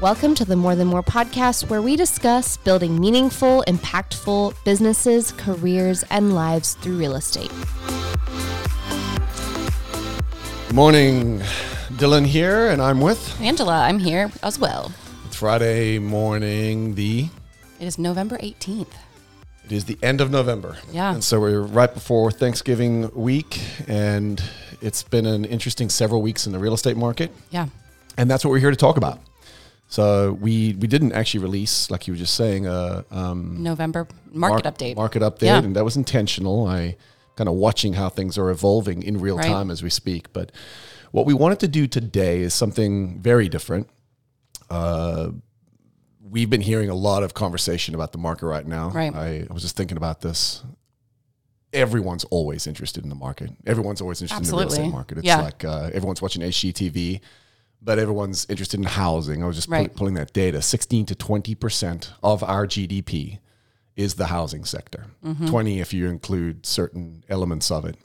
Welcome 0.00 0.34
to 0.36 0.44
the 0.44 0.54
More 0.54 0.76
Than 0.76 0.86
More 0.86 1.02
podcast, 1.02 1.68
where 1.68 1.82
we 1.82 1.96
discuss 1.96 2.56
building 2.58 3.00
meaningful, 3.00 3.64
impactful 3.66 4.54
businesses, 4.64 5.32
careers, 5.32 6.04
and 6.10 6.34
lives 6.34 6.74
through 6.74 6.98
real 6.98 7.16
estate. 7.16 7.50
Morning, 10.72 11.40
Dylan 11.96 12.26
here, 12.26 12.68
and 12.68 12.80
I'm 12.80 13.00
with. 13.00 13.40
Angela, 13.40 13.82
I'm 13.82 13.98
here 13.98 14.30
as 14.44 14.58
well. 14.58 14.92
It's 15.26 15.36
Friday 15.36 15.98
morning. 15.98 16.94
The 16.94 17.28
It 17.80 17.86
is 17.86 17.98
November 17.98 18.38
18th. 18.38 18.86
it 19.64 19.72
is 19.72 19.86
the 19.86 19.98
end 20.02 20.20
of 20.20 20.30
November. 20.30 20.76
Yeah. 20.92 21.12
and 21.14 21.24
so 21.24 21.40
we're 21.40 21.60
right 21.62 21.92
before 21.92 22.30
Thanksgiving 22.30 23.10
week, 23.14 23.60
and 23.88 24.40
it's 24.80 25.02
been 25.02 25.26
an 25.26 25.44
interesting 25.44 25.88
several 25.88 26.22
weeks 26.22 26.46
in 26.46 26.52
the 26.52 26.58
real 26.60 26.74
estate 26.74 26.96
market, 26.96 27.32
Yeah. 27.50 27.66
and 28.16 28.30
that's 28.30 28.44
what 28.44 28.52
we're 28.52 28.60
here 28.60 28.70
to 28.70 28.76
talk 28.76 28.96
about. 28.96 29.18
So 29.90 30.32
we 30.34 30.74
we 30.78 30.86
didn't 30.86 31.12
actually 31.12 31.40
release, 31.40 31.90
like 31.90 32.06
you 32.06 32.12
were 32.12 32.18
just 32.18 32.34
saying, 32.34 32.66
a 32.66 33.04
um, 33.10 33.62
November 33.62 34.06
market 34.30 34.64
mar- 34.64 34.72
update. 34.72 34.96
Market 34.96 35.22
update, 35.22 35.42
Yeah. 35.42 35.58
and 35.62 35.74
that 35.76 35.84
was 35.84 35.96
intentional. 35.96 36.66
I 36.66 36.96
kind 37.36 37.48
of 37.48 37.54
watching 37.54 37.94
how 37.94 38.08
things 38.10 38.36
are 38.36 38.50
evolving 38.50 39.02
in 39.02 39.18
real 39.18 39.36
Right. 39.38 39.46
time 39.46 39.70
as 39.70 39.82
we 39.82 39.88
speak. 39.90 40.32
But 40.32 40.52
what 41.12 41.24
we 41.24 41.32
wanted 41.32 41.60
to 41.60 41.68
do 41.68 41.86
today 41.86 42.40
is 42.42 42.52
something 42.52 43.18
very 43.20 43.48
different. 43.48 43.88
Uh, 44.68 45.30
we've 46.20 46.50
been 46.50 46.60
hearing 46.60 46.90
a 46.90 46.94
lot 46.94 47.22
of 47.22 47.32
conversation 47.32 47.94
about 47.94 48.12
the 48.12 48.18
market 48.18 48.46
right 48.46 48.66
now. 48.66 48.90
Right. 48.90 49.14
I, 49.14 49.46
I 49.48 49.52
was 49.54 49.62
just 49.62 49.76
thinking 49.76 49.96
about 49.96 50.20
this. 50.20 50.62
Everyone's 51.72 52.24
always 52.24 52.66
interested 52.66 53.04
in 53.04 53.08
the 53.08 53.14
market. 53.14 53.50
Everyone's 53.66 54.00
always 54.02 54.20
interested 54.20 54.44
in 54.46 54.50
the 54.50 54.58
real 54.58 54.68
estate 54.68 54.90
market. 54.90 55.18
It's 55.18 55.26
Yeah. 55.26 55.40
like 55.40 55.64
uh, 55.64 55.90
everyone's 55.94 56.20
watching 56.20 56.42
HGTV, 56.42 57.20
but 57.80 57.98
everyone's 57.98 58.46
interested 58.48 58.78
in 58.80 58.84
housing. 58.84 59.42
I 59.42 59.46
was 59.46 59.56
just 59.56 59.68
pull- 59.68 59.78
Right. 59.78 59.94
pulling 59.94 60.14
that 60.14 60.32
data. 60.32 60.60
16 60.62 61.06
to 61.06 61.14
20% 61.14 62.10
of 62.22 62.42
our 62.42 62.66
GDP 62.66 63.38
is 63.96 64.14
the 64.14 64.26
housing 64.26 64.64
sector. 64.64 65.06
Mm-hmm. 65.24 65.46
20 65.48 65.80
if 65.80 65.92
you 65.92 66.08
include 66.08 66.66
certain 66.66 67.24
elements 67.28 67.70
of 67.70 67.84
it. 67.84 67.96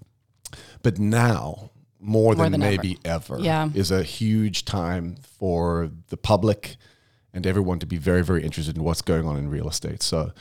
But 0.81 0.99
now, 0.99 1.71
more, 1.99 2.35
than, 2.35 2.51
than 2.51 2.61
ever. 2.61 2.71
maybe 2.83 2.97
ever, 3.05 3.39
Yeah. 3.39 3.69
is 3.73 3.89
a 3.91 4.03
huge 4.03 4.65
time 4.65 5.15
for 5.39 5.89
the 6.09 6.17
public 6.17 6.75
and 7.33 7.47
everyone 7.47 7.79
to 7.79 7.85
be 7.85 7.97
very, 7.97 8.23
very 8.23 8.43
interested 8.43 8.75
in 8.77 8.83
what's 8.83 9.01
going 9.01 9.25
on 9.27 9.37
in 9.37 9.49
real 9.49 9.67
estate. 9.67 10.03
So, 10.03 10.31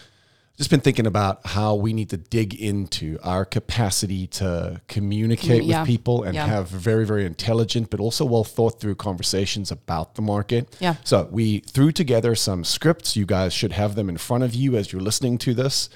just 0.56 0.70
been 0.70 0.80
thinking 0.80 1.06
about 1.06 1.46
how 1.46 1.74
we 1.74 1.92
need 1.92 2.10
to 2.10 2.16
dig 2.16 2.54
into 2.54 3.18
our 3.22 3.44
capacity 3.44 4.26
to 4.26 4.80
communicate 4.86 5.62
yeah. 5.64 5.80
with 5.80 5.86
people 5.88 6.22
and 6.24 6.34
Yeah. 6.34 6.46
have 6.46 6.68
very, 6.68 7.06
very 7.06 7.24
intelligent, 7.24 7.90
but 7.90 8.00
also 8.00 8.24
well 8.24 8.44
thought 8.44 8.78
through 8.78 8.96
conversations 8.96 9.70
about 9.70 10.14
the 10.14 10.22
market. 10.22 10.76
Yeah. 10.78 10.96
So 11.04 11.28
we 11.30 11.60
threw 11.60 11.90
together 11.90 12.34
some 12.34 12.64
scripts. 12.64 13.16
You 13.16 13.24
guys 13.26 13.52
should 13.52 13.72
have 13.72 13.94
them 13.94 14.08
in 14.08 14.18
front 14.18 14.44
of 14.44 14.54
you 14.54 14.76
as 14.76 14.92
you're 14.92 15.02
listening 15.02 15.38
to 15.38 15.54
this. 15.54 15.88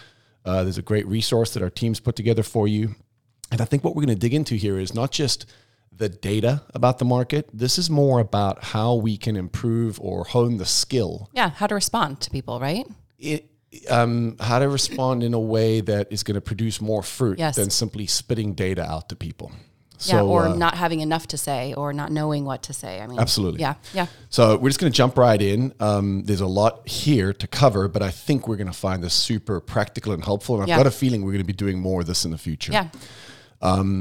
Uh, 0.44 0.62
there's 0.62 0.78
a 0.78 0.82
great 0.82 1.06
resource 1.06 1.52
that 1.54 1.62
our 1.62 1.70
teams 1.70 2.00
put 2.00 2.16
together 2.16 2.42
for 2.42 2.66
you. 2.66 2.94
And 3.50 3.60
I 3.60 3.64
think 3.64 3.84
what 3.84 3.94
we're 3.94 4.04
going 4.06 4.16
to 4.16 4.20
dig 4.20 4.34
into 4.34 4.54
here 4.54 4.78
is 4.78 4.94
not 4.94 5.10
just 5.12 5.44
the 5.92 6.08
data 6.08 6.62
about 6.74 6.98
the 6.98 7.04
market. 7.04 7.48
This 7.52 7.78
is 7.78 7.88
more 7.90 8.20
about 8.20 8.62
how 8.64 8.94
we 8.94 9.16
can 9.16 9.36
improve 9.36 10.00
or 10.00 10.24
hone 10.24 10.56
the 10.56 10.66
skill 10.66 11.28
yeah. 11.32 11.50
How 11.50 11.66
to 11.66 11.74
respond 11.74 12.20
to 12.22 12.30
people, 12.30 12.58
right? 12.60 12.86
it, 13.18 13.50
um, 13.88 14.36
how 14.40 14.58
to 14.58 14.68
respond 14.68 15.22
in 15.22 15.34
a 15.34 15.40
way 15.40 15.80
that 15.80 16.08
is 16.10 16.22
going 16.22 16.34
to 16.36 16.40
produce 16.40 16.80
more 16.80 17.02
fruit 17.02 17.38
Yes. 17.38 17.56
than 17.56 17.70
simply 17.70 18.06
spitting 18.06 18.54
data 18.54 18.82
out 18.82 19.08
to 19.10 19.16
people. 19.16 19.52
yeah. 20.00 20.20
Or 20.22 20.44
uh, 20.48 20.54
not 20.56 20.74
having 20.74 21.00
enough 21.00 21.26
to 21.28 21.38
say 21.38 21.72
or 21.74 21.92
not 21.92 22.12
knowing 22.12 22.44
what 22.44 22.62
to 22.64 22.72
say. 22.72 23.00
I 23.00 23.06
mean, 23.06 23.18
Absolutely. 23.18 23.60
Yeah. 23.60 23.74
Yeah. 23.94 24.06
So 24.28 24.56
we're 24.58 24.68
just 24.68 24.78
going 24.80 24.92
to 24.92 24.96
jump 24.96 25.16
right 25.16 25.40
in. 25.40 25.72
Um, 25.80 26.24
there's 26.24 26.42
a 26.42 26.46
lot 26.46 26.86
here 26.88 27.32
to 27.32 27.46
cover, 27.46 27.88
but 27.88 28.02
I 28.02 28.10
think 28.10 28.46
we're 28.46 28.56
going 28.56 28.66
to 28.72 28.78
find 28.78 29.02
this 29.02 29.14
super 29.14 29.60
practical 29.60 30.12
and 30.12 30.22
helpful. 30.22 30.56
And 30.56 30.62
I've 30.64 30.68
Yeah. 30.68 30.76
got 30.76 30.86
a 30.86 30.90
feeling 30.90 31.22
we're 31.24 31.32
going 31.32 31.44
to 31.44 31.46
be 31.46 31.52
doing 31.54 31.78
more 31.78 32.02
of 32.02 32.06
this 32.06 32.24
in 32.26 32.30
the 32.30 32.38
future. 32.38 32.72
Yeah. 32.72 32.88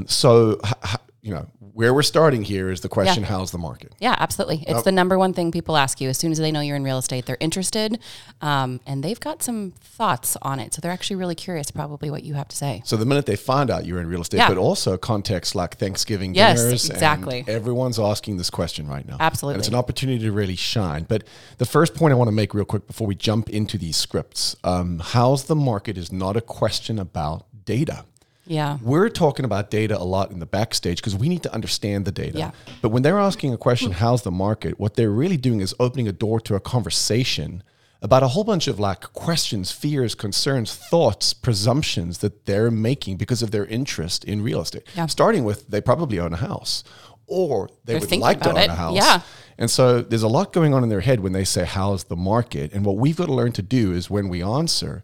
So, 0.06 0.60
h- 0.64 0.72
h- 0.84 0.96
you 1.26 1.34
know, 1.34 1.46
where 1.72 1.92
we're 1.92 2.02
starting 2.04 2.44
here 2.44 2.70
is 2.70 2.82
the 2.82 2.88
question: 2.88 3.24
Yeah. 3.24 3.28
How's 3.30 3.50
the 3.50 3.58
market? 3.58 3.92
Yeah, 3.98 4.14
absolutely. 4.18 4.64
It's 4.66 4.84
the 4.84 4.92
number 4.92 5.18
one 5.18 5.32
thing 5.32 5.50
people 5.50 5.76
ask 5.76 6.00
you 6.00 6.08
as 6.08 6.16
soon 6.16 6.30
as 6.30 6.38
they 6.38 6.52
know 6.52 6.60
you're 6.60 6.76
in 6.76 6.84
real 6.84 6.98
estate. 6.98 7.26
They're 7.26 7.36
interested, 7.40 7.98
um, 8.40 8.80
and 8.86 9.02
they've 9.02 9.18
got 9.18 9.42
some 9.42 9.72
thoughts 9.80 10.36
on 10.40 10.60
it. 10.60 10.72
So 10.72 10.80
they're 10.80 10.92
actually 10.92 11.16
really 11.16 11.34
curious, 11.34 11.72
probably 11.72 12.10
what 12.10 12.22
you 12.22 12.34
have 12.34 12.46
to 12.48 12.56
say. 12.56 12.80
So 12.84 12.96
the 12.96 13.04
minute 13.04 13.26
they 13.26 13.34
find 13.34 13.70
out 13.70 13.84
you're 13.84 14.00
in 14.00 14.06
real 14.06 14.20
estate, 14.20 14.38
Yeah. 14.38 14.48
but 14.48 14.56
also 14.56 14.96
context 14.96 15.56
like 15.56 15.76
Thanksgiving 15.78 16.34
Yes, 16.34 16.62
dinners, 16.62 16.84
and 16.84 16.92
exactly. 16.94 17.44
everyone's 17.48 17.98
asking 17.98 18.36
this 18.36 18.48
question 18.48 18.86
right 18.86 19.06
now. 19.06 19.16
Absolutely. 19.18 19.54
and 19.56 19.60
it's 19.60 19.68
an 19.68 19.74
opportunity 19.74 20.20
to 20.20 20.30
really 20.32 20.56
shine. 20.56 21.06
But 21.08 21.24
the 21.58 21.66
first 21.66 21.94
point 21.96 22.12
I 22.12 22.14
want 22.16 22.28
to 22.28 22.32
make 22.32 22.54
real 22.54 22.64
quick 22.64 22.86
before 22.86 23.08
we 23.08 23.16
jump 23.16 23.50
into 23.50 23.78
these 23.78 23.96
scripts: 23.96 24.54
um, 24.62 25.00
how's 25.00 25.44
the 25.44 25.56
market 25.56 25.98
is 25.98 26.12
not 26.12 26.36
a 26.36 26.40
question 26.40 27.00
about 27.00 27.46
data. 27.64 28.04
Yeah. 28.46 28.78
We're 28.82 29.08
talking 29.08 29.44
about 29.44 29.70
data 29.70 29.96
a 29.98 30.04
lot 30.04 30.30
in 30.30 30.38
the 30.38 30.46
backstage 30.46 30.98
because 30.98 31.16
we 31.16 31.28
need 31.28 31.42
to 31.42 31.52
understand 31.52 32.04
the 32.04 32.12
data. 32.12 32.38
Yeah. 32.38 32.50
But 32.82 32.90
when 32.90 33.02
they're 33.02 33.18
asking 33.18 33.52
a 33.52 33.58
question, 33.58 33.92
how's 33.92 34.22
the 34.22 34.30
market? 34.30 34.78
What 34.78 34.94
they're 34.94 35.10
really 35.10 35.36
doing 35.36 35.60
is 35.60 35.74
opening 35.80 36.08
a 36.08 36.12
door 36.12 36.40
to 36.40 36.54
a 36.54 36.60
conversation 36.60 37.62
about 38.02 38.22
a 38.22 38.28
whole 38.28 38.44
bunch 38.44 38.68
of 38.68 38.78
like 38.78 39.00
questions, 39.14 39.72
fears, 39.72 40.14
concerns, 40.14 40.74
thoughts, 40.74 41.32
presumptions 41.32 42.18
that 42.18 42.44
they're 42.46 42.70
making 42.70 43.16
because 43.16 43.42
of 43.42 43.50
their 43.50 43.66
interest 43.66 44.24
in 44.24 44.42
real 44.42 44.60
estate. 44.60 44.84
Yeah. 44.94 45.06
Starting 45.06 45.44
with 45.44 45.68
they 45.68 45.80
probably 45.80 46.20
own 46.20 46.32
a 46.32 46.36
house 46.36 46.84
or 47.26 47.68
they 47.84 47.94
They're 47.98 48.00
would 48.00 48.18
like 48.20 48.40
to 48.42 48.50
own 48.50 48.56
it. 48.58 48.70
a 48.70 48.74
house. 48.74 48.94
Yeah. 48.96 49.20
And 49.58 49.70
so 49.70 50.02
there's 50.02 50.22
a 50.22 50.28
lot 50.28 50.52
going 50.52 50.74
on 50.74 50.82
in 50.82 50.90
their 50.90 51.00
head 51.00 51.20
when 51.20 51.32
they 51.32 51.44
say, 51.44 51.64
How's 51.64 52.04
the 52.04 52.16
market? 52.16 52.72
And 52.72 52.84
what 52.84 52.96
we've 52.98 53.16
got 53.16 53.26
to 53.26 53.34
learn 53.34 53.52
to 53.52 53.62
do 53.62 53.92
is 53.92 54.10
when 54.10 54.28
we 54.28 54.42
answer, 54.42 55.02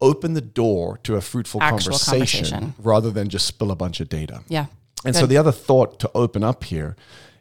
open 0.00 0.34
the 0.34 0.40
door 0.40 0.98
to 1.04 1.16
a 1.16 1.20
fruitful 1.20 1.60
conversation, 1.60 2.44
conversation. 2.44 2.74
rather 2.78 3.10
than 3.10 3.28
just 3.28 3.46
spill 3.46 3.70
a 3.70 3.76
bunch 3.76 4.00
of 4.00 4.08
data. 4.08 4.42
Yeah. 4.48 4.66
And 5.04 5.14
so 5.16 5.26
the 5.26 5.36
other 5.36 5.52
thought 5.52 5.98
to 6.00 6.10
open 6.14 6.42
up 6.44 6.64
here 6.64 6.96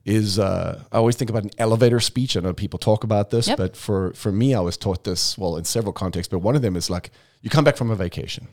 is 0.06 0.40
uh, 0.40 0.82
I 0.92 0.98
always 0.98 1.16
think 1.18 1.30
about 1.30 1.44
an 1.44 1.52
elevator 1.58 2.00
speech. 2.00 2.36
I 2.38 2.40
know 2.40 2.54
people 2.54 2.80
talk 2.80 3.04
about 3.04 3.30
this, 3.32 3.48
Yep. 3.48 3.58
but 3.58 3.76
for, 3.76 4.14
for 4.14 4.32
me, 4.32 4.56
I 4.56 4.60
was 4.62 4.78
taught 4.78 5.04
this, 5.04 5.38
well, 5.38 5.58
in 5.58 5.66
several 5.66 5.94
contexts, 5.94 6.32
but 6.32 6.40
one 6.40 6.56
of 6.56 6.62
them 6.62 6.76
is 6.76 6.90
like 6.90 7.12
you 7.42 7.50
come 7.50 7.64
back 7.66 7.76
from 7.78 7.92
a 7.92 7.96
vacation. 7.96 8.48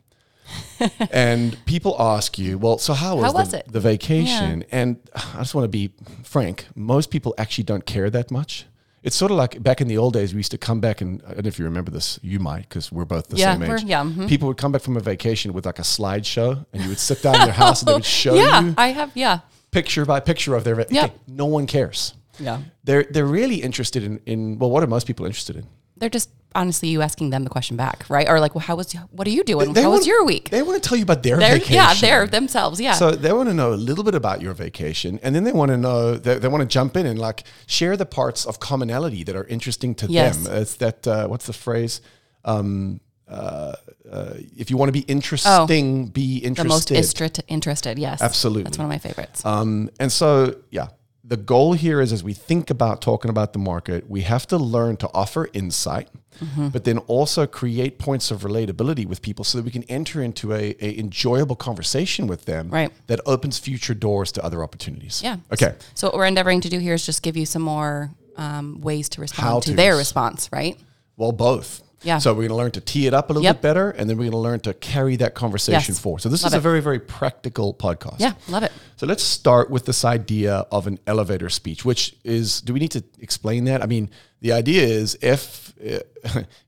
and 1.11 1.57
people 1.67 1.97
ask 1.99 2.39
you, 2.39 2.59
well, 2.59 2.79
so 2.79 2.95
how 2.95 3.17
was, 3.17 3.25
How 3.25 3.33
the, 3.33 3.39
was 3.39 3.55
it? 3.55 3.67
the 3.73 3.81
vacation? 3.81 4.65
And 4.71 4.97
I 5.15 5.39
just 5.39 5.55
want 5.55 5.65
to 5.65 5.69
be 5.69 5.93
frank, 6.23 6.67
most 6.75 7.11
people 7.11 7.35
actually 7.39 7.65
don't 7.65 7.87
care 7.87 8.11
that 8.11 8.31
much. 8.31 8.67
It's 9.07 9.17
sort 9.17 9.31
of 9.31 9.39
like 9.39 9.63
back 9.63 9.81
in 9.81 9.89
the 9.89 9.99
old 9.99 10.13
days, 10.15 10.35
we 10.35 10.39
used 10.39 10.51
to 10.51 10.59
come 10.59 10.81
back 10.81 11.01
and 11.01 11.23
I 11.27 11.35
don't 11.35 11.45
know 11.45 11.49
if 11.49 11.59
you 11.61 11.65
remember 11.65 11.91
this, 11.93 12.19
you 12.23 12.39
might, 12.41 12.69
because 12.69 12.91
we're 12.91 13.05
both 13.05 13.29
the 13.29 13.37
Yeah, 13.37 13.53
same 13.55 13.63
age. 13.63 13.85
yeah, 13.85 14.03
mhm. 14.03 14.29
People 14.29 14.49
would 14.49 14.57
come 14.57 14.73
back 14.73 14.83
from 14.83 14.97
a 14.97 15.01
vacation 15.01 15.53
with 15.53 15.65
like 15.65 15.79
a 15.79 15.83
slideshow 15.83 16.67
and 16.73 16.83
you 16.83 16.89
would 16.89 16.99
sit 16.99 17.23
down 17.23 17.37
in 17.37 17.43
their 17.43 17.53
house 17.53 17.83
and 17.83 17.89
they 17.89 17.95
would 17.95 18.05
show 18.25 18.35
yeah, 18.35 18.61
you 18.63 18.75
I 18.77 18.89
have. 18.89 19.13
Yeah. 19.15 19.41
picture 19.71 20.05
by 20.05 20.19
picture 20.21 20.55
of 20.57 20.65
their. 20.65 20.75
Va- 20.75 20.87
Yeah. 20.91 21.05
Okay, 21.05 21.15
no 21.29 21.47
one 21.47 21.67
cares. 21.67 22.15
Yeah. 22.41 22.59
They're 22.85 23.05
they're 23.13 23.33
really 23.41 23.63
interested 23.63 24.03
in 24.03 24.21
in 24.27 24.59
well, 24.59 24.71
what 24.71 24.83
are 24.83 24.89
most 24.89 25.07
people 25.07 25.25
interested 25.25 25.55
in? 25.57 25.67
They're 25.97 26.11
just 26.19 26.29
honestly 26.57 26.89
you 26.89 27.03
asking 27.03 27.31
them 27.31 27.45
the 27.45 27.51
question 27.51 27.77
back, 27.77 28.05
right? 28.09 28.29
Or 28.29 28.41
like, 28.41 28.55
well, 28.55 28.65
how 28.69 28.77
was 28.77 28.93
what 29.11 29.27
are 29.29 29.31
you 29.31 29.45
doing? 29.45 29.73
They 29.75 29.83
how 29.83 29.91
was 29.91 30.01
wanna- 30.01 30.07
your 30.13 30.25
week? 30.25 30.51
They 30.51 30.63
want 30.63 30.83
to 30.83 30.89
tell 30.89 30.97
you 30.99 31.05
about 31.05 31.23
their 31.23 31.37
vacation. 31.37 31.75
yeah, 31.75 31.95
they're 31.95 32.27
themselves. 32.27 32.81
Yeah. 32.81 32.95
So 32.95 33.11
they 33.13 33.33
want 33.33 33.49
to 33.49 33.55
know 33.55 33.73
a 33.73 33.81
little 33.91 34.05
bit 34.05 34.15
about 34.15 34.41
your 34.43 34.55
vacation, 34.55 35.21
and 35.23 35.35
then 35.35 35.45
they 35.45 35.53
want 35.53 35.71
to 35.71 35.77
know 35.77 36.17
they, 36.17 36.39
they 36.39 36.49
want 36.49 36.63
to 36.63 36.67
jump 36.79 36.97
in 36.97 37.07
and 37.07 37.19
like 37.19 37.45
share 37.67 37.97
the 37.97 38.07
parts 38.07 38.45
of 38.47 38.59
commonality 38.59 39.23
that 39.25 39.37
are 39.37 39.45
interesting 39.45 39.95
to 39.97 40.07
Yes. 40.07 40.37
them. 40.37 40.57
It's 40.63 40.75
that 40.77 41.07
uh, 41.07 41.29
what's 41.29 41.47
the 41.47 41.53
phrase? 41.53 42.01
Um, 42.45 43.01
uh, 43.29 43.75
uh, 44.11 44.35
if 44.57 44.71
you 44.71 44.77
want 44.77 44.89
to 44.89 44.93
be 44.93 45.01
interesting, 45.01 46.07
be 46.07 46.41
the 46.41 46.47
interested. 46.47 46.69
most 46.69 46.89
istri- 46.91 47.41
interested. 47.49 47.99
Yes. 47.99 48.23
Absolutely. 48.23 48.65
That's 48.65 48.79
one 48.79 48.85
of 48.85 48.89
my 48.91 48.99
favorites. 48.99 49.45
Um, 49.45 49.91
and 49.99 50.13
so, 50.13 50.55
yeah, 50.71 50.87
the 51.29 51.37
goal 51.37 51.73
here 51.73 52.01
is 52.01 52.13
as 52.13 52.23
we 52.23 52.33
think 52.33 52.71
about 52.71 53.01
talking 53.03 53.29
about 53.31 53.53
the 53.53 53.59
market, 53.59 54.09
we 54.09 54.23
have 54.23 54.47
to 54.49 54.57
learn 54.57 54.97
to 54.99 55.09
offer 55.13 55.49
insight, 55.53 56.09
Mm-hmm. 56.37 56.69
but 56.69 56.85
then 56.85 56.99
also 57.07 57.47
create 57.47 57.99
points 57.99 58.31
of 58.31 58.43
relatability 58.43 59.07
with 59.07 59.23
people 59.23 59.43
so 59.43 59.57
that 59.57 59.65
we 59.65 59.71
can 59.71 59.85
enter 59.85 60.23
into 60.23 60.53
a, 60.53 60.77
a 60.83 60.99
enjoyable 60.99 61.57
conversation 61.57 62.27
with 62.27 62.45
them 62.45 62.69
Right. 62.69 62.93
that 63.07 63.21
opens 63.25 63.59
future 63.59 63.95
doors 63.95 64.31
to 64.33 64.45
other 64.45 64.63
opportunities. 64.63 65.23
yeah. 65.25 65.39
Okay. 65.51 65.73
So 65.95 66.09
what 66.09 66.15
we're 66.17 66.27
endeavoring 66.27 66.61
to 66.61 66.69
do 66.69 66.79
here 66.79 66.93
is 66.93 67.07
just 67.07 67.23
give 67.23 67.39
you 67.39 67.47
some 67.47 67.63
more 67.63 68.11
um, 68.37 68.83
ways 68.83 69.09
to 69.11 69.23
respond 69.23 69.49
How 69.49 69.61
to 69.61 69.73
their 69.73 69.97
response, 69.97 70.51
right? 70.53 70.77
Well, 71.17 71.33
both. 71.33 71.81
Yeah. 72.03 72.19
So 72.19 72.33
we're 72.33 72.41
going 72.43 72.49
to 72.51 72.55
learn 72.57 72.71
to 72.73 72.81
tee 72.81 73.07
it 73.07 73.15
up 73.15 73.31
a 73.31 73.33
little 73.33 73.43
Yep. 73.45 73.57
bit 73.57 73.63
better, 73.63 73.91
and 73.91 74.09
then 74.09 74.17
we're 74.17 74.25
going 74.25 74.33
to 74.33 74.39
learn 74.39 74.61
to 74.61 74.75
carry 74.75 75.17
that 75.17 75.35
conversation 75.35 75.93
Yes. 75.95 75.99
forward. 75.99 76.21
So 76.21 76.29
this 76.29 76.43
Love 76.43 76.53
is 76.53 76.57
a 76.57 76.61
very, 76.61 76.81
very 76.81 76.99
practical 77.01 77.73
podcast. 77.75 78.21
Yeah. 78.21 78.35
Love 78.49 78.63
it. 78.63 78.73
So 78.97 79.07
let's 79.07 79.23
start 79.23 79.71
with 79.71 79.87
this 79.87 80.05
idea 80.05 80.67
of 80.71 80.87
an 80.87 80.99
elevator 81.07 81.49
speech, 81.49 81.85
which 81.85 82.15
is, 82.25 82.61
do 82.61 82.73
we 82.75 82.81
need 82.81 82.91
to 82.93 83.03
explain 83.21 83.65
that? 83.65 83.83
I 83.83 83.87
mean, 83.87 84.11
The 84.43 84.53
idea 84.53 84.83
is 84.87 85.19
if 85.23 85.66
if 85.79 86.03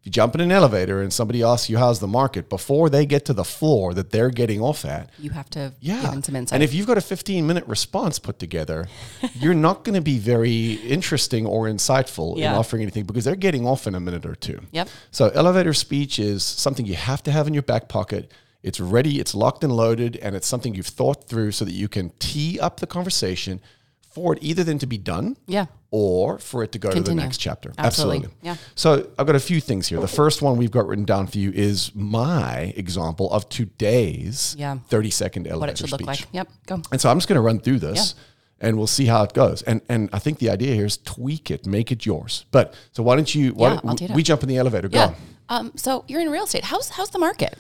you 0.02 0.10
jump 0.10 0.34
in 0.34 0.40
an 0.40 0.52
elevator 0.52 1.00
and 1.00 1.12
somebody 1.12 1.43
asks 1.43 1.70
you 1.70 1.78
how's 1.78 2.00
the 2.00 2.06
market 2.06 2.49
before 2.49 2.90
they 2.90 3.06
get 3.06 3.25
to 3.26 3.32
the 3.32 3.44
floor 3.44 3.94
that 3.94 4.10
they're 4.10 4.31
getting 4.31 4.60
off 4.60 4.84
at, 4.84 5.10
You 5.19 5.31
have 5.31 5.49
to 5.50 5.72
yeah. 5.81 6.02
give 6.02 6.10
them 6.10 6.22
some 6.22 6.37
insight. 6.37 6.56
And 6.56 6.62
if 6.62 6.75
you've 6.75 6.87
got 6.87 6.99
a 6.99 7.02
15 7.02 7.46
minute 7.46 7.66
response 7.66 8.19
put 8.19 8.38
together, 8.38 8.88
you're 9.34 9.55
not 9.55 9.84
going 9.84 9.94
to 9.94 10.00
be 10.00 10.19
very 10.19 10.75
interesting 10.75 11.46
or 11.46 11.66
insightful 11.66 12.37
in 12.37 12.44
offering 12.44 12.82
anything 12.82 13.05
because 13.05 13.25
they're 13.25 13.37
getting 13.37 13.66
off 13.66 13.87
in 13.87 13.94
a 13.94 14.00
minute 14.00 14.26
or 14.26 14.34
two. 14.34 14.60
Yep. 14.72 14.88
So 15.11 15.28
elevator 15.31 15.72
speech 15.75 16.19
is 16.19 16.44
something 16.44 16.87
you 16.87 16.94
have 16.96 17.22
to 17.25 17.32
have 17.32 17.46
in 17.46 17.54
your 17.54 17.62
back 17.62 17.88
pocket. 17.88 18.32
It's 18.62 18.81
ready, 18.81 19.20
it's 19.20 19.34
locked 19.34 19.62
and 19.62 19.72
loaded, 19.72 20.16
and 20.16 20.34
it's 20.34 20.46
something 20.46 20.75
you've 20.75 20.87
thought 20.87 21.28
through 21.28 21.52
so 21.52 21.64
that 21.64 21.72
you 21.72 21.88
can 21.88 22.11
tee 22.19 22.58
up 22.58 22.81
the 22.81 22.87
conversation 22.88 23.61
for 24.10 24.34
it 24.34 24.38
either 24.43 24.64
then 24.64 24.78
to 24.78 24.87
be 24.87 24.99
done 24.99 25.37
yeah. 25.46 25.66
or 25.90 26.38
for 26.38 26.62
it 26.62 26.72
to 26.72 26.78
go 26.78 26.90
to 26.90 27.00
the 27.00 27.14
next 27.14 27.38
chapter. 27.38 27.72
Absolutely. 27.78 28.28
Yeah. 28.43 28.56
So 28.75 29.08
I've 29.19 29.26
got 29.26 29.37
a 29.37 29.40
few 29.40 29.60
things 29.60 29.88
here. 29.88 30.00
The 30.00 30.08
first 30.08 30.43
one 30.43 30.56
we've 30.56 30.70
got 30.70 30.87
written 30.87 31.05
down 31.05 31.26
for 31.26 31.38
you 31.38 31.50
is 31.52 31.93
my 31.94 32.72
example 32.76 33.31
of 33.32 33.49
today's 33.49 34.56
Yeah. 34.58 34.78
30 34.88 35.10
second 35.10 35.46
elevator 35.46 35.60
What 35.60 35.70
it 35.70 35.78
should 35.78 35.88
speech. 35.88 36.00
look 36.00 36.06
like. 36.06 36.26
Yep. 36.32 36.49
Go. 36.66 36.82
And 36.90 37.00
so 37.00 37.10
I'm 37.10 37.19
just 37.19 37.28
going 37.28 37.37
to 37.37 37.43
run 37.43 37.60
through 37.60 37.78
this 37.81 38.14
and 38.60 38.76
we'll 38.76 38.87
see 38.87 39.06
how 39.06 39.22
it 39.22 39.32
goes. 39.34 39.62
And 39.62 39.81
and 39.88 40.08
I 40.12 40.19
think 40.19 40.38
the 40.38 40.50
idea 40.50 40.75
here 40.75 40.87
is 40.87 40.96
tweak 40.99 41.50
it, 41.50 41.66
make 41.66 41.93
it 41.93 42.04
yours. 42.06 42.44
But 42.50 42.75
so 42.93 43.02
why 43.02 43.16
don't 43.16 43.32
you 43.34 43.52
why 43.52 43.69
Yeah, 43.69 43.75
don't 43.75 43.88
I'll 43.88 43.96
tee 43.96 44.04
it 44.06 44.11
we 44.12 44.22
jump 44.22 44.43
in 44.43 44.49
the 44.49 44.56
elevator? 44.56 44.88
Go. 44.88 44.99
Yeah. 44.99 45.14
Um, 45.49 45.72
so 45.76 46.04
you're 46.08 46.20
in 46.20 46.31
real 46.31 46.44
estate. 46.44 46.64
How's 46.64 46.88
how's 46.90 47.11
the 47.11 47.19
market? 47.19 47.56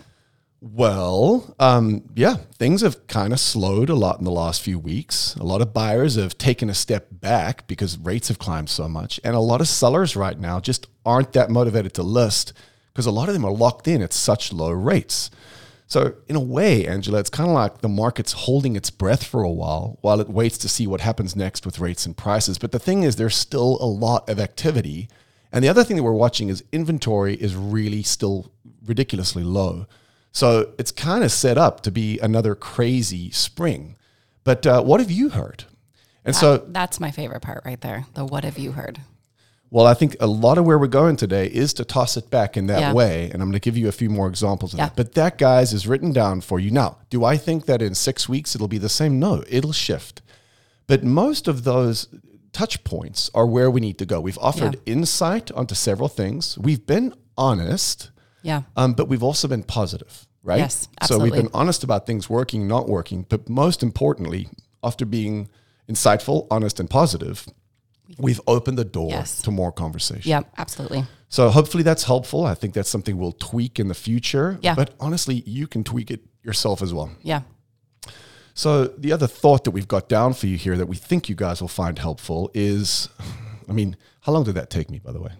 Well, 0.60 1.54
um, 1.60 2.02
yeah, 2.16 2.36
things 2.58 2.80
have 2.80 3.06
kind 3.06 3.32
of 3.32 3.38
slowed 3.38 3.88
a 3.88 3.94
lot 3.94 4.18
in 4.18 4.24
the 4.24 4.32
last 4.32 4.60
few 4.60 4.76
weeks. 4.78 5.36
A 5.36 5.44
lot 5.44 5.60
of 5.60 5.72
buyers 5.72 6.16
have 6.16 6.36
taken 6.36 6.68
a 6.68 6.74
step 6.74 7.06
back 7.12 7.68
because 7.68 7.96
rates 7.96 8.26
have 8.26 8.40
climbed 8.40 8.68
so 8.68 8.88
much. 8.88 9.20
And 9.22 9.36
a 9.36 9.40
lot 9.40 9.60
of 9.60 9.68
sellers 9.68 10.16
right 10.16 10.38
now 10.38 10.58
just 10.58 10.88
aren't 11.06 11.32
that 11.34 11.50
motivated 11.50 11.94
to 11.94 12.02
list 12.02 12.52
because 12.92 13.06
a 13.06 13.12
lot 13.12 13.28
of 13.28 13.34
them 13.34 13.44
are 13.44 13.52
locked 13.52 13.86
in 13.86 14.02
at 14.02 14.12
such 14.12 14.52
low 14.52 14.72
rates. 14.72 15.30
So, 15.86 16.16
in 16.26 16.34
a 16.34 16.40
way, 16.40 16.86
Angela, 16.86 17.20
it's 17.20 17.30
kind 17.30 17.48
of 17.48 17.54
like 17.54 17.78
the 17.78 17.88
market's 17.88 18.32
holding 18.32 18.74
its 18.74 18.90
breath 18.90 19.24
for 19.24 19.42
a 19.42 19.50
while 19.50 19.96
while 20.00 20.20
it 20.20 20.28
waits 20.28 20.58
to 20.58 20.68
see 20.68 20.86
what 20.86 21.00
happens 21.00 21.36
next 21.36 21.64
with 21.64 21.78
rates 21.78 22.04
and 22.04 22.16
prices. 22.16 22.58
But 22.58 22.72
the 22.72 22.80
thing 22.80 23.04
is, 23.04 23.14
there's 23.16 23.36
still 23.36 23.78
a 23.80 23.86
lot 23.86 24.28
of 24.28 24.40
activity. 24.40 25.08
And 25.52 25.64
the 25.64 25.68
other 25.68 25.84
thing 25.84 25.96
that 25.96 26.02
we're 26.02 26.12
watching 26.12 26.48
is 26.48 26.64
inventory 26.72 27.36
is 27.36 27.54
really 27.54 28.02
still 28.02 28.50
ridiculously 28.84 29.44
low. 29.44 29.86
So 30.32 30.72
it's 30.78 30.90
kind 30.92 31.24
of 31.24 31.32
set 31.32 31.58
up 31.58 31.80
to 31.82 31.90
be 31.90 32.18
another 32.20 32.54
crazy 32.54 33.30
spring. 33.30 33.96
But 34.44 34.66
uh, 34.66 34.82
what 34.82 35.00
have 35.00 35.10
you 35.10 35.30
heard? 35.30 35.64
And 36.24 36.34
so, 36.36 36.58
That's 36.68 37.00
my 37.00 37.10
favorite 37.10 37.40
part 37.40 37.62
right 37.64 37.80
there. 37.80 38.06
The 38.14 38.24
what 38.24 38.44
have 38.44 38.58
you 38.58 38.72
heard? 38.72 39.00
well, 39.70 39.86
I 39.86 39.92
think 39.92 40.16
a 40.18 40.26
lot 40.26 40.56
of 40.56 40.64
where 40.64 40.78
we're 40.78 40.86
going 40.86 41.16
today 41.16 41.46
is 41.46 41.74
to 41.74 41.84
toss 41.84 42.16
it 42.16 42.30
back 42.30 42.56
in 42.56 42.68
that 42.68 42.80
Yeah. 42.80 42.92
way. 42.94 43.24
And 43.24 43.34
I'm 43.42 43.48
going 43.50 43.52
to 43.52 43.60
give 43.60 43.76
you 43.76 43.86
a 43.86 43.92
few 43.92 44.08
more 44.08 44.26
examples 44.26 44.72
of 44.72 44.78
Yeah. 44.78 44.86
that. 44.86 44.96
But 44.96 45.12
that, 45.12 45.36
guys, 45.36 45.74
is 45.74 45.86
written 45.86 46.10
down 46.10 46.40
for 46.40 46.58
you. 46.58 46.70
Now, 46.70 46.96
do 47.10 47.22
I 47.22 47.36
think 47.36 47.66
that 47.66 47.82
in 47.82 47.94
six 47.94 48.26
weeks 48.30 48.54
it'll 48.54 48.66
be 48.68 48.78
the 48.78 48.88
same? 48.88 49.18
No, 49.18 49.44
it'll 49.46 49.72
shift. 49.74 50.22
But 50.86 51.04
most 51.04 51.48
of 51.48 51.64
those 51.64 52.08
touch 52.54 52.82
points 52.82 53.30
are 53.34 53.46
where 53.46 53.70
we 53.70 53.82
need 53.82 53.98
to 53.98 54.06
go. 54.06 54.22
We've 54.22 54.38
offered 54.38 54.80
insight 54.86 55.52
onto 55.52 55.74
several 55.74 56.08
things. 56.08 56.56
We've 56.56 56.86
been 56.86 57.12
honest. 57.36 58.10
Yeah. 58.42 58.62
Um, 58.76 58.92
but 58.94 59.08
we've 59.08 59.22
also 59.22 59.48
been 59.48 59.62
positive, 59.62 60.26
right? 60.42 60.58
Yes, 60.58 60.88
absolutely. 61.00 61.30
So 61.30 61.34
we've 61.34 61.42
been 61.44 61.52
honest 61.54 61.84
about 61.84 62.06
things 62.06 62.28
working, 62.30 62.66
not 62.68 62.88
working. 62.88 63.26
But 63.28 63.48
most 63.48 63.82
importantly, 63.82 64.48
after 64.82 65.04
being 65.04 65.48
insightful, 65.88 66.46
honest, 66.50 66.78
and 66.80 66.88
positive, 66.88 67.46
we've 68.18 68.40
opened 68.46 68.78
the 68.78 68.84
door 68.84 69.10
Yes. 69.10 69.42
to 69.42 69.50
more 69.50 69.72
conversation. 69.72 70.28
Yeah. 70.30 70.42
Absolutely. 70.56 71.04
So 71.28 71.50
hopefully 71.50 71.82
that's 71.82 72.04
helpful. 72.04 72.46
I 72.46 72.54
think 72.54 72.72
that's 72.74 72.88
something 72.88 73.18
we'll 73.18 73.32
tweak 73.32 73.78
in 73.78 73.88
the 73.88 73.94
future. 73.94 74.58
Yeah. 74.62 74.74
But 74.74 74.94
honestly, 74.98 75.42
you 75.46 75.66
can 75.66 75.84
tweak 75.84 76.10
it 76.10 76.20
yourself 76.42 76.80
as 76.80 76.94
well. 76.94 77.10
Yeah. 77.22 77.42
So 78.54 78.86
the 78.86 79.12
other 79.12 79.26
thought 79.26 79.64
that 79.64 79.70
we've 79.72 79.86
got 79.86 80.08
down 80.08 80.32
for 80.34 80.46
you 80.46 80.56
here 80.56 80.76
that 80.76 80.86
we 80.86 80.96
think 80.96 81.28
you 81.28 81.34
guys 81.36 81.60
will 81.60 81.68
find 81.68 81.98
helpful 81.98 82.50
is, 82.54 83.08
I 83.68 83.72
mean, 83.72 83.96
how 84.22 84.32
long 84.32 84.44
did 84.44 84.54
that 84.56 84.68
take 84.70 84.90
me, 84.90 84.98
by 84.98 85.12
the 85.12 85.20
way? 85.20 85.32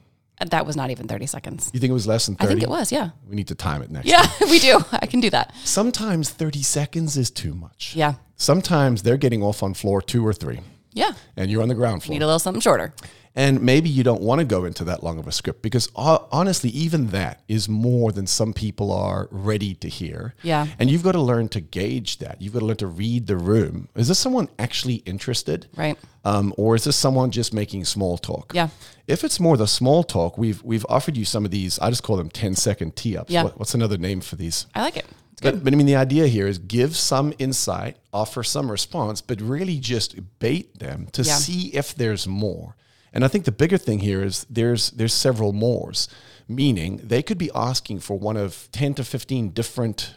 That 0.46 0.67
was 0.67 0.76
not 0.76 0.90
even 0.90 1.08
30 1.08 1.26
seconds. 1.26 1.70
You 1.73 1.81
think 1.81 1.90
it 1.90 1.94
was 1.94 2.06
less 2.06 2.26
than 2.26 2.37
30? 2.37 2.44
I 2.44 2.49
30? 2.49 2.61
think 2.61 2.69
it 2.69 2.70
was. 2.70 2.93
Yeah. 2.93 3.11
We 3.29 3.35
need 3.37 3.49
to 3.49 3.55
time 3.55 3.82
it 3.82 3.90
next 3.90 4.06
Yeah. 4.06 4.25
we 4.43 4.58
do. 4.58 4.79
I 4.93 5.06
can 5.06 5.20
do 5.20 5.31
that. 5.31 5.52
Sometimes 5.64 6.31
30 6.31 6.62
seconds 6.62 7.17
is 7.17 7.31
too 7.31 7.55
much. 7.55 7.94
Yeah. 7.96 8.14
Sometimes 8.37 9.02
they're 9.02 9.17
getting 9.17 9.43
off 9.43 9.62
on 9.62 9.75
floor 9.75 10.00
two 10.00 10.25
or 10.26 10.32
three, 10.32 10.61
Yeah. 10.93 11.12
and 11.37 11.50
you're 11.50 11.62
on 11.62 11.69
the 11.69 11.75
ground 11.75 12.02
floor. 12.05 12.14
Need 12.14 12.23
a 12.23 12.26
little 12.26 12.38
something 12.38 12.61
shorter. 12.61 12.94
And 13.38 13.62
maybe 13.62 13.88
you 13.88 14.02
don't 14.02 14.20
want 14.20 14.40
to 14.40 14.44
go 14.44 14.64
into 14.64 14.82
that 14.87 15.05
long 15.05 15.20
of 15.20 15.29
a 15.29 15.32
script 15.32 15.62
because 15.62 15.88
honestly, 15.94 16.70
even 16.70 17.11
that 17.11 17.40
is 17.46 17.69
more 17.69 18.11
than 18.11 18.26
some 18.26 18.52
people 18.52 18.90
are 18.90 19.29
ready 19.31 19.76
to 19.76 19.88
hear. 19.88 20.35
Yeah. 20.43 20.67
And 20.81 20.90
you've 20.90 21.05
got 21.05 21.12
to 21.12 21.20
learn 21.20 21.49
to 21.50 21.61
gauge 21.61 22.19
that. 22.19 22.43
You've 22.43 22.52
got 22.52 22.58
to 22.58 22.64
learn 22.67 22.79
to 22.79 22.88
read 22.88 23.29
the 23.29 23.37
room. 23.37 23.88
Is 23.94 24.08
this 24.08 24.19
someone 24.19 24.49
actually 24.58 24.96
interested? 25.06 25.69
Right. 25.76 25.96
Um, 26.25 26.52
or 26.56 26.75
is 26.75 26.82
this 26.82 26.96
someone 26.96 27.31
just 27.31 27.55
making 27.55 27.85
small 27.85 28.19
talk? 28.19 28.50
Yeah. 28.56 28.70
If 29.06 29.23
it's 29.23 29.38
more 29.38 29.56
the 29.56 29.69
small 29.69 30.02
talk, 30.02 30.37
we've 30.37 30.61
we've 30.64 30.85
offered 30.88 31.17
you 31.17 31.25
some 31.25 31.44
of 31.44 31.52
these. 31.52 31.79
I 31.79 31.90
just 31.90 32.02
call 32.02 32.17
them 32.17 32.31
10 32.31 32.56
second 32.56 32.96
tee 32.96 33.17
ups. 33.17 33.31
Yeah. 33.31 33.44
What, 33.44 33.56
what's 33.56 33.73
another 33.73 33.99
name 33.99 34.20
for 34.20 34.35
these? 34.35 34.67
I 34.75 34.82
like 34.82 34.96
it. 34.96 35.06
It's 35.35 35.43
But, 35.43 35.62
but 35.62 35.73
I 35.73 35.76
mean, 35.76 35.87
the 35.87 35.94
idea 35.94 36.26
here 36.26 36.49
is 36.49 36.58
give 36.58 36.96
some 36.96 37.32
insight, 37.38 37.99
offer 38.12 38.43
some 38.43 38.69
response, 38.69 39.20
but 39.20 39.40
really 39.40 39.79
just 39.79 40.17
bait 40.40 40.76
them 40.81 41.06
to 41.12 41.23
Yeah. 41.23 41.35
see 41.37 41.69
if 41.69 41.94
there's 41.94 42.26
more. 42.26 42.75
And 43.12 43.25
I 43.25 43.28
think 43.28 43.44
the 43.44 43.52
bigger 43.52 43.78
thing 43.78 44.00
here 44.00 44.22
is 44.22 44.46
there's 44.50 44.90
there's 44.93 45.14
several 45.14 45.52
mores, 45.52 46.08
meaning 46.46 47.00
they 47.02 47.22
could 47.22 47.38
be 47.38 47.50
asking 47.55 48.00
for 48.00 48.19
one 48.19 48.37
of 48.37 48.69
ten 48.72 48.94
to 48.94 49.05
fifteen 49.05 49.50
different 49.50 50.14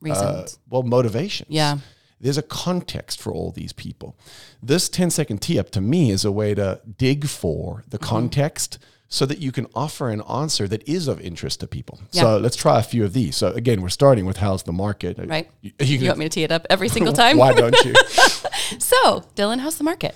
Reasons. 0.00 0.24
uh, 0.54 0.58
well 0.68 0.82
motivations. 0.82 1.50
Yeah. 1.50 1.78
There's 2.20 2.38
a 2.38 2.42
context 2.42 3.20
for 3.20 3.32
all 3.32 3.50
these 3.50 3.72
people. 3.74 4.16
This 4.62 4.88
10 4.88 5.10
second 5.10 5.42
tee 5.42 5.58
up 5.58 5.70
to 5.72 5.80
me 5.82 6.10
is 6.10 6.24
a 6.24 6.32
way 6.32 6.54
to 6.54 6.80
dig 6.96 7.26
for 7.26 7.84
the 7.88 7.98
Mm-hmm. 7.98 8.06
context 8.08 8.78
so 9.08 9.24
that 9.26 9.38
you 9.38 9.52
can 9.52 9.66
offer 9.74 10.08
an 10.10 10.22
answer 10.22 10.66
that 10.66 10.86
is 10.88 11.08
of 11.08 11.20
interest 11.20 11.60
to 11.60 11.66
people. 11.66 12.00
Yeah. 12.12 12.22
So 12.22 12.38
let's 12.38 12.56
try 12.56 12.78
a 12.80 12.82
few 12.82 13.04
of 13.04 13.12
these. 13.12 13.36
So 13.36 13.48
again, 13.52 13.80
we're 13.82 13.90
starting 13.90 14.24
with 14.26 14.38
how's 14.38 14.62
the 14.64 14.72
market. 14.72 15.18
right. 15.18 15.48
You, 15.60 15.72
You, 15.78 15.98
can- 15.98 16.06
want 16.08 16.18
me 16.18 16.24
to 16.24 16.28
tee 16.30 16.42
it 16.44 16.50
up 16.52 16.66
every 16.70 16.88
single 16.88 17.12
time? 17.22 17.36
Why 17.36 17.52
don't 17.52 17.76
you? 17.84 17.94
So, 18.78 19.22
Dylan, 19.36 19.60
how's 19.60 19.76
the 19.78 19.84
market? 19.84 20.14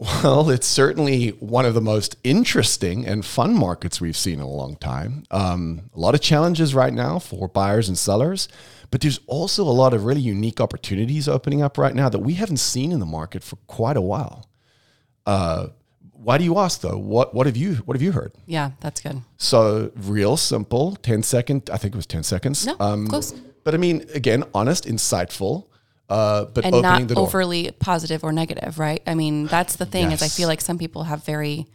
Well, 0.00 0.48
it's 0.48 0.66
certainly 0.66 1.28
one 1.40 1.66
of 1.66 1.74
the 1.74 1.80
most 1.82 2.16
interesting 2.24 3.06
and 3.06 3.22
fun 3.22 3.52
markets 3.52 4.00
we've 4.00 4.16
seen 4.16 4.34
in 4.34 4.40
a 4.40 4.48
long 4.48 4.76
time. 4.76 5.24
Um, 5.30 5.90
a 5.94 6.00
lot 6.00 6.14
of 6.14 6.22
challenges 6.22 6.74
right 6.74 6.92
now 6.94 7.18
for 7.18 7.48
buyers 7.48 7.86
and 7.86 7.98
sellers, 7.98 8.48
but 8.90 9.02
there's 9.02 9.20
also 9.26 9.62
a 9.62 9.76
lot 9.82 9.92
of 9.92 10.06
really 10.06 10.22
unique 10.22 10.58
opportunities 10.58 11.28
opening 11.28 11.60
up 11.60 11.76
right 11.76 11.94
now 11.94 12.08
that 12.08 12.20
we 12.20 12.32
haven't 12.34 12.56
seen 12.56 12.92
in 12.92 12.98
the 13.00 13.04
market 13.04 13.42
for 13.44 13.56
quite 13.66 13.98
a 13.98 14.00
while. 14.00 14.48
Uh, 15.26 15.66
why 16.12 16.38
do 16.38 16.44
you 16.44 16.58
ask 16.58 16.80
though? 16.80 16.96
What 16.98 17.34
what 17.34 17.46
have 17.46 17.56
you 17.56 17.74
what 17.84 17.94
have 17.94 18.02
you 18.02 18.12
heard? 18.12 18.32
Yeah, 18.46 18.70
that's 18.80 19.00
good. 19.02 19.20
So 19.36 19.90
real 19.96 20.36
simple, 20.38 20.96
10 20.96 21.22
second, 21.22 21.68
I 21.70 21.76
think 21.76 21.94
it 21.94 21.96
was 21.98 22.06
10 22.06 22.22
seconds. 22.22 22.66
Um, 22.80 23.04
No, 23.04 23.10
close. 23.10 23.32
But 23.64 23.74
I 23.74 23.76
mean, 23.76 24.06
again, 24.14 24.44
honest, 24.54 24.86
insightful, 24.86 25.66
uh, 26.10 26.44
but 26.46 26.64
and 26.64 26.74
opening 26.74 27.02
not 27.02 27.08
the 27.08 27.14
door. 27.14 27.26
overly 27.26 27.70
positive 27.72 28.24
or 28.24 28.32
negative, 28.32 28.78
right? 28.78 29.02
I 29.06 29.14
mean, 29.14 29.46
that's 29.46 29.76
the 29.76 29.86
thing 29.86 30.12
is 30.12 30.22
I 30.22 30.28
feel 30.28 30.48
like 30.48 30.60
some 30.60 30.76
people 30.76 31.04
have 31.04 31.24
very 31.24 31.66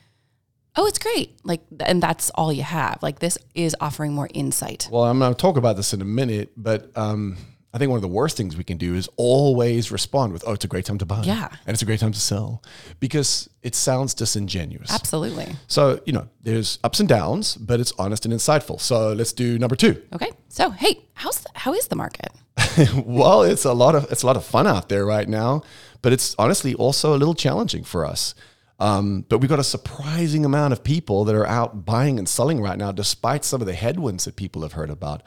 oh, 0.75 0.85
it's 0.87 0.99
great. 0.99 1.39
Like 1.43 1.61
and 1.79 2.03
that's 2.03 2.29
all 2.31 2.51
you 2.51 2.63
have. 2.63 3.01
Like 3.01 3.19
this 3.19 3.37
is 3.53 3.75
offering 3.79 4.13
more 4.13 4.29
insight. 4.33 4.89
Well, 4.91 5.03
I'm 5.03 5.19
going 5.19 5.33
to 5.33 5.39
talk 5.39 5.57
about 5.57 5.77
this 5.77 5.93
in 5.93 6.01
a 6.01 6.05
minute, 6.05 6.51
but 6.57 6.91
um, 6.95 7.37
I 7.75 7.77
think 7.77 7.89
one 7.89 7.97
of 7.97 8.01
the 8.01 8.07
worst 8.07 8.37
things 8.37 8.55
we 8.55 8.63
can 8.63 8.77
do 8.77 8.95
is 8.95 9.09
always 9.17 9.91
respond 9.91 10.31
with, 10.31 10.45
"Oh, 10.47 10.53
it's 10.53 10.63
a 10.63 10.67
great 10.69 10.85
time 10.85 10.97
to 10.99 11.05
buy, 11.05 11.23
Yeah. 11.23 11.49
and 11.67 11.73
it's 11.73 11.81
a 11.81 11.85
great 11.85 11.99
time 11.99 12.13
to 12.13 12.19
sell," 12.19 12.63
because 13.01 13.49
it 13.63 13.75
sounds 13.75 14.13
disingenuous. 14.13 14.89
Absolutely. 14.91 15.57
So 15.67 15.99
you 16.05 16.13
know, 16.13 16.27
there's 16.41 16.79
ups 16.85 17.01
and 17.01 17.09
downs, 17.09 17.55
but 17.57 17.81
it's 17.81 17.91
honest 17.99 18.23
and 18.25 18.33
insightful. 18.33 18.79
So 18.79 19.11
let's 19.11 19.33
do 19.33 19.59
number 19.59 19.75
two. 19.75 20.01
Okay. 20.13 20.31
So, 20.47 20.69
hey, 20.69 21.01
how's 21.15 21.39
the, 21.41 21.49
how 21.53 21.73
is 21.73 21.87
the 21.87 21.97
market? 21.97 22.31
well, 22.95 23.43
it's 23.43 23.65
a 23.65 23.73
lot 23.73 23.93
of 23.93 24.09
it's 24.09 24.23
a 24.23 24.25
lot 24.25 24.37
of 24.37 24.45
fun 24.45 24.67
out 24.67 24.87
there 24.87 25.05
right 25.05 25.27
now, 25.27 25.61
but 26.01 26.13
it's 26.13 26.33
honestly 26.39 26.73
also 26.75 27.13
a 27.13 27.17
little 27.17 27.35
challenging 27.35 27.83
for 27.83 28.05
us. 28.05 28.35
Um, 28.79 29.25
but 29.27 29.39
we've 29.39 29.49
got 29.49 29.59
a 29.59 29.63
surprising 29.65 30.45
amount 30.45 30.71
of 30.71 30.81
people 30.81 31.25
that 31.25 31.35
are 31.35 31.45
out 31.47 31.85
buying 31.85 32.19
and 32.19 32.27
selling 32.27 32.61
right 32.61 32.77
now, 32.77 32.93
despite 32.93 33.43
some 33.43 33.59
of 33.61 33.67
the 33.67 33.73
headwinds 33.73 34.23
that 34.25 34.37
people 34.37 34.61
have 34.61 34.73
heard 34.73 34.89
about. 34.89 35.23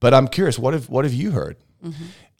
But 0.00 0.14
I'm 0.14 0.28
curious, 0.28 0.58
what 0.58 0.72
have 0.72 0.88
what 0.88 1.04
have 1.04 1.12
you 1.12 1.32
heard? 1.32 1.56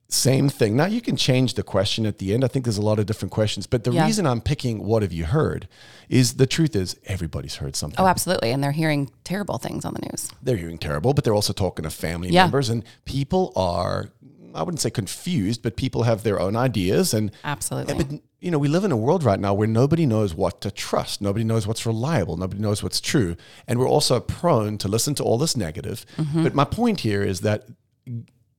Same 0.08 0.48
thing. 0.48 0.74
Now 0.76 0.86
you 0.86 1.00
can 1.00 1.14
change 1.14 1.54
the 1.54 1.62
question 1.62 2.04
at 2.04 2.18
the 2.18 2.34
end. 2.34 2.44
I 2.44 2.48
think 2.48 2.64
there's 2.64 2.78
a 2.78 2.82
lot 2.82 2.98
of 2.98 3.06
different 3.06 3.30
questions, 3.30 3.68
but 3.68 3.84
the 3.84 3.92
Yeah. 3.92 4.06
reason 4.06 4.26
I'm 4.26 4.40
picking 4.40 4.84
"What 4.84 5.02
have 5.02 5.12
you 5.12 5.24
heard" 5.26 5.68
is 6.08 6.34
the 6.34 6.46
truth 6.48 6.74
is 6.74 6.96
everybody's 7.06 7.56
heard 7.56 7.76
something. 7.76 8.00
Oh, 8.00 8.08
absolutely. 8.08 8.50
And 8.50 8.60
they're 8.62 8.72
hearing 8.72 9.10
terrible 9.22 9.58
things 9.58 9.84
on 9.84 9.94
the 9.94 10.00
news. 10.10 10.28
they're 10.42 10.56
hearing 10.56 10.78
terrible, 10.78 11.14
but 11.14 11.22
they're 11.22 11.34
also 11.34 11.52
talking 11.52 11.84
to 11.84 11.90
family 11.90 12.28
Yeah. 12.30 12.42
members, 12.44 12.68
and 12.68 12.82
people 13.04 13.52
are 13.54 14.10
I 14.52 14.64
wouldn't 14.64 14.80
say 14.80 14.90
confused, 14.90 15.62
but 15.62 15.76
people 15.76 16.02
have 16.02 16.24
their 16.24 16.40
own 16.40 16.56
ideas. 16.56 17.14
And 17.14 17.30
Absolutely. 17.44 17.94
but 17.94 18.20
you 18.40 18.50
know, 18.50 18.58
we 18.58 18.66
live 18.66 18.82
in 18.82 18.90
a 18.90 18.96
world 18.96 19.22
right 19.22 19.38
now 19.38 19.54
where 19.54 19.68
nobody 19.68 20.06
knows 20.06 20.34
what 20.34 20.60
to 20.62 20.72
trust. 20.72 21.20
Nobody 21.22 21.44
knows 21.44 21.68
what's 21.68 21.86
reliable. 21.86 22.36
Nobody 22.36 22.60
knows 22.60 22.82
what's 22.82 23.00
true. 23.00 23.36
And 23.68 23.78
we're 23.78 23.86
also 23.88 24.18
prone 24.18 24.76
to 24.78 24.88
listen 24.88 25.14
to 25.16 25.22
all 25.22 25.38
this 25.38 25.56
negative. 25.56 26.04
Mm-hmm. 26.18 26.42
But 26.42 26.54
my 26.56 26.64
point 26.64 26.98
here 27.00 27.22
is 27.22 27.42
that 27.42 27.68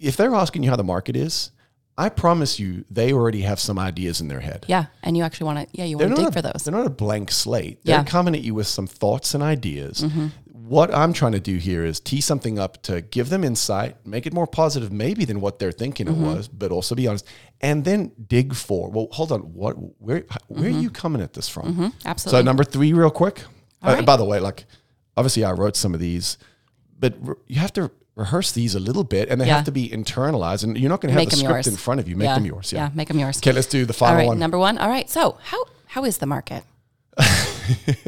if 0.01 0.17
they're 0.17 0.33
asking 0.35 0.63
you 0.63 0.69
how 0.69 0.75
the 0.75 0.83
market 0.83 1.15
is, 1.15 1.51
I 1.97 2.09
promise 2.09 2.59
you 2.59 2.85
they 2.89 3.13
already 3.13 3.41
have 3.41 3.59
some 3.59 3.77
ideas 3.77 4.21
in 4.21 4.27
their 4.27 4.39
head. 4.39 4.65
yeah. 4.67 4.85
And 5.03 5.15
you 5.15 5.23
actually 5.23 5.45
want 5.45 5.59
to, 5.59 5.77
yeah, 5.77 5.85
you 5.85 5.97
want 5.97 6.09
to 6.15 6.15
dig 6.15 6.27
a, 6.29 6.31
for 6.31 6.41
those. 6.41 6.63
They're 6.63 6.73
not 6.73 6.87
a 6.87 6.89
blank 6.89 7.31
slate. 7.31 7.83
They're 7.83 7.95
Yeah. 7.95 7.99
Mm-hmm. 8.01 8.07
coming 8.07 8.35
at 8.35 8.41
you 8.41 8.53
with 8.55 8.67
some 8.67 8.87
thoughts 8.87 9.33
and 9.35 9.43
ideas. 9.43 10.03
What 10.53 10.93
I'm 10.93 11.11
trying 11.11 11.33
to 11.33 11.39
do 11.41 11.57
here 11.57 11.83
is 11.83 11.99
tee 11.99 12.21
something 12.21 12.57
up 12.57 12.81
to 12.83 13.01
give 13.01 13.27
them 13.29 13.43
insight, 13.43 13.97
make 14.07 14.25
it 14.25 14.33
more 14.33 14.47
positive, 14.47 14.89
maybe 14.91 15.25
than 15.25 15.41
what 15.41 15.59
they're 15.59 15.73
thinking 15.73 16.07
Mm-hmm. 16.07 16.23
it 16.25 16.35
was, 16.35 16.47
but 16.47 16.71
also 16.71 16.95
be 16.95 17.07
honest, 17.07 17.27
and 17.59 17.83
then 17.83 18.11
dig 18.27 18.55
for. 18.55 18.89
Well, 18.89 19.09
hold 19.11 19.31
on, 19.33 19.41
what? 19.53 19.73
Where? 20.01 20.23
Where 20.47 20.65
are 20.67 20.69
you 20.69 20.89
coming 20.89 21.21
at 21.21 21.33
this 21.33 21.49
from? 21.49 21.93
Absolutely. 22.05 22.39
So 22.39 22.41
number 22.43 22.63
three, 22.63 22.93
real 22.93 23.11
quick. 23.11 23.43
Uh, 23.83 23.95
right. 23.95 24.05
By 24.05 24.15
the 24.15 24.23
way, 24.25 24.39
like 24.39 24.65
obviously 25.17 25.43
I 25.43 25.51
wrote 25.51 25.75
some 25.75 25.93
of 25.93 25.99
these, 25.99 26.37
but 26.97 27.15
you 27.47 27.59
have 27.59 27.73
to 27.73 27.91
rehearse 28.15 28.51
these 28.51 28.75
a 28.75 28.79
little 28.79 29.03
bit, 29.03 29.29
and 29.29 29.39
they 29.39 29.47
Yeah. 29.47 29.55
have 29.55 29.65
to 29.65 29.71
be 29.71 29.89
internalized, 29.89 30.63
and 30.63 30.77
you're 30.77 30.89
not 30.89 31.01
going 31.01 31.09
to 31.09 31.13
have 31.13 31.21
Make 31.21 31.29
the 31.29 31.37
script 31.37 31.53
yours. 31.53 31.67
in 31.67 31.77
front 31.77 31.99
of 31.99 32.07
you. 32.07 32.15
Make 32.15 32.25
yeah. 32.27 32.35
them 32.35 32.45
yours. 32.45 32.73
Yeah. 32.73 32.89
Make 32.93 33.07
them 33.07 33.19
yours. 33.19 33.37
Okay, 33.37 33.51
let's 33.51 33.67
do 33.67 33.85
the 33.85 33.93
final 33.93 34.17
right. 34.17 34.27
one. 34.27 34.39
Number 34.39 34.57
one. 34.57 34.77
All 34.77 34.89
right. 34.89 35.09
So 35.09 35.37
how, 35.43 35.65
how 35.87 36.03
is 36.05 36.17
the 36.17 36.25
market? 36.25 36.63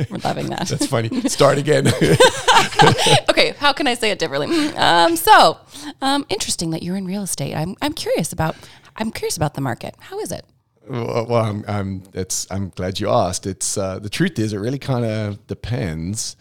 We're 0.10 0.18
loving 0.24 0.48
that. 0.48 0.68
That's 0.68 0.88
funny. 0.88 1.10
Start 1.30 1.58
again. 1.58 1.88
okay, 3.30 3.54
how 3.58 3.74
can 3.74 3.88
I 3.88 3.94
say 3.94 4.12
it 4.12 4.20
differently? 4.20 4.70
Um, 4.76 5.16
so, 5.16 5.58
um, 6.02 6.26
interesting 6.30 6.72
that 6.72 6.84
you're 6.84 6.96
in 6.96 7.06
real 7.06 7.24
estate. 7.24 7.54
I'm, 7.54 7.76
I'm 7.82 7.94
curious 7.94 8.32
about 8.34 8.56
I'm 8.96 9.12
curious 9.12 9.38
about 9.38 9.56
the 9.56 9.62
market. 9.62 9.96
How 10.00 10.20
is 10.20 10.32
it? 10.32 10.46
Well, 10.88 11.26
well, 11.28 11.44
I'm, 11.46 11.64
I'm, 11.68 12.04
it's, 12.14 12.46
I'm 12.52 12.70
glad 12.70 13.00
you 13.00 13.10
asked. 13.10 13.48
It's 13.48 13.78
uh, 13.78 14.00
the 14.00 14.10
truth 14.10 14.38
is, 14.38 14.54
it 14.54 14.58
really 14.58 14.80
kind 14.80 15.06
of 15.06 15.48
depends. 15.48 16.36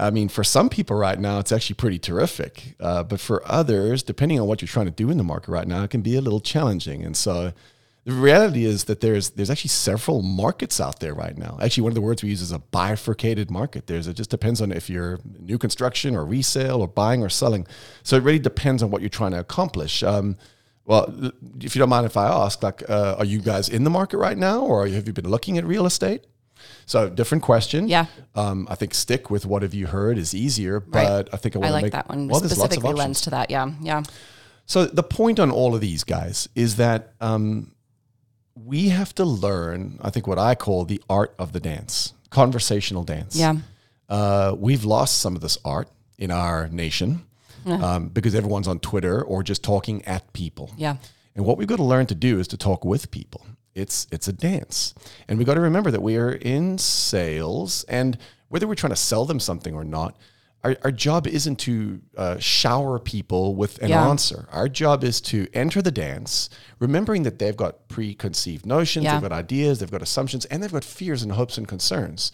I 0.00 0.10
mean, 0.10 0.28
for 0.28 0.42
some 0.42 0.68
people 0.68 0.96
right 0.96 1.18
now, 1.18 1.38
it's 1.38 1.52
actually 1.52 1.74
pretty 1.74 1.98
terrific. 1.98 2.74
Uh, 2.80 3.02
but 3.02 3.20
for 3.20 3.42
others, 3.44 4.02
depending 4.02 4.40
on 4.40 4.46
what 4.46 4.62
you're 4.62 4.68
trying 4.68 4.86
to 4.86 4.92
do 4.92 5.10
in 5.10 5.18
the 5.18 5.24
market 5.24 5.52
right 5.52 5.68
now, 5.68 5.84
it 5.84 5.90
can 5.90 6.00
be 6.00 6.16
a 6.16 6.20
little 6.20 6.40
challenging. 6.40 7.04
And 7.04 7.16
so, 7.16 7.52
the 8.04 8.12
reality 8.12 8.64
is 8.64 8.84
that 8.84 9.00
there's 9.00 9.30
there's 9.30 9.50
actually 9.50 9.68
several 9.68 10.22
markets 10.22 10.80
out 10.80 11.00
there 11.00 11.12
right 11.12 11.36
now. 11.36 11.58
Actually, 11.60 11.82
one 11.82 11.90
of 11.90 11.94
the 11.94 12.00
words 12.00 12.22
we 12.22 12.30
use 12.30 12.40
is 12.40 12.50
a 12.50 12.58
bifurcated 12.58 13.50
market. 13.50 13.86
There's 13.86 14.08
it 14.08 14.14
just 14.14 14.30
depends 14.30 14.62
on 14.62 14.72
if 14.72 14.88
you're 14.88 15.20
new 15.38 15.58
construction 15.58 16.16
or 16.16 16.24
resale 16.24 16.80
or 16.80 16.88
buying 16.88 17.22
or 17.22 17.28
selling. 17.28 17.66
So 18.02 18.16
it 18.16 18.22
really 18.22 18.38
depends 18.38 18.82
on 18.82 18.90
what 18.90 19.02
you're 19.02 19.10
trying 19.10 19.32
to 19.32 19.40
accomplish. 19.40 20.02
Um, 20.02 20.38
well, 20.86 21.12
if 21.60 21.76
you 21.76 21.78
don't 21.78 21.90
mind 21.90 22.06
if 22.06 22.16
I 22.16 22.26
ask, 22.26 22.62
like, 22.62 22.88
uh, 22.88 23.16
are 23.18 23.24
you 23.24 23.40
guys 23.40 23.68
in 23.68 23.84
the 23.84 23.90
market 23.90 24.16
right 24.16 24.36
now, 24.36 24.62
or 24.62 24.88
have 24.88 25.06
you 25.06 25.12
been 25.12 25.28
looking 25.28 25.58
at 25.58 25.64
real 25.64 25.86
estate? 25.86 26.24
So, 26.86 27.08
different 27.08 27.42
question. 27.44 27.88
Yeah. 27.88 28.06
Um, 28.34 28.66
I 28.70 28.74
think 28.74 28.94
stick 28.94 29.30
with 29.30 29.46
what 29.46 29.62
have 29.62 29.74
you 29.74 29.86
heard 29.86 30.18
is 30.18 30.34
easier, 30.34 30.80
but 30.80 31.28
I 31.32 31.36
think 31.36 31.56
I 31.56 31.58
want 31.58 31.66
I 31.66 31.68
to 31.68 31.74
like 31.74 31.82
make 31.84 31.92
that 31.92 32.08
one 32.08 32.28
Well, 32.28 32.40
there's 32.40 32.58
lots 32.58 32.76
of 32.76 32.82
specifically 32.82 32.98
lends 32.98 33.20
to 33.22 33.30
that. 33.30 33.50
Yeah, 33.50 33.70
yeah, 33.80 34.02
So 34.66 34.86
the 34.86 35.02
point 35.02 35.38
on 35.38 35.50
all 35.50 35.74
of 35.74 35.80
these 35.80 36.04
guys 36.04 36.48
is 36.54 36.76
that 36.76 37.12
um, 37.20 37.72
we 38.54 38.88
have 38.88 39.14
to 39.16 39.24
learn, 39.24 39.98
I 40.02 40.10
think, 40.10 40.26
what 40.26 40.38
I 40.38 40.54
call 40.54 40.84
the 40.84 41.00
art 41.08 41.34
of 41.38 41.52
the 41.52 41.60
dance, 41.60 42.14
conversational 42.30 43.04
dance. 43.04 43.36
yeah. 43.36 43.56
Uh, 44.08 44.56
we've 44.58 44.84
lost 44.84 45.20
some 45.20 45.36
of 45.36 45.40
this 45.40 45.56
art 45.64 45.88
in 46.18 46.32
our 46.32 46.68
nation 46.68 47.24
um, 47.64 48.08
because 48.08 48.34
everyone's 48.34 48.66
on 48.66 48.80
Twitter 48.80 49.22
or 49.22 49.42
just 49.44 49.62
talking 49.62 50.04
at 50.04 50.32
people. 50.32 50.72
Yeah. 50.76 50.96
And 51.36 51.44
what 51.44 51.58
we've 51.58 51.68
got 51.68 51.76
to 51.76 51.84
learn 51.84 52.06
to 52.06 52.14
do 52.14 52.40
is 52.40 52.48
to 52.48 52.56
talk 52.56 52.84
with 52.84 53.10
people. 53.12 53.46
It's 53.74 54.06
it's 54.10 54.26
a 54.28 54.32
dance, 54.32 54.94
and 55.28 55.38
we 55.38 55.44
got 55.44 55.54
to 55.54 55.60
remember 55.60 55.90
that 55.90 56.02
we 56.02 56.16
are 56.16 56.32
in 56.32 56.76
sales, 56.78 57.84
and 57.88 58.18
whether 58.48 58.66
we're 58.66 58.74
trying 58.74 58.90
to 58.92 58.96
sell 58.96 59.24
them 59.24 59.38
something 59.38 59.74
or 59.74 59.84
not, 59.84 60.16
our, 60.64 60.76
our 60.82 60.90
job 60.90 61.26
isn't 61.28 61.56
to 61.60 62.00
uh, 62.16 62.38
shower 62.38 62.98
people 62.98 63.54
with 63.54 63.80
an 63.80 63.90
Yeah. 63.90 64.08
answer. 64.08 64.48
Our 64.50 64.68
job 64.68 65.04
is 65.04 65.20
to 65.22 65.46
enter 65.54 65.80
the 65.80 65.92
dance, 65.92 66.50
remembering 66.80 67.22
that 67.22 67.38
they've 67.38 67.56
got 67.56 67.88
preconceived 67.88 68.66
notions, 68.66 69.04
Yeah. 69.04 69.14
they've 69.20 69.28
got 69.28 69.32
ideas, 69.32 69.78
they've 69.78 69.90
got 69.90 70.02
assumptions, 70.02 70.44
and 70.46 70.62
they've 70.62 70.72
got 70.72 70.84
fears 70.84 71.22
and 71.22 71.32
hopes 71.32 71.56
and 71.56 71.68
concerns. 71.68 72.32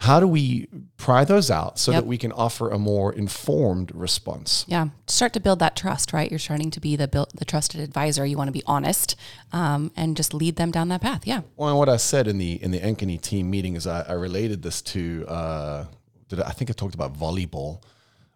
How 0.00 0.20
do 0.20 0.28
we 0.28 0.68
pry 0.96 1.24
those 1.24 1.50
out 1.50 1.78
so 1.78 1.90
Yep. 1.90 2.02
that 2.02 2.06
we 2.06 2.18
can 2.18 2.30
offer 2.32 2.70
a 2.70 2.78
more 2.78 3.12
informed 3.12 3.90
response? 3.94 4.64
Yeah, 4.68 4.88
start 5.08 5.32
to 5.32 5.40
build 5.40 5.58
that 5.58 5.74
trust, 5.74 6.12
right? 6.12 6.30
You're 6.30 6.38
starting 6.38 6.70
to 6.70 6.80
be 6.80 6.94
the 6.94 7.08
build, 7.08 7.30
the 7.34 7.44
trusted 7.44 7.80
advisor. 7.80 8.24
You 8.24 8.36
want 8.38 8.46
to 8.48 8.52
be 8.52 8.62
honest, 8.64 9.16
um, 9.52 9.90
and 9.96 10.16
just 10.16 10.32
lead 10.32 10.54
them 10.56 10.70
down 10.70 10.88
that 10.88 11.00
path. 11.00 11.26
Yeah, 11.26 11.40
Well, 11.56 11.68
and 11.70 11.78
what 11.78 11.88
I 11.88 11.96
said 11.96 12.28
in 12.28 12.38
the 12.38 12.62
in 12.62 12.70
the 12.70 12.78
Ankeny 12.80 13.20
team 13.20 13.50
meeting 13.50 13.74
is 13.74 13.86
I, 13.88 14.02
I 14.02 14.12
related 14.12 14.62
this 14.62 14.80
to 14.82 15.24
uh, 15.26 15.84
did 16.28 16.40
I, 16.40 16.48
I 16.48 16.52
think 16.52 16.70
I 16.70 16.74
talked 16.74 16.94
about 16.94 17.14
volleyball. 17.18 17.82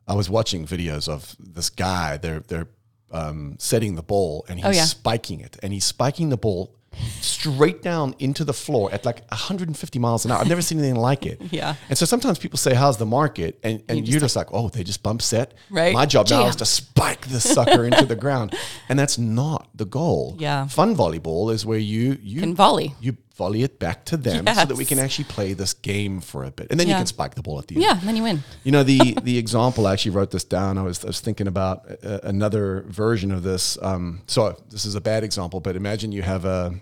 I 0.08 0.14
was 0.14 0.28
watching 0.28 0.66
videos 0.66 1.08
of 1.08 1.36
this 1.38 1.70
guy. 1.70 2.16
They're 2.16 2.40
they're 2.40 2.66
um, 3.12 3.54
setting 3.60 3.94
the 3.94 4.02
ball 4.02 4.44
and 4.48 4.58
he's 4.58 4.66
Oh, 4.66 4.70
yeah. 4.70 4.84
spiking 4.84 5.38
it, 5.40 5.58
and 5.62 5.72
he's 5.72 5.84
spiking 5.84 6.30
the 6.30 6.36
ball 6.36 6.74
straight 7.20 7.82
down 7.82 8.14
into 8.18 8.44
the 8.44 8.52
floor 8.52 8.92
at 8.92 9.04
like 9.04 9.26
150 9.30 9.98
miles 9.98 10.24
an 10.24 10.30
hour. 10.30 10.38
I've 10.40 10.48
never 10.48 10.62
seen 10.62 10.78
anything 10.78 10.96
like 10.96 11.26
it. 11.26 11.40
Yeah. 11.52 11.74
And 11.90 11.98
so 11.98 12.06
sometimes 12.06 12.38
people 12.38 12.56
say, 12.56 12.72
"How's 12.74 12.96
the 12.96 13.04
market?" 13.06 13.58
And 13.62 13.82
and 13.88 14.08
you're 14.08 14.20
just 14.20 14.36
like, 14.36 14.48
"Oh, 14.52 14.68
they 14.70 14.82
just 14.84 15.02
bump 15.02 15.20
set." 15.20 15.52
Right. 15.70 15.92
My 15.92 16.06
job 16.06 16.28
now 16.30 16.46
is 16.46 16.56
to 16.56 16.64
spike 16.64 17.26
this 17.26 17.44
sucker 17.52 17.84
into 17.88 18.06
the 18.06 18.16
ground, 18.16 18.54
and 18.88 18.98
that's 18.98 19.18
not 19.18 19.68
the 19.74 19.84
goal. 19.84 20.36
Yeah. 20.38 20.66
Fun 20.68 20.96
volleyball 20.96 21.52
is 21.52 21.66
where 21.66 21.78
you 21.78 22.16
you 22.22 22.40
can 22.40 22.54
volley. 22.54 22.94
you 23.00 23.16
volley 23.36 23.62
it 23.62 23.78
back 23.78 24.04
to 24.06 24.16
them 24.16 24.46
so 24.46 24.64
that 24.64 24.76
we 24.76 24.84
can 24.84 24.98
actually 24.98 25.24
play 25.24 25.52
this 25.52 25.74
game 25.74 26.20
for 26.20 26.44
a 26.44 26.50
bit, 26.50 26.68
and 26.70 26.78
then 26.78 26.88
you 26.88 26.94
can 26.94 27.06
spike 27.06 27.34
the 27.34 27.42
ball 27.42 27.58
at 27.58 27.66
the 27.66 27.76
end. 27.76 27.84
Yeah, 27.84 28.00
then 28.02 28.16
you 28.16 28.22
win. 28.22 28.42
You 28.64 28.72
know 28.72 28.82
the 28.82 29.16
the 29.22 29.38
example. 29.38 29.86
I 29.86 29.92
actually 29.92 30.12
wrote 30.12 30.30
this 30.30 30.44
down. 30.44 30.78
I 30.78 30.82
was 30.82 31.04
I 31.04 31.08
was 31.08 31.20
thinking 31.20 31.46
about 31.46 31.86
uh, 32.04 32.20
another 32.22 32.84
version 32.88 33.32
of 33.32 33.42
this. 33.42 33.78
Um, 33.82 34.22
so 34.26 34.56
this 34.70 34.84
is 34.84 34.94
a 34.94 35.00
bad 35.00 35.24
example, 35.24 35.60
but 35.60 35.76
imagine 35.76 36.12
you 36.12 36.22
have 36.22 36.44
a 36.44 36.74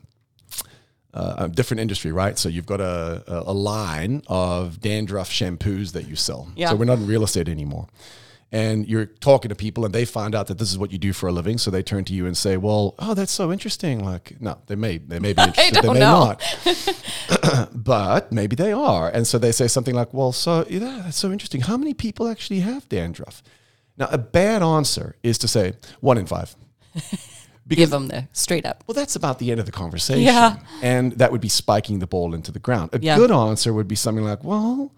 a 1.14 1.34
a 1.38 1.48
different 1.48 1.80
industry, 1.80 2.12
right? 2.12 2.38
So 2.38 2.48
you've 2.48 2.66
got 2.66 2.80
a, 2.80 3.22
a, 3.26 3.50
a 3.50 3.54
line 3.54 4.22
of 4.26 4.80
dandruff 4.80 5.30
shampoos 5.30 5.92
that 5.92 6.08
you 6.08 6.16
sell. 6.16 6.48
Yeah. 6.56 6.70
So 6.70 6.76
we're 6.76 6.84
not 6.84 6.98
in 6.98 7.06
real 7.06 7.24
estate 7.24 7.48
anymore. 7.48 7.88
And 8.52 8.88
you're 8.88 9.06
talking 9.06 9.48
to 9.50 9.54
people 9.54 9.84
and 9.84 9.94
they 9.94 10.04
find 10.04 10.34
out 10.34 10.48
that 10.48 10.58
this 10.58 10.72
is 10.72 10.76
what 10.78 10.90
you 10.90 10.98
do 10.98 11.12
for 11.12 11.28
a 11.28 11.32
living. 11.32 11.56
So 11.56 11.70
they 11.70 11.84
turn 11.84 12.04
to 12.06 12.12
you 12.12 12.26
and 12.26 12.36
say, 12.36 12.56
well, 12.56 12.96
oh, 12.98 13.14
that's 13.14 13.30
so 13.30 13.52
interesting. 13.52 14.04
Like, 14.04 14.40
no, 14.40 14.58
they 14.66 14.74
may, 14.74 14.98
they 14.98 15.20
may 15.20 15.32
be 15.32 15.42
interested. 15.46 15.82
they 15.84 15.88
may 15.92 16.00
know. 16.00 16.34
not. 16.64 17.68
but 17.72 18.32
maybe 18.32 18.56
they 18.56 18.72
are. 18.72 19.08
And 19.08 19.24
so 19.26 19.38
they 19.38 19.52
say 19.52 19.68
something 19.68 19.94
like, 19.94 20.12
well, 20.12 20.32
so 20.32 20.66
yeah, 20.68 21.02
that's 21.04 21.16
so 21.16 21.30
interesting. 21.30 21.60
How 21.60 21.76
many 21.76 21.94
people 21.94 22.26
actually 22.26 22.60
have 22.60 22.88
dandruff? 22.88 23.42
Now, 23.96 24.08
a 24.10 24.18
bad 24.18 24.62
answer 24.62 25.14
is 25.22 25.38
to 25.38 25.48
say 25.48 25.74
one 26.00 26.18
in 26.18 26.26
five. 26.26 26.56
Give 27.68 27.90
them 27.90 28.08
the 28.08 28.26
straight 28.32 28.66
up. 28.66 28.82
Well, 28.88 28.94
that's 28.94 29.14
about 29.14 29.38
the 29.38 29.52
end 29.52 29.60
of 29.60 29.66
the 29.66 29.70
conversation. 29.72 30.22
Yeah. 30.24 30.56
And 30.82 31.12
that 31.12 31.30
would 31.30 31.40
be 31.40 31.48
spiking 31.48 32.00
the 32.00 32.06
ball 32.08 32.34
into 32.34 32.50
the 32.50 32.58
ground. 32.58 32.90
A 32.94 32.98
Yeah. 33.00 33.16
good 33.16 33.30
answer 33.30 33.72
would 33.72 33.86
be 33.86 33.94
something 33.94 34.24
like, 34.24 34.42
well, 34.42 34.92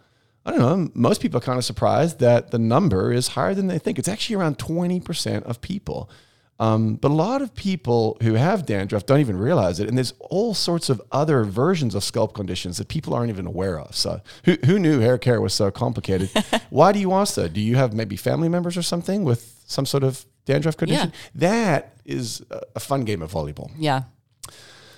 I 0.45 0.51
don't 0.51 0.61
know. 0.61 0.91
Most 0.95 1.21
people 1.21 1.39
are 1.39 1.43
kind 1.43 1.59
of 1.59 1.65
surprised 1.65 2.19
that 2.19 2.51
the 2.51 2.59
number 2.59 3.13
is 3.13 3.29
higher 3.29 3.55
than 3.55 3.69
they 3.69 3.79
think. 3.79 3.99
It's 3.99 4.09
actually 4.09 4.37
around 4.37 4.59
20% 4.59 5.43
of 5.45 5.61
people. 5.61 6.11
Um, 6.59 6.95
but 6.95 7.11
a 7.11 7.15
lot 7.15 7.43
of 7.43 7.55
people 7.55 8.17
who 8.23 8.35
have 8.35 8.67
dandruff 8.67 9.05
don't 9.07 9.19
even 9.21 9.37
realize 9.37 9.81
it. 9.81 9.89
And 9.89 9.97
there's 9.99 10.15
all 10.21 10.55
sorts 10.55 10.89
of 10.89 11.03
other 11.11 11.43
versions 11.43 11.95
of 11.95 12.05
scalp 12.05 12.35
conditions 12.35 12.77
that 12.79 12.89
people 12.89 13.15
aren't 13.15 13.31
even 13.31 13.47
aware 13.47 13.81
of. 13.81 13.97
So 13.97 14.21
who, 14.45 14.57
who 14.67 14.79
knew 14.79 15.01
hair 15.01 15.19
care 15.19 15.41
was 15.41 15.55
so 15.55 15.71
complicated? 15.71 16.31
Why 16.71 16.93
do 16.93 17.01
you 17.01 17.13
ask 17.13 17.35
that? 17.35 17.53
Do 17.53 17.61
you 17.61 17.77
have 17.77 17.93
maybe 17.95 18.17
family 18.17 18.49
members 18.49 18.77
or 18.77 18.83
something 18.83 19.25
with 19.25 19.61
some 19.67 19.87
sort 19.87 20.05
of 20.05 20.25
dandruff 20.45 20.77
condition? 20.77 21.13
That 21.35 21.95
is 22.05 22.45
a 22.77 22.81
fun 22.81 23.05
game 23.05 23.23
of 23.23 23.33
volleyball. 23.33 23.71
Yeah. 23.77 24.03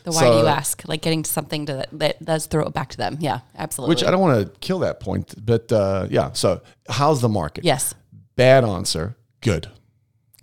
The 0.04 0.12
why 0.12 0.30
do 0.30 0.36
you 0.38 0.46
ask? 0.46 0.86
Like 0.86 1.02
getting 1.02 1.22
to 1.22 1.30
something 1.30 1.66
to, 1.66 1.86
that 1.92 2.22
does 2.24 2.46
throw 2.46 2.66
it 2.66 2.72
back 2.74 2.90
to 2.90 2.96
them. 2.96 3.16
Yeah, 3.20 3.40
absolutely. 3.56 3.94
Which 3.94 4.04
I 4.04 4.10
don't 4.10 4.20
want 4.20 4.46
to 4.52 4.58
kill 4.60 4.78
that 4.80 5.00
point, 5.00 5.34
but 5.44 5.72
uh, 5.72 6.06
yeah. 6.10 6.32
So, 6.32 6.60
how's 6.88 7.20
the 7.20 7.28
market? 7.28 7.64
Yes. 7.64 7.94
Bad 8.36 8.64
answer, 8.64 9.16
good. 9.40 9.68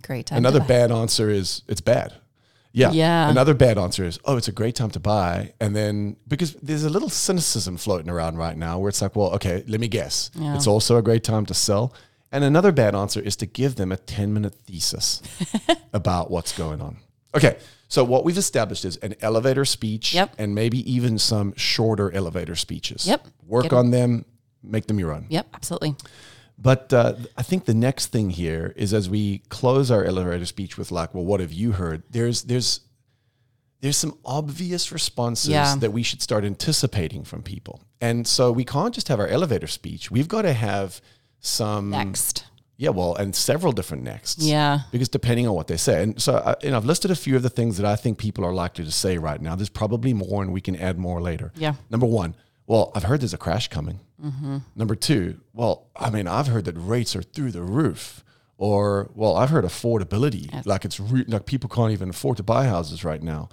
Great 0.02 0.26
time. 0.26 0.38
Another 0.38 0.60
bad 0.60 0.90
answer 0.90 1.30
is 1.30 1.62
it's 1.68 1.80
bad. 1.80 2.12
Yeah. 2.72 2.90
Yeah. 2.90 3.28
Another 3.30 3.54
bad 3.54 3.78
answer 3.78 4.04
is 4.04 4.18
oh, 4.24 4.36
it's 4.36 4.48
a 4.48 4.52
great 4.52 4.74
time 4.74 4.90
to 4.90 5.00
buy, 5.00 5.52
and 5.60 5.76
then 5.76 6.16
because 6.26 6.54
there's 6.54 6.84
a 6.84 6.90
little 6.90 7.10
cynicism 7.10 7.76
floating 7.76 8.10
around 8.10 8.38
right 8.38 8.56
now 8.56 8.78
where 8.78 8.88
it's 8.88 9.00
like, 9.02 9.14
well, 9.14 9.30
okay, 9.34 9.62
let 9.68 9.78
me 9.78 9.88
guess, 9.88 10.30
Yeah. 10.34 10.56
it's 10.56 10.66
also 10.66 10.96
a 10.96 11.02
great 11.02 11.22
time 11.22 11.46
to 11.46 11.54
sell. 11.54 11.94
And 12.32 12.42
another 12.44 12.72
bad 12.72 12.94
answer 12.94 13.20
is 13.20 13.36
to 13.36 13.46
give 13.46 13.74
them 13.76 13.92
a 13.92 13.96
10 13.98 14.32
minute 14.32 14.54
thesis 14.66 15.20
about 15.92 16.30
what's 16.30 16.56
going 16.56 16.80
on. 16.80 16.96
Okay. 17.34 17.58
So 17.88 18.04
what 18.04 18.24
we've 18.24 18.38
established 18.38 18.84
is 18.84 18.96
an 18.98 19.14
elevator 19.20 19.64
speech 19.64 20.14
Yep. 20.14 20.34
and 20.38 20.54
maybe 20.54 20.78
even 20.90 21.18
some 21.18 21.52
shorter 21.56 22.10
elevator 22.10 22.54
speeches. 22.56 23.06
Yep. 23.06 23.26
Work 23.46 23.64
Get 23.64 23.72
on 23.74 23.90
them, 23.90 24.24
make 24.62 24.86
them 24.86 24.98
your 24.98 25.12
own. 25.12 25.26
Yep, 25.28 25.46
absolutely. 25.52 25.96
But 26.58 26.92
uh, 26.92 27.14
I 27.36 27.42
think 27.42 27.64
the 27.64 27.74
next 27.74 28.06
thing 28.06 28.30
here 28.30 28.72
is 28.76 28.94
as 28.94 29.10
we 29.10 29.38
close 29.48 29.90
our 29.90 30.04
elevator 30.04 30.46
speech 30.46 30.78
with 30.78 30.90
like, 30.90 31.12
well, 31.14 31.24
what 31.24 31.40
have 31.40 31.52
you 31.52 31.72
heard? 31.72 32.02
There's 32.10 32.42
there's 32.44 32.80
there's 33.80 33.96
some 33.96 34.16
obvious 34.24 34.92
responses 34.92 35.48
Yeah. 35.50 35.74
that 35.76 35.90
we 35.92 36.02
should 36.04 36.22
start 36.22 36.44
anticipating 36.44 37.24
from 37.24 37.42
people. 37.42 37.82
And 38.00 38.26
so 38.28 38.52
we 38.52 38.64
can't 38.64 38.94
just 38.94 39.08
have 39.08 39.18
our 39.18 39.26
elevator 39.26 39.66
speech. 39.66 40.08
We've 40.10 40.28
got 40.28 40.42
to 40.42 40.52
have 40.52 41.00
some 41.40 41.90
Next. 41.90 42.44
Yeah, 42.82 42.90
well, 42.90 43.14
and 43.14 43.32
several 43.34 43.70
different 43.70 44.02
nexts. 44.02 44.44
Yeah. 44.44 44.80
Because 44.90 45.08
depending 45.08 45.46
on 45.46 45.54
what 45.54 45.68
they 45.68 45.76
say. 45.76 46.02
And 46.02 46.20
so 46.20 46.42
I, 46.44 46.56
and 46.66 46.74
I've 46.74 46.84
listed 46.84 47.12
a 47.12 47.14
few 47.14 47.36
of 47.36 47.42
the 47.42 47.48
things 47.48 47.76
that 47.76 47.86
I 47.86 47.94
think 47.94 48.18
people 48.18 48.44
are 48.44 48.52
likely 48.52 48.84
to 48.84 48.90
say 48.90 49.18
right 49.18 49.40
now. 49.40 49.54
There's 49.54 49.68
probably 49.68 50.12
more 50.12 50.42
and 50.42 50.52
we 50.52 50.60
can 50.60 50.74
add 50.74 50.98
more 50.98 51.22
later. 51.22 51.52
Yeah. 51.54 51.74
Number 51.90 52.06
one, 52.06 52.34
well, 52.66 52.90
I've 52.96 53.04
heard 53.04 53.20
there's 53.20 53.34
a 53.34 53.38
crash 53.38 53.68
coming. 53.68 54.00
Number 54.74 54.96
two, 54.96 55.40
well, 55.54 55.86
I 55.94 56.10
mean, 56.10 56.26
I've 56.26 56.48
heard 56.48 56.64
that 56.64 56.74
rates 56.76 57.14
are 57.14 57.22
through 57.22 57.52
the 57.52 57.62
roof. 57.62 58.24
Or, 58.58 59.10
well, 59.14 59.36
I've 59.36 59.50
heard 59.50 59.64
affordability, 59.64 60.66
like 60.66 60.84
it's 60.84 60.98
re- 60.98 61.24
like 61.26 61.46
people 61.46 61.68
can't 61.68 61.92
even 61.92 62.10
afford 62.10 62.36
to 62.38 62.42
buy 62.42 62.66
houses 62.66 63.04
right 63.04 63.22
now. 63.22 63.48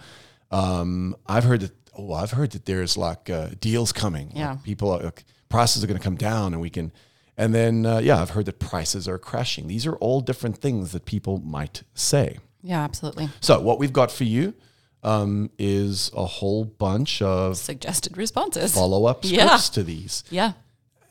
Um, 0.52 1.16
I've 1.28 1.44
heard 1.44 1.62
that. 1.62 1.72
Oh, 1.98 2.14
I've 2.14 2.32
heard 2.32 2.52
that 2.52 2.66
there's 2.66 2.96
like 2.98 3.30
uh, 3.30 3.50
deals 3.60 3.92
coming. 3.92 4.32
Yeah. 4.36 4.52
Like 4.52 4.64
people 4.64 4.92
are 4.92 5.02
like, 5.04 5.24
prices 5.50 5.84
are 5.84 5.88
going 5.88 5.98
to 6.00 6.04
come 6.04 6.16
down, 6.18 6.54
and 6.54 6.62
we 6.62 6.70
can. 6.70 6.92
And 7.40 7.56
then, 7.56 7.86
uh, 7.86 8.00
yeah, 8.00 8.22
I've 8.22 8.32
heard 8.32 8.46
that 8.48 8.60
prices 8.60 9.08
are 9.08 9.18
crashing. 9.18 9.68
These 9.68 9.88
are 9.88 9.96
all 9.96 10.20
different 10.20 10.58
things 10.58 10.92
that 10.92 11.06
people 11.06 11.40
might 11.40 11.84
say. 11.94 12.38
Yeah, 12.62 12.84
absolutely. 12.84 13.30
So, 13.40 13.62
what 13.62 13.80
we've 13.80 13.94
got 13.94 14.12
for 14.12 14.26
you 14.26 14.54
um, 15.04 15.50
is 15.58 16.12
a 16.14 16.26
whole 16.26 16.66
bunch 16.66 17.22
of 17.22 17.56
Suggested 17.56 18.18
responses. 18.18 18.74
follow 18.76 19.06
up 19.06 19.20
Yeah. 19.24 19.56
to 19.72 19.84
these. 19.84 20.26
Yeah. 20.30 20.52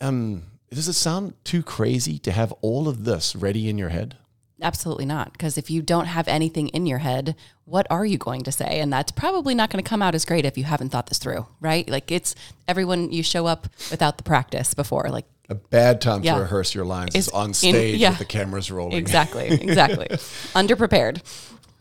Um, 0.02 0.42
does 0.70 0.86
it 0.86 0.92
sound 0.92 1.32
too 1.44 1.62
crazy 1.62 2.18
to 2.18 2.30
have 2.32 2.52
all 2.60 2.88
of 2.88 3.04
this 3.04 3.34
ready 3.34 3.70
in 3.70 3.78
your 3.78 3.88
head? 3.88 4.18
Absolutely 4.60 5.06
not. 5.06 5.32
Because 5.32 5.56
if 5.56 5.70
you 5.70 5.80
don't 5.80 6.06
have 6.06 6.28
anything 6.28 6.68
in 6.68 6.84
your 6.84 6.98
head, 6.98 7.36
what 7.64 7.86
are 7.88 8.04
you 8.04 8.18
going 8.18 8.42
to 8.42 8.52
say? 8.52 8.80
And 8.80 8.92
that's 8.92 9.12
probably 9.12 9.54
not 9.54 9.70
going 9.70 9.82
to 9.82 9.88
come 9.88 10.02
out 10.02 10.14
as 10.14 10.26
great 10.26 10.44
if 10.44 10.58
you 10.58 10.64
haven't 10.64 10.90
thought 10.90 11.06
this 11.06 11.18
through, 11.18 11.46
right? 11.60 11.88
Like 11.88 12.10
it's 12.12 12.34
everyone, 12.66 13.12
you 13.12 13.22
show 13.22 13.46
up 13.46 13.68
without 13.90 14.18
the 14.18 14.24
practice 14.24 14.74
before. 14.74 15.08
Like 15.10 15.24
A 15.50 15.54
bad 15.54 16.00
time 16.00 16.22
Yeah. 16.22 16.34
to 16.34 16.40
rehearse 16.42 16.74
your 16.74 16.84
lines 16.84 17.14
is 17.14 17.28
Is 17.28 17.32
on 17.32 17.50
in- 17.50 17.54
stage 17.54 17.98
yeah. 18.00 18.10
with 18.10 18.18
the 18.18 18.24
cameras 18.26 18.70
rolling. 18.70 18.98
exactly, 18.98 19.46
exactly. 19.50 20.06
Underprepared. 20.54 21.22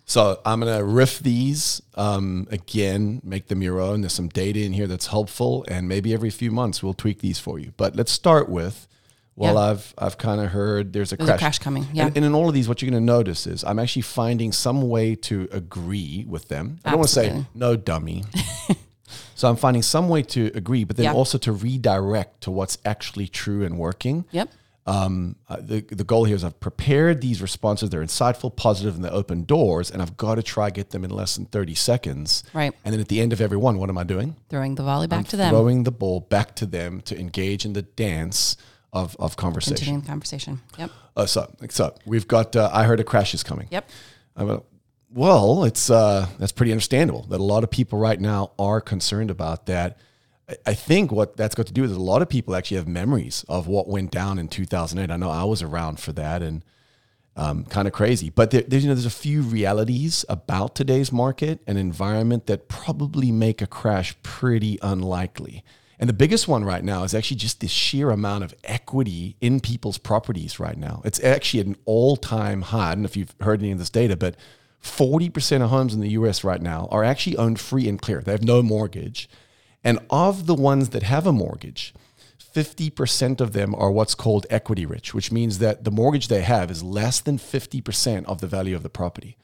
So 0.05 0.39
I'm 0.45 0.61
going 0.61 0.77
to 0.77 0.85
riff 0.85 1.19
these 1.19 1.81
um, 1.95 2.47
again, 2.49 3.19
make 3.25 3.47
them 3.47 3.61
your 3.61 3.81
own. 3.81 4.01
There's 4.01 4.13
some 4.13 4.29
data 4.29 4.61
in 4.61 4.71
here 4.71 4.87
that's 4.87 5.07
helpful, 5.07 5.65
and 5.67 5.89
maybe 5.89 6.13
every 6.13 6.29
few 6.29 6.49
months 6.49 6.81
we'll 6.81 6.93
tweak 6.93 7.19
these 7.19 7.39
for 7.39 7.59
you. 7.59 7.73
But 7.75 7.95
let's 7.97 8.11
start 8.13 8.47
with. 8.47 8.87
Well, 9.35 9.55
Yeah. 9.55 9.59
I've 9.71 9.93
I've 9.97 10.17
kind 10.17 10.39
of 10.39 10.51
heard 10.51 10.93
there's 10.93 11.11
a 11.11 11.17
There's 11.17 11.27
crash, 11.27 11.37
a 11.37 11.43
crash 11.43 11.59
coming. 11.59 11.87
Yeah. 11.93 12.07
And, 12.07 12.15
and 12.15 12.25
in 12.25 12.33
all 12.33 12.47
of 12.47 12.53
these, 12.53 12.69
what 12.69 12.81
you're 12.81 12.89
going 12.89 13.01
to 13.03 13.05
notice 13.05 13.45
is 13.45 13.65
I'm 13.65 13.79
actually 13.79 14.01
finding 14.03 14.53
some 14.53 14.87
way 14.87 15.13
to 15.15 15.49
agree 15.51 16.23
with 16.27 16.47
them. 16.47 16.79
I 16.85 16.91
don't 16.91 16.99
want 16.99 17.09
to 17.09 17.13
say 17.13 17.45
no, 17.53 17.75
dummy. 17.75 18.23
so 19.37 19.47
I'm 19.47 19.55
finding 19.55 19.83
some 19.83 20.09
way 20.09 20.23
to 20.23 20.49
agree, 20.55 20.83
but 20.83 20.97
then 20.97 21.03
Yeah. 21.03 21.13
also 21.13 21.37
to 21.37 21.51
redirect 21.51 22.41
to 22.41 22.49
what's 22.51 22.79
actually 22.83 23.27
true 23.27 23.63
and 23.63 23.77
working. 23.77 24.25
Yep. 24.31 24.49
Um, 24.87 25.35
uh, 25.47 25.57
the, 25.59 25.81
the 25.81 26.03
goal 26.03 26.23
here 26.23 26.35
is 26.35 26.43
I've 26.43 26.59
prepared 26.59 27.21
these 27.21 27.39
responses. 27.39 27.91
They're 27.91 28.01
insightful, 28.01 28.55
positive, 28.55 28.95
and 28.95 29.05
they 29.05 29.09
open 29.09 29.43
doors. 29.43 29.91
And 29.91 30.01
I've 30.01 30.17
got 30.17 30.35
to 30.35 30.43
try 30.43 30.71
get 30.71 30.89
them 30.89 31.03
in 31.03 31.11
less 31.11 31.35
than 31.35 31.45
30 31.45 31.75
seconds. 31.75 32.43
Right. 32.51 32.73
And 32.83 32.93
then 32.93 32.99
at 32.99 33.09
the 33.09 33.21
end 33.21 33.31
of 33.31 33.39
every 33.39 33.57
one, 33.57 33.77
what 33.77 33.89
am 33.89 33.97
I 33.99 34.03
doing? 34.05 34.37
Throwing 34.49 34.73
the 34.73 34.81
volley 34.83 35.05
back 35.05 35.27
to 35.27 35.37
them. 35.37 35.51
Throwing 35.51 35.83
the 35.83 35.91
ball 35.91 36.21
back 36.21 36.55
to 36.55 36.65
them 36.65 37.01
to 37.01 37.19
engage 37.19 37.63
in 37.63 37.73
the 37.73 37.83
dance 37.83 38.57
of, 38.91 39.15
of 39.19 39.35
conversation. 39.35 39.75
Continuing 39.75 40.01
the 40.01 40.07
conversation. 40.07 40.61
Yep. 40.79 40.91
Uh, 41.15 41.25
so, 41.27 41.53
so 41.69 41.93
we've 42.07 42.27
got, 42.27 42.55
uh, 42.55 42.71
I 42.73 42.85
heard 42.85 42.99
a 42.99 43.03
crash 43.03 43.35
is 43.35 43.43
coming. 43.43 43.67
Yep. 43.69 43.87
I 44.35 44.43
went, 44.45 44.63
well, 45.17 45.63
it's 45.63 45.89
uh, 45.89 46.27
that's 46.37 46.51
pretty 46.51 46.71
understandable 46.71 47.23
that 47.29 47.39
a 47.39 47.43
lot 47.43 47.63
of 47.63 47.71
people 47.71 47.97
right 47.97 48.21
now 48.21 48.51
are 48.59 48.79
concerned 48.79 49.31
about 49.31 49.65
that. 49.65 49.97
I- 50.65 50.75
think 50.75 51.11
what 51.11 51.35
that's 51.35 51.55
got 51.55 51.65
to 51.65 51.73
do 51.73 51.83
is 51.83 51.91
a 51.91 51.99
lot 51.99 52.21
of 52.21 52.29
people 52.29 52.55
actually 52.55 52.77
have 52.77 52.87
memories 52.87 53.43
of 53.49 53.67
what 53.67 53.87
went 53.87 54.11
down 54.11 54.37
in 54.37 54.47
2008. 54.47 55.11
I 55.11 55.17
know 55.17 55.31
I 55.31 55.43
was 55.43 55.63
around 55.63 55.99
for 55.99 56.13
that 56.13 56.43
and 56.43 56.63
um, 57.35 57.65
kind 57.65 57.87
of 57.87 57.93
crazy. 57.93 58.29
But 58.29 58.51
there, 58.51 58.61
there's 58.61 58.83
you 58.83 58.89
know 58.89 58.93
there's 58.93 59.07
a 59.07 59.09
few 59.09 59.41
realities 59.41 60.23
about 60.29 60.75
today's 60.75 61.11
market 61.11 61.61
and 61.65 61.79
environment 61.79 62.45
that 62.45 62.67
probably 62.67 63.31
make 63.31 63.59
a 63.59 63.67
crash 63.67 64.15
pretty 64.21 64.77
unlikely. 64.83 65.63
And 65.99 66.07
the 66.07 66.13
biggest 66.13 66.47
one 66.47 66.63
right 66.63 66.83
now 66.83 67.03
is 67.03 67.15
actually 67.15 67.37
just 67.37 67.59
the 67.59 67.67
sheer 67.67 68.11
amount 68.11 68.43
of 68.43 68.53
equity 68.63 69.35
in 69.41 69.61
people's 69.61 69.97
properties 69.97 70.59
right 70.59 70.77
now. 70.77 71.01
It's 71.03 71.21
actually 71.23 71.61
at 71.61 71.65
an 71.65 71.75
all-time 71.85 72.61
high. 72.61 72.91
I 72.91 72.93
don't 72.93 73.01
know 73.01 73.07
if 73.07 73.17
you've 73.17 73.33
heard 73.41 73.61
any 73.61 73.71
of 73.71 73.79
this 73.79 73.89
data, 73.89 74.15
but 74.15 74.35
40% 74.87 75.61
of 75.61 75.69
homes 75.69 75.93
in 75.93 76.01
the 76.01 76.09
US 76.09 76.43
right 76.43 76.61
now 76.61 76.87
are 76.91 77.03
actually 77.03 77.37
owned 77.37 77.59
free 77.59 77.87
and 77.87 78.01
clear. 78.01 78.21
They 78.21 78.31
have 78.31 78.43
no 78.43 78.61
mortgage. 78.61 79.29
And 79.83 79.99
of 80.09 80.47
the 80.47 80.55
ones 80.55 80.89
that 80.89 81.03
have 81.03 81.27
a 81.27 81.31
mortgage, 81.31 81.93
50% 82.53 83.39
of 83.39 83.53
them 83.53 83.75
are 83.75 83.91
what's 83.91 84.15
called 84.15 84.47
equity 84.49 84.85
rich, 84.85 85.13
which 85.13 85.31
means 85.31 85.59
that 85.59 85.83
the 85.83 85.91
mortgage 85.91 86.27
they 86.27 86.41
have 86.41 86.71
is 86.71 86.81
less 86.83 87.19
than 87.19 87.37
50% 87.37 88.25
of 88.25 88.41
the 88.41 88.47
value 88.47 88.75
of 88.75 88.83
the 88.83 88.89
property. 88.89 89.37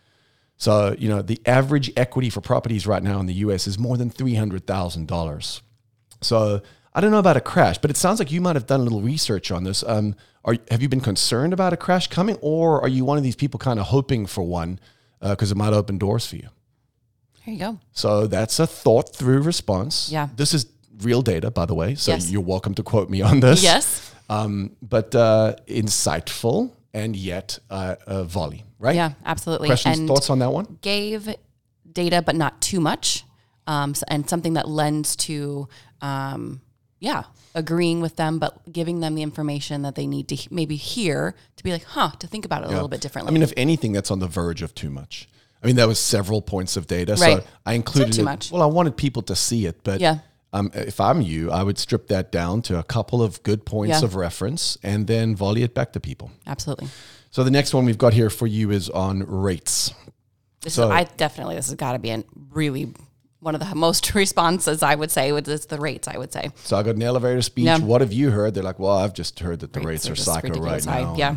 So, 0.58 0.96
you 0.98 1.10
know, 1.10 1.22
the 1.22 1.40
average 1.46 1.92
equity 1.96 2.30
for 2.30 2.42
properties 2.42 2.88
right 2.88 3.04
now 3.04 3.20
in 3.20 3.26
the 3.26 3.34
US 3.36 3.68
is 3.68 3.78
more 3.78 3.98
than 3.98 4.10
$300,000. 4.10 5.62
So, 6.22 6.62
I 6.96 7.02
don't 7.02 7.12
know 7.12 7.20
about 7.20 7.38
a 7.38 7.42
crash, 7.42 7.80
but 7.80 7.90
it 7.90 7.98
sounds 7.98 8.20
like 8.20 8.32
you 8.32 8.40
might 8.40 8.56
have 8.56 8.68
done 8.68 8.80
a 8.80 8.84
little 8.84 9.02
research 9.02 9.52
on 9.52 9.64
this. 9.64 9.84
Um, 9.86 10.16
are, 10.46 10.58
have 10.70 10.82
you 10.82 10.90
been 10.90 11.02
concerned 11.02 11.52
about 11.52 11.74
a 11.74 11.78
crash 11.78 12.08
coming, 12.08 12.38
or 12.42 12.82
are 12.82 12.88
you 12.88 13.04
one 13.04 13.18
of 13.18 13.24
these 13.24 13.36
people 13.36 13.58
kind 13.58 13.80
of 13.80 13.88
hoping 13.88 14.28
for 14.28 14.44
one 14.44 14.80
because 15.32 15.52
it 15.52 15.58
might 15.58 15.74
open 15.74 15.98
doors 15.98 16.26
for 16.26 16.36
you? 16.36 16.50
There 17.46 17.54
you 17.54 17.60
go. 17.60 17.80
So 17.92 18.28
that's 18.28 18.60
a 18.60 18.68
thought 18.68 19.16
through 19.16 19.42
response. 19.42 20.10
Yeah. 20.12 20.30
This 20.36 20.54
is 20.54 20.66
real 21.02 21.22
data, 21.22 21.52
by 21.52 21.66
the 21.66 21.74
way. 21.76 21.96
So 21.96 22.12
Yes. 22.12 22.30
you're 22.32 22.42
welcome 22.42 22.74
to 22.76 22.84
quote 22.84 23.10
me 23.10 23.22
on 23.22 23.40
this. 23.40 23.64
Yes. 23.64 24.12
Um, 24.30 24.72
but 24.82 25.14
uh, 25.16 25.56
insightful 25.68 26.72
and 26.94 27.16
yet 27.16 27.60
uh, 27.70 27.96
a 28.08 28.24
volley, 28.24 28.64
right? 28.80 28.96
Yeah, 28.96 29.14
absolutely. 29.26 29.68
Questions, 29.68 30.00
and 30.00 30.08
thoughts 30.08 30.30
on 30.30 30.40
that 30.40 30.52
one? 30.52 30.78
gave 30.82 31.36
data, 31.92 32.22
but 32.22 32.36
not 32.36 32.62
too 32.62 32.80
much, 32.80 33.24
um, 33.68 33.94
and 34.08 34.30
something 34.30 34.54
that 34.54 34.68
lends 34.70 35.16
to, 35.18 35.68
um, 36.02 36.62
yeah, 37.04 37.24
agreeing 37.54 38.00
with 38.02 38.16
them, 38.16 38.40
but 38.40 38.72
giving 38.72 39.02
them 39.02 39.14
the 39.16 39.22
information 39.22 39.82
that 39.82 39.96
they 39.96 40.08
need 40.08 40.30
to 40.30 40.36
he- 40.36 40.48
maybe 40.50 40.78
hear 40.78 41.36
to 41.58 41.64
be 41.64 41.72
like, 41.74 41.84
huh, 41.84 42.12
to 42.20 42.28
think 42.28 42.46
about 42.46 42.64
it 42.64 42.68
a 42.68 42.72
little 42.72 42.88
bit 42.88 43.02
differently. 43.02 43.30
I 43.30 43.34
mean, 43.34 43.44
if 43.44 43.52
anything, 43.58 43.92
that's 43.92 44.10
on 44.10 44.20
the 44.20 44.28
verge 44.28 44.62
of 44.62 44.74
too 44.74 44.90
much. 44.90 45.28
I 45.62 45.68
mean, 45.68 45.76
that 45.76 45.88
was 45.88 46.00
several 46.00 46.42
points 46.42 46.78
of 46.78 46.88
data. 46.88 47.16
Right. 47.20 47.44
So 47.44 47.48
I 47.66 47.74
included 47.74 48.14
too 48.14 48.22
it- 48.22 48.26
much. 48.26 48.52
Well, 48.52 48.62
I 48.62 48.68
wanted 48.68 48.96
people 48.96 49.22
to 49.24 49.36
see 49.36 49.66
it, 49.66 49.82
but 49.84 50.00
Yeah. 50.00 50.20
um, 50.54 50.72
if 50.74 51.02
I'm 51.02 51.22
you, 51.22 51.52
I 51.52 51.62
would 51.64 51.78
strip 51.78 52.08
that 52.08 52.32
down 52.32 52.62
to 52.64 52.80
a 52.80 52.84
couple 52.84 53.22
of 53.22 53.44
good 53.44 53.66
points 53.66 54.00
Yeah. 54.00 54.06
of 54.06 54.16
reference 54.16 54.78
and 54.82 55.06
then 55.08 55.36
volley 55.36 55.64
it 55.64 55.74
back 55.74 55.92
to 55.94 56.00
people. 56.00 56.32
Absolutely. 56.48 56.88
So 57.32 57.44
the 57.44 57.52
next 57.52 57.74
one 57.74 57.84
we've 57.86 57.98
got 57.98 58.14
here 58.14 58.30
for 58.30 58.48
you 58.48 58.72
is 58.72 58.90
on 58.90 59.24
rates. 59.28 59.92
This 60.62 60.76
So- 60.76 60.86
is, 60.86 60.92
I 60.92 61.04
definitely 61.18 61.56
this 61.56 61.66
has 61.68 61.76
got 61.76 61.92
to 61.94 62.00
be 62.00 62.12
a 62.12 62.24
really 62.52 62.94
one 63.44 63.56
of 63.56 63.62
the 63.62 63.76
most 63.76 64.16
responses 64.16 64.82
I 64.82 64.96
would 64.96 65.12
say 65.12 65.32
this 65.42 65.66
the 65.66 65.80
rates 65.80 66.08
I 66.08 66.18
would 66.18 66.32
say 66.32 66.52
So 66.64 66.78
I 66.78 66.84
got 66.84 66.96
an 66.96 67.04
elevator 67.04 67.42
speech. 67.42 67.66
Yeah. 67.66 67.80
What 67.80 68.02
have 68.02 68.14
you 68.14 68.32
heard? 68.32 68.54
They're 68.54 68.64
like, 68.64 68.80
well, 68.80 68.98
I've 68.98 69.14
just 69.14 69.40
heard 69.40 69.60
that 69.60 69.74
the 69.74 69.82
rates, 69.82 70.10
are 70.10 70.16
just 70.16 70.26
psycho 70.26 70.60
right 70.62 70.84
high. 70.84 71.02
now. 71.02 71.16
Yeah, 71.18 71.36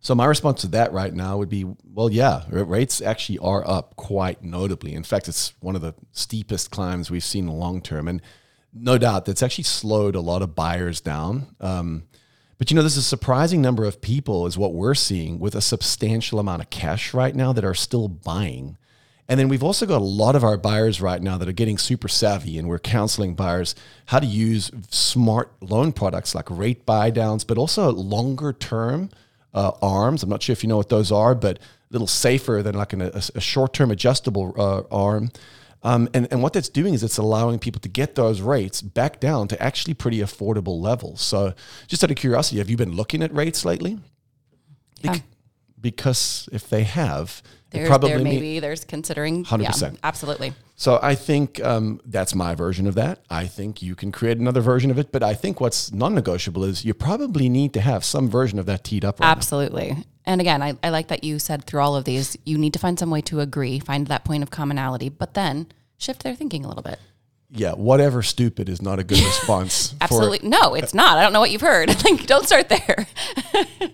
So 0.00 0.14
my 0.14 0.26
response 0.26 0.60
to 0.62 0.68
that 0.68 0.92
right 0.92 1.12
now 1.12 1.38
would 1.38 1.48
be, 1.48 1.64
well, 1.64 2.10
yeah, 2.10 2.42
rates 2.50 3.00
actually 3.00 3.38
are 3.38 3.66
up 3.68 3.96
quite 3.96 4.42
notably. 4.42 4.94
In 4.94 5.04
fact, 5.04 5.28
it's 5.28 5.54
one 5.60 5.76
of 5.76 5.82
the 5.82 5.94
steepest 6.12 6.70
climbs 6.70 7.10
we've 7.10 7.24
seen 7.24 7.44
in 7.44 7.50
the 7.50 7.56
long 7.56 7.80
term, 7.80 8.08
and 8.08 8.20
no 8.72 8.98
doubt 8.98 9.24
that's 9.26 9.42
actually 9.42 9.64
slowed 9.64 10.14
a 10.14 10.20
lot 10.20 10.42
of 10.42 10.54
buyers 10.54 11.00
down. 11.00 11.54
Um, 11.60 12.04
but 12.58 12.70
you 12.70 12.76
know, 12.76 12.82
there's 12.82 12.96
a 12.96 13.02
surprising 13.02 13.60
number 13.60 13.84
of 13.84 14.00
people, 14.00 14.46
is 14.46 14.56
what 14.56 14.72
we're 14.72 14.94
seeing, 14.94 15.38
with 15.38 15.54
a 15.54 15.60
substantial 15.60 16.38
amount 16.38 16.62
of 16.62 16.70
cash 16.70 17.12
right 17.12 17.34
now 17.34 17.52
that 17.52 17.64
are 17.64 17.74
still 17.74 18.08
buying. 18.08 18.76
And 19.32 19.38
then 19.38 19.48
we've 19.48 19.62
also 19.62 19.86
got 19.86 20.02
a 20.02 20.04
lot 20.04 20.36
of 20.36 20.44
our 20.44 20.58
buyers 20.58 21.00
right 21.00 21.22
now 21.22 21.38
that 21.38 21.48
are 21.48 21.52
getting 21.52 21.78
super 21.78 22.06
savvy, 22.06 22.58
and 22.58 22.68
we're 22.68 22.78
counseling 22.78 23.34
buyers 23.34 23.74
how 24.04 24.18
to 24.18 24.26
use 24.26 24.70
smart 24.90 25.50
loan 25.62 25.92
products 25.92 26.34
like 26.34 26.50
rate 26.50 26.84
buy 26.84 27.08
downs, 27.08 27.42
but 27.42 27.56
also 27.56 27.90
longer 27.92 28.52
term 28.52 29.08
uh, 29.54 29.70
arms. 29.80 30.22
I'm 30.22 30.28
not 30.28 30.42
sure 30.42 30.52
if 30.52 30.62
you 30.62 30.68
know 30.68 30.76
what 30.76 30.90
those 30.90 31.10
are, 31.10 31.34
but 31.34 31.56
a 31.58 31.60
little 31.92 32.06
safer 32.06 32.62
than 32.62 32.74
like 32.74 32.92
an, 32.92 33.00
a, 33.00 33.22
a 33.34 33.40
short 33.40 33.72
term 33.72 33.90
adjustable 33.90 34.54
uh, 34.58 34.82
arm. 34.94 35.30
Um, 35.82 36.10
and, 36.12 36.28
and 36.30 36.42
what 36.42 36.52
that's 36.52 36.68
doing 36.68 36.92
is 36.92 37.02
it's 37.02 37.16
allowing 37.16 37.58
people 37.58 37.80
to 37.80 37.88
get 37.88 38.16
those 38.16 38.42
rates 38.42 38.82
back 38.82 39.18
down 39.18 39.48
to 39.48 39.62
actually 39.62 39.94
pretty 39.94 40.18
affordable 40.18 40.78
levels. 40.78 41.22
So, 41.22 41.54
just 41.86 42.04
out 42.04 42.10
of 42.10 42.18
curiosity, 42.18 42.58
have 42.58 42.68
you 42.68 42.76
been 42.76 42.92
looking 42.92 43.22
at 43.22 43.34
rates 43.34 43.64
lately? 43.64 43.98
yeah. 45.00 45.16
Because 45.82 46.48
if 46.52 46.68
they 46.68 46.84
have, 46.84 47.42
There's, 47.70 47.88
probably 47.88 48.10
there 48.10 48.20
maybe 48.20 48.60
there's 48.60 48.84
considering. 48.84 49.44
100%. 49.44 49.82
Yeah, 49.82 49.98
absolutely. 50.02 50.54
So 50.76 50.98
I 51.02 51.14
think 51.14 51.62
um, 51.62 52.00
that's 52.06 52.34
my 52.34 52.54
version 52.54 52.86
of 52.86 52.94
that. 52.94 53.20
I 53.28 53.46
think 53.46 53.82
you 53.82 53.94
can 53.94 54.10
create 54.10 54.38
another 54.38 54.60
version 54.60 54.90
of 54.90 54.98
it, 54.98 55.12
but 55.12 55.22
I 55.22 55.34
think 55.34 55.60
what's 55.60 55.92
non-negotiable 55.92 56.64
is 56.64 56.84
you 56.84 56.94
probably 56.94 57.48
need 57.48 57.74
to 57.74 57.80
have 57.80 58.04
some 58.04 58.28
version 58.28 58.58
of 58.58 58.66
that 58.66 58.84
teed 58.84 59.04
up. 59.04 59.20
Right 59.20 59.26
now. 59.26 59.32
Absolutely. 59.32 59.96
And 60.24 60.40
again, 60.40 60.62
I, 60.62 60.74
I 60.82 60.90
like 60.90 61.08
that 61.08 61.24
you 61.24 61.38
said 61.38 61.64
through 61.64 61.80
all 61.80 61.96
of 61.96 62.04
these, 62.04 62.36
you 62.44 62.56
need 62.58 62.72
to 62.72 62.78
find 62.78 62.98
some 62.98 63.10
way 63.10 63.20
to 63.22 63.40
agree, 63.40 63.78
find 63.80 64.06
that 64.06 64.24
point 64.24 64.42
of 64.42 64.50
commonality, 64.50 65.08
but 65.08 65.34
then 65.34 65.66
shift 65.98 66.22
their 66.22 66.34
thinking 66.34 66.64
a 66.64 66.68
little 66.68 66.82
bit. 66.82 66.98
Yeah, 67.54 67.72
whatever 67.72 68.22
stupid 68.22 68.68
is 68.68 68.80
not 68.80 68.98
a 68.98 69.04
good 69.04 69.18
response. 69.24 69.90
for 69.90 69.96
Absolutely. 70.00 70.48
No, 70.48 70.74
it's 70.74 70.94
not. 70.94 71.18
I 71.18 71.22
don't 71.22 71.32
know 71.32 71.40
what 71.40 71.50
you've 71.50 71.60
heard. 71.60 71.88
like, 72.04 72.26
don't 72.26 72.46
start 72.46 72.68
there. 72.68 73.06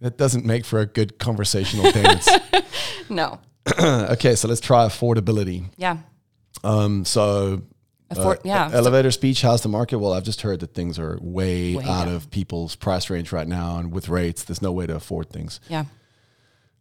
that 0.00 0.16
doesn't 0.18 0.44
make 0.44 0.64
for 0.64 0.78
a 0.80 0.86
good 0.86 1.18
conversational 1.18 1.90
dance. 1.92 2.28
no. 3.08 3.40
okay, 3.80 4.34
so 4.34 4.46
let's 4.48 4.60
try 4.60 4.86
affordability. 4.86 5.70
Yeah. 5.76 5.98
Um, 6.64 7.04
so 7.04 7.62
Afford, 8.10 8.40
yeah. 8.44 8.70
So- 8.70 8.76
elevator 8.76 9.10
speech, 9.10 9.42
how's 9.42 9.62
the 9.62 9.68
market? 9.68 9.98
Well, 9.98 10.12
I've 10.12 10.22
just 10.24 10.42
heard 10.42 10.60
that 10.60 10.74
things 10.74 10.98
are 10.98 11.18
way, 11.20 11.74
Way 11.76 11.84
out 11.84 12.04
down. 12.06 12.14
of 12.14 12.30
people's 12.30 12.76
price 12.76 13.10
range 13.10 13.32
right 13.32 13.48
now, 13.48 13.78
and 13.78 13.90
with 13.92 14.08
rates, 14.08 14.44
there's 14.44 14.62
no 14.62 14.70
way 14.72 14.86
to 14.86 14.94
afford 14.94 15.30
things. 15.30 15.60
yeah. 15.68 15.84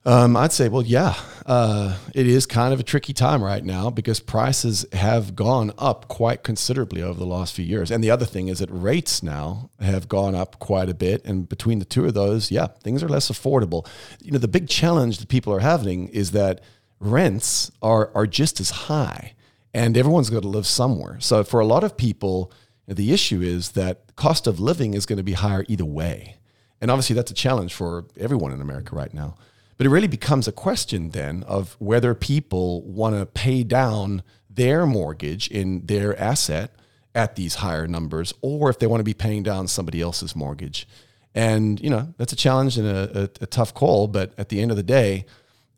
Um, 0.08 0.38
I'd 0.38 0.52
say, 0.52 0.70
well, 0.70 0.84
yeah, 0.84 1.16
uh, 1.48 1.98
it 2.14 2.28
is 2.28 2.46
kind 2.46 2.76
of 2.76 2.80
a 2.80 2.84
tricky 2.84 3.12
time 3.12 3.44
right 3.44 3.64
now 3.64 3.90
because 3.90 4.20
prices 4.20 4.86
have 4.94 5.36
gone 5.36 5.72
up 5.80 6.08
quite 6.08 6.44
considerably 6.44 7.02
over 7.02 7.18
the 7.18 7.26
last 7.26 7.56
few 7.56 7.66
years. 7.66 7.90
And 7.90 8.04
the 8.04 8.12
other 8.12 8.26
thing 8.26 8.48
is 8.48 8.60
that 8.60 8.70
rates 8.70 9.24
now 9.24 9.72
have 9.80 10.08
gone 10.08 10.36
up 10.36 10.60
quite 10.60 10.90
a 10.90 10.94
bit. 10.94 11.26
And 11.26 11.50
between 11.50 11.80
the 11.80 11.86
two 11.86 12.06
of 12.06 12.14
those, 12.14 12.52
yeah, 12.52 12.68
things 12.68 13.02
are 13.02 13.10
less 13.10 13.32
affordable. 13.32 13.88
You 14.22 14.32
know, 14.32 14.38
the 14.38 14.48
big 14.48 14.70
challenge 14.70 15.18
that 15.18 15.28
people 15.28 15.52
are 15.52 15.60
having 15.60 16.10
is 16.10 16.32
that 16.32 16.62
rents 17.00 17.72
are, 17.82 18.12
are 18.14 18.28
just 18.28 18.60
as 18.60 18.70
high 18.70 19.34
and 19.74 19.98
everyone's 19.98 20.30
got 20.30 20.44
to 20.44 20.48
live 20.48 20.68
somewhere. 20.68 21.20
So 21.20 21.44
for 21.44 21.60
a 21.60 21.66
lot 21.66 21.84
of 21.84 21.98
people, 21.98 22.52
the 22.88 23.12
issue 23.12 23.42
is 23.42 23.72
that 23.72 24.16
cost 24.16 24.46
of 24.46 24.60
living 24.60 24.94
is 24.94 25.08
going 25.08 25.18
to 25.18 25.24
be 25.24 25.34
higher 25.34 25.66
either 25.68 25.84
way. 25.84 26.38
And 26.80 26.92
obviously, 26.92 27.16
that's 27.16 27.32
a 27.32 27.36
challenge 27.36 27.74
for 27.74 28.06
everyone 28.20 28.52
in 28.52 28.62
America 28.62 28.96
right 28.96 29.12
now. 29.12 29.36
But 29.78 29.88
it 29.88 29.90
really 29.90 30.08
becomes 30.08 30.48
a 30.48 30.52
question 30.52 31.10
then 31.10 31.44
of 31.44 31.76
whether 31.80 32.14
people 32.16 32.82
want 32.84 33.18
to 33.18 33.26
pay 33.26 33.64
down 33.64 34.24
their 34.50 34.86
mortgage 34.86 35.50
in 35.50 35.86
their 35.86 36.18
asset 36.20 36.72
at 37.14 37.36
these 37.36 37.56
higher 37.56 37.88
numbers 37.88 38.34
or 38.42 38.70
if 38.70 38.80
they 38.80 38.88
want 38.88 39.00
to 39.00 39.06
be 39.06 39.14
paying 39.14 39.44
down 39.44 39.68
somebody 39.68 40.02
else's 40.02 40.36
mortgage. 40.36 40.88
And, 41.34 41.80
you 41.82 41.90
know, 41.90 42.14
that's 42.18 42.32
a 42.32 42.38
challenge 42.38 42.78
and 42.78 42.88
a, 42.88 43.24
a, 43.24 43.24
a 43.42 43.48
tough 43.48 43.74
call. 43.74 44.08
But 44.08 44.34
at 44.38 44.50
the 44.50 44.62
end 44.62 44.72
of 44.72 44.78
the 44.78 44.84
day, 44.84 45.26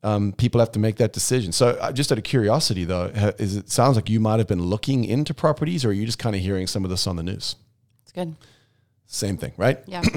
um, 0.04 0.32
people 0.34 0.60
have 0.60 0.72
to 0.74 0.80
make 0.80 0.98
that 0.98 1.14
decision. 1.14 1.52
So, 1.52 1.70
uh, 1.70 1.92
just 1.92 2.12
out 2.12 2.18
of 2.20 2.24
curiosity, 2.24 2.86
though, 2.86 3.06
is 3.40 3.56
it 3.56 3.70
sounds 3.70 3.96
like 3.96 4.10
you 4.10 4.20
might 4.20 4.38
have 4.38 4.48
been 4.48 4.62
looking 4.62 5.04
into 5.04 5.34
properties, 5.34 5.84
or 5.84 5.90
are 5.90 5.94
you 5.94 6.06
just 6.06 6.20
kind 6.20 6.36
of 6.36 6.42
hearing 6.42 6.68
some 6.68 6.84
of 6.84 6.92
this 6.92 7.08
on 7.08 7.16
the 7.16 7.24
news? 7.24 7.56
It's 8.04 8.12
good. 8.12 8.36
Same 9.10 9.38
thing, 9.38 9.54
right? 9.58 9.80
Yeah. 9.88 10.04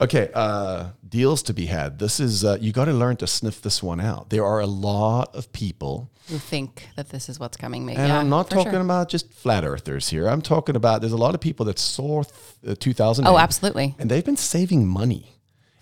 Okay, 0.00 0.30
uh, 0.32 0.90
deals 1.06 1.42
to 1.42 1.52
be 1.52 1.66
had. 1.66 1.98
This 1.98 2.20
is 2.20 2.42
uh, 2.42 2.56
you 2.58 2.72
got 2.72 2.86
to 2.86 2.92
learn 2.94 3.16
to 3.16 3.26
sniff 3.26 3.60
this 3.60 3.82
one 3.82 4.00
out. 4.00 4.30
There 4.30 4.46
are 4.46 4.60
a 4.60 4.66
lot 4.66 5.34
of 5.36 5.52
people, 5.52 6.08
Who 6.30 6.38
think 6.38 6.88
that 6.96 7.10
this 7.10 7.28
is 7.28 7.38
what's 7.38 7.58
coming. 7.58 7.84
Maybe. 7.84 7.98
and 7.98 8.08
yeah, 8.08 8.18
I'm 8.18 8.30
not 8.30 8.48
talking 8.48 8.72
sure. 8.72 8.80
about 8.80 9.10
just 9.10 9.30
flat 9.34 9.62
earthers 9.62 10.08
here. 10.08 10.26
I'm 10.26 10.40
talking 10.40 10.74
about 10.74 11.02
there's 11.02 11.12
a 11.12 11.18
lot 11.18 11.34
of 11.34 11.40
people 11.42 11.66
that 11.66 11.78
saw 11.78 12.22
th- 12.22 12.34
uh, 12.66 12.74
2000. 12.80 13.26
Oh, 13.26 13.36
absolutely. 13.36 13.94
and 13.98 14.10
they've 14.10 14.24
been 14.24 14.38
saving 14.38 14.88
money. 14.88 15.36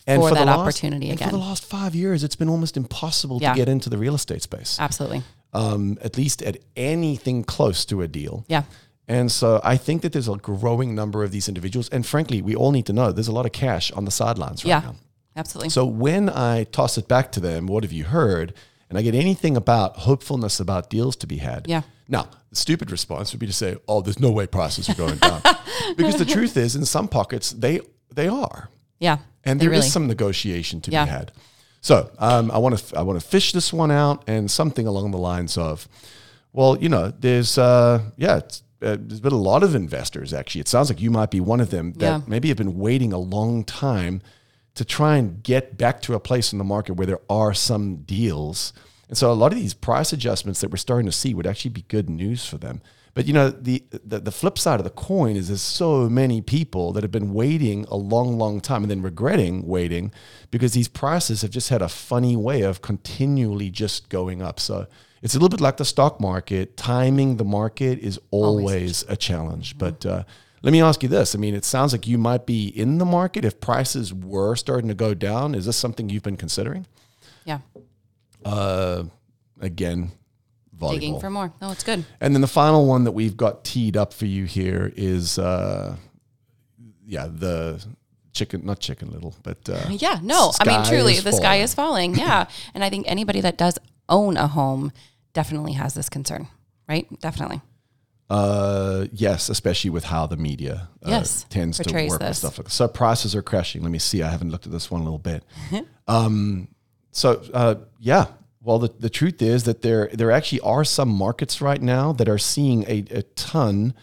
And 0.04 0.20
For 0.20 0.30
the 0.30 0.34
that 0.36 0.46
last- 0.46 0.58
opportunity 0.58 1.10
and 1.10 1.20
For 1.20 1.28
the 1.30 1.38
last 1.38 1.64
five 1.64 1.94
years, 1.94 2.24
it's 2.24 2.34
been 2.36 2.48
almost 2.48 2.76
impossible 2.76 3.38
Yeah. 3.40 3.52
to 3.52 3.56
get 3.56 3.68
into 3.68 3.88
the 3.88 3.98
real 3.98 4.16
estate 4.16 4.42
space. 4.42 4.78
Absolutely. 4.80 5.22
Um, 5.52 5.96
at 6.02 6.16
least 6.16 6.42
at 6.42 6.56
anything 6.74 7.44
close 7.44 7.84
to 7.84 8.02
a 8.02 8.08
deal. 8.08 8.44
Yeah. 8.48 8.64
And 9.08 9.32
so 9.32 9.60
I 9.64 9.76
think 9.78 10.02
that 10.02 10.12
there's 10.12 10.28
a 10.28 10.36
growing 10.36 10.94
number 10.94 11.24
of 11.24 11.30
these 11.32 11.48
individuals. 11.48 11.88
And 11.88 12.04
frankly, 12.06 12.42
we 12.42 12.54
all 12.54 12.72
need 12.72 12.86
to 12.86 12.92
know 12.92 13.10
there's 13.10 13.28
a 13.28 13.32
lot 13.32 13.46
of 13.46 13.52
cash 13.52 13.90
on 13.92 14.04
the 14.04 14.10
sidelines 14.10 14.64
right 14.64 14.68
Yeah. 14.70 14.80
now. 14.80 14.96
Absolutely. 15.34 15.70
So 15.70 15.86
when 15.86 16.28
I 16.28 16.64
toss 16.64 16.98
it 16.98 17.08
back 17.08 17.32
to 17.32 17.40
them, 17.40 17.66
what 17.66 17.84
have 17.84 17.92
you 17.92 18.04
heard? 18.04 18.52
And 18.90 18.98
I 18.98 19.02
get 19.02 19.14
anything 19.14 19.56
about 19.56 19.96
hopefulness 19.98 20.60
about 20.60 20.90
deals 20.90 21.16
to 21.16 21.26
be 21.26 21.38
had. 21.38 21.66
Yeah. 21.66 21.82
Now, 22.08 22.28
the 22.50 22.56
stupid 22.56 22.90
response 22.90 23.32
would 23.32 23.38
be 23.40 23.46
to 23.46 23.52
say, 23.52 23.76
"Oh, 23.86 24.00
there's 24.00 24.18
no 24.18 24.30
way 24.30 24.46
prices 24.46 24.88
are 24.88 24.94
going 24.94 25.18
down," 25.18 25.42
because 25.96 26.16
the 26.16 26.24
truth 26.24 26.56
is, 26.56 26.74
in 26.74 26.84
some 26.86 27.06
pockets, 27.06 27.50
they 27.52 27.80
they 28.14 28.28
are, 28.28 28.70
yeah. 28.98 29.18
and 29.44 29.60
there 29.60 29.70
is 29.72 29.78
really- 29.80 29.88
some 29.90 30.06
negotiation 30.06 30.80
to 30.80 30.90
Yeah. 30.90 31.04
be 31.04 31.10
had. 31.10 31.32
So 31.82 32.10
um, 32.18 32.50
I 32.50 32.56
want 32.56 32.78
to 32.78 32.98
I 32.98 33.02
want 33.02 33.20
to 33.20 33.26
fish 33.26 33.52
this 33.52 33.72
one 33.74 33.90
out, 33.90 34.24
and 34.26 34.50
something 34.50 34.86
along 34.86 35.10
the 35.10 35.18
lines 35.18 35.58
of, 35.58 35.86
well, 36.54 36.78
you 36.78 36.88
know, 36.88 37.12
there's 37.20 37.58
uh, 37.58 38.00
yeah. 38.16 38.40
Uh, 38.80 38.96
there's 39.00 39.20
been 39.20 39.32
a 39.32 39.36
lot 39.36 39.62
of 39.62 39.74
investors 39.74 40.32
actually. 40.32 40.60
It 40.60 40.68
sounds 40.68 40.88
like 40.88 41.00
you 41.00 41.10
might 41.10 41.30
be 41.30 41.40
one 41.40 41.60
of 41.60 41.70
them 41.70 41.92
that 41.94 42.04
Yeah. 42.06 42.20
maybe 42.26 42.48
have 42.48 42.56
been 42.56 42.78
waiting 42.78 43.12
a 43.12 43.18
long 43.18 43.64
time 43.64 44.22
to 44.74 44.84
try 44.84 45.16
and 45.16 45.42
get 45.42 45.76
back 45.76 46.00
to 46.02 46.14
a 46.14 46.20
place 46.20 46.52
in 46.52 46.58
the 46.58 46.64
market 46.64 46.92
where 46.94 47.06
there 47.06 47.20
are 47.28 47.52
some 47.54 47.96
deals. 47.96 48.72
And 49.08 49.18
so 49.18 49.32
a 49.32 49.34
lot 49.34 49.52
of 49.52 49.58
these 49.58 49.74
price 49.74 50.12
adjustments 50.12 50.60
that 50.60 50.70
we're 50.70 50.76
starting 50.76 51.06
to 51.06 51.12
see 51.12 51.34
would 51.34 51.46
actually 51.46 51.72
be 51.72 51.82
good 51.88 52.08
news 52.08 52.46
for 52.46 52.58
them. 52.58 52.80
But 53.14 53.26
you 53.26 53.32
know, 53.32 53.50
the, 53.50 53.82
the 54.04 54.20
the 54.20 54.30
flip 54.30 54.56
side 54.58 54.78
of 54.78 54.84
the 54.84 54.90
coin 54.90 55.34
is 55.34 55.48
there's 55.48 55.60
so 55.60 56.08
many 56.08 56.40
people 56.40 56.92
that 56.92 57.02
have 57.02 57.10
been 57.10 57.32
waiting 57.34 57.84
a 57.88 57.96
long, 57.96 58.38
long 58.38 58.60
time 58.60 58.84
and 58.84 58.90
then 58.90 59.02
regretting 59.02 59.66
waiting 59.66 60.12
because 60.52 60.72
these 60.74 60.86
prices 60.86 61.42
have 61.42 61.50
just 61.50 61.68
had 61.70 61.82
a 61.82 61.88
funny 61.88 62.36
way 62.36 62.60
of 62.62 62.80
continually 62.80 63.70
just 63.70 64.08
going 64.08 64.40
up. 64.40 64.60
So 64.60 64.86
it's 65.22 65.34
a 65.34 65.38
little 65.38 65.48
bit 65.48 65.60
like 65.60 65.76
the 65.76 65.84
stock 65.84 66.20
market. 66.20 66.76
Timing 66.76 67.36
the 67.36 67.44
market 67.44 67.98
is 67.98 68.18
always 68.30 69.04
a 69.08 69.16
challenge. 69.16 69.76
But 69.78 70.04
uh, 70.06 70.24
let 70.62 70.72
me 70.72 70.80
ask 70.82 71.02
you 71.02 71.08
this. 71.08 71.34
I 71.34 71.38
mean, 71.38 71.54
it 71.54 71.64
sounds 71.64 71.92
like 71.92 72.06
you 72.06 72.18
might 72.18 72.46
be 72.46 72.68
in 72.68 72.98
the 72.98 73.04
market 73.04 73.44
if 73.44 73.60
prices 73.60 74.12
were 74.14 74.54
starting 74.56 74.88
to 74.88 74.94
go 74.94 75.14
down. 75.14 75.54
Is 75.54 75.66
this 75.66 75.76
something 75.76 76.08
you've 76.08 76.22
been 76.22 76.36
considering? 76.36 76.86
Yeah. 77.44 77.58
Uh, 78.44 79.04
again, 79.60 80.12
volleyball. 80.76 80.90
Digging 80.92 81.20
for 81.20 81.30
more. 81.30 81.52
No, 81.60 81.70
it's 81.72 81.82
good. 81.84 82.04
and 82.20 82.34
then 82.34 82.40
the 82.40 82.46
final 82.48 82.86
one 82.86 83.04
that 83.04 83.12
we've 83.12 83.36
got 83.36 83.64
teed 83.64 83.96
up 83.96 84.12
for 84.12 84.26
you 84.26 84.44
here 84.44 84.92
is, 84.96 85.38
uh, 85.38 85.96
yeah, 87.04 87.26
the 87.30 87.84
chicken, 88.32 88.64
not 88.64 88.78
chicken 88.78 89.10
little, 89.10 89.34
but 89.42 89.68
uh, 89.68 89.80
Yeah, 89.90 90.20
no. 90.22 90.52
I 90.60 90.64
mean, 90.64 90.84
truly, 90.84 91.18
the 91.18 91.32
sky 91.32 91.56
is 91.56 91.74
falling. 91.80 92.14
Yeah. 92.14 92.46
and 92.74 92.84
I 92.84 92.90
think 92.90 93.06
anybody 93.08 93.40
that 93.40 93.56
does 93.58 93.78
own 94.08 94.36
a 94.36 94.46
home 94.46 94.92
definitely 95.32 95.72
has 95.74 95.94
this 95.94 96.08
concern, 96.08 96.48
right? 96.88 97.06
Definitely. 97.20 97.60
Uh, 98.30 99.06
yes, 99.12 99.48
especially 99.48 99.90
with 99.90 100.04
how 100.04 100.26
the 100.26 100.36
media 100.36 100.88
uh, 101.04 101.08
Yes, 101.08 101.46
tends 101.48 101.78
to 101.78 101.94
work 101.94 102.10
with 102.10 102.20
this. 102.20 102.38
stuff 102.38 102.58
like 102.58 102.68
So 102.68 102.86
prices 102.86 103.34
are 103.34 103.40
crashing. 103.42 103.82
Let 103.82 103.90
me 103.90 103.98
see. 103.98 104.22
I 104.22 104.28
haven't 104.28 104.50
looked 104.50 104.66
at 104.66 104.72
this 104.72 104.90
one 104.90 105.00
a 105.00 105.04
little 105.04 105.18
bit. 105.18 105.44
um, 106.08 106.68
so 107.10 107.42
uh, 107.54 107.76
yeah. 107.98 108.26
Well, 108.60 108.78
the, 108.80 108.92
the 108.98 109.08
truth 109.08 109.40
is 109.40 109.64
that 109.64 109.80
there 109.80 110.10
there 110.12 110.30
actually 110.30 110.60
are 110.60 110.84
some 110.84 111.08
markets 111.08 111.62
right 111.62 111.80
now 111.80 112.12
that 112.12 112.28
are 112.28 112.36
seeing 112.38 112.82
a, 112.82 113.04
a 113.10 113.22
ton 113.34 113.94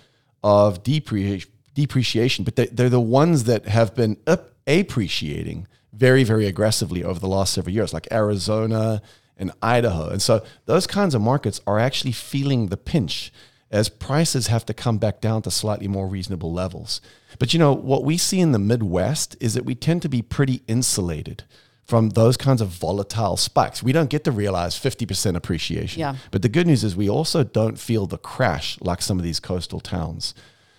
of 0.44 0.82
depre- 0.82 1.46
depreciation, 1.76 2.46
but 2.46 2.56
they, 2.56 2.66
they're 2.68 2.90
the 2.90 3.00
ones 3.00 3.44
that 3.44 3.68
have 3.68 3.94
been 3.94 4.18
up 4.26 4.52
appreciating 4.66 5.68
very 5.94 6.24
very 6.24 6.48
aggressively 6.48 7.04
over 7.04 7.20
the 7.20 7.28
last 7.28 7.54
several 7.54 7.76
years, 7.76 7.94
like 7.94 8.08
Arizona 8.12 9.04
and 9.38 9.52
Idaho, 9.62 10.10
and 10.10 10.22
so 10.22 10.44
those 10.66 10.88
kinds 10.88 11.16
of 11.16 11.22
markets 11.22 11.62
are 11.68 11.80
actually 11.80 12.14
feeling 12.14 12.68
the 12.68 12.78
pinch 12.78 13.32
as 13.72 13.90
prices 13.90 14.48
have 14.48 14.66
to 14.66 14.74
come 14.74 14.98
back 14.98 15.20
down 15.20 15.42
to 15.42 15.52
slightly 15.52 15.88
more 15.88 16.08
reasonable 16.08 16.54
levels. 16.54 17.02
But 17.40 17.54
you 17.54 17.60
know, 17.60 17.74
what 17.74 18.04
we 18.04 18.18
see 18.18 18.40
in 18.40 18.52
the 18.52 18.60
Midwest 18.60 19.36
is 19.40 19.54
that 19.56 19.66
we 19.66 19.76
tend 19.76 20.02
to 20.04 20.10
be 20.10 20.22
pretty 20.22 20.62
insulated 20.68 21.44
from 21.86 22.12
those 22.12 22.36
kinds 22.36 22.62
of 22.62 22.70
volatile 22.70 23.38
spikes. 23.38 23.84
We 23.84 23.92
don't 23.92 24.10
get 24.10 24.24
to 24.24 24.32
realize 24.32 24.76
50% 24.76 25.36
appreciation. 25.36 26.00
Yeah. 26.00 26.16
But 26.32 26.42
the 26.42 26.50
good 26.50 26.68
news 26.68 26.84
is 26.84 26.96
we 26.96 27.10
also 27.10 27.44
don't 27.44 27.78
feel 27.78 28.08
the 28.08 28.18
crash 28.18 28.80
like 28.82 29.02
some 29.02 29.20
of 29.20 29.24
these 29.24 29.40
coastal 29.40 29.80
towns. 29.80 30.34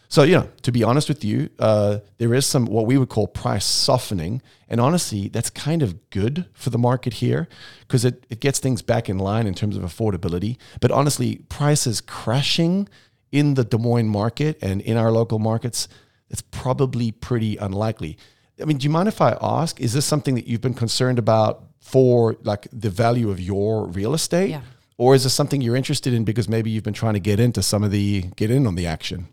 So, 0.08 0.22
you 0.22 0.36
know, 0.36 0.48
to 0.62 0.72
be 0.72 0.84
honest 0.84 1.08
with 1.08 1.24
you, 1.24 1.50
uh, 1.58 1.98
there 2.18 2.32
is 2.34 2.46
some 2.46 2.66
what 2.66 2.86
we 2.86 2.96
would 2.96 3.08
call 3.08 3.26
price 3.26 3.64
softening. 3.64 4.40
And 4.68 4.80
honestly, 4.80 5.28
that's 5.28 5.50
kind 5.50 5.82
of 5.82 6.10
good 6.10 6.46
for 6.52 6.70
the 6.70 6.78
market 6.78 7.14
here 7.14 7.48
because 7.80 8.04
it, 8.04 8.24
it 8.30 8.40
gets 8.40 8.58
things 8.58 8.82
back 8.82 9.08
in 9.08 9.18
line 9.18 9.46
in 9.46 9.54
terms 9.54 9.76
of 9.76 9.82
affordability. 9.82 10.58
But 10.80 10.90
honestly, 10.90 11.36
prices 11.48 12.00
crashing 12.00 12.88
in 13.32 13.54
the 13.54 13.64
Des 13.64 13.78
Moines 13.78 14.08
market 14.08 14.58
and 14.62 14.80
in 14.80 14.96
our 14.96 15.10
local 15.10 15.38
markets, 15.38 15.88
it's 16.30 16.42
probably 16.42 17.12
pretty 17.12 17.56
unlikely. 17.56 18.16
I 18.60 18.64
mean, 18.64 18.78
do 18.78 18.84
you 18.84 18.90
mind 18.90 19.08
if 19.08 19.20
I 19.20 19.36
ask, 19.40 19.80
is 19.80 19.92
this 19.92 20.06
something 20.06 20.34
that 20.34 20.46
you've 20.46 20.60
been 20.60 20.74
concerned 20.74 21.18
about 21.18 21.64
for 21.80 22.36
like 22.42 22.66
the 22.72 22.90
value 22.90 23.30
of 23.30 23.40
your 23.40 23.86
real 23.86 24.14
estate? 24.14 24.50
Yeah. 24.50 24.62
Or 24.98 25.14
is 25.14 25.24
this 25.24 25.34
something 25.34 25.60
you're 25.60 25.76
interested 25.76 26.14
in 26.14 26.24
because 26.24 26.48
maybe 26.48 26.70
you've 26.70 26.84
been 26.84 26.94
trying 26.94 27.14
to 27.14 27.20
get 27.20 27.38
into 27.38 27.62
some 27.62 27.84
of 27.84 27.90
the, 27.90 28.22
get 28.36 28.50
in 28.50 28.66
on 28.66 28.76
the 28.76 28.86
action? 28.86 29.28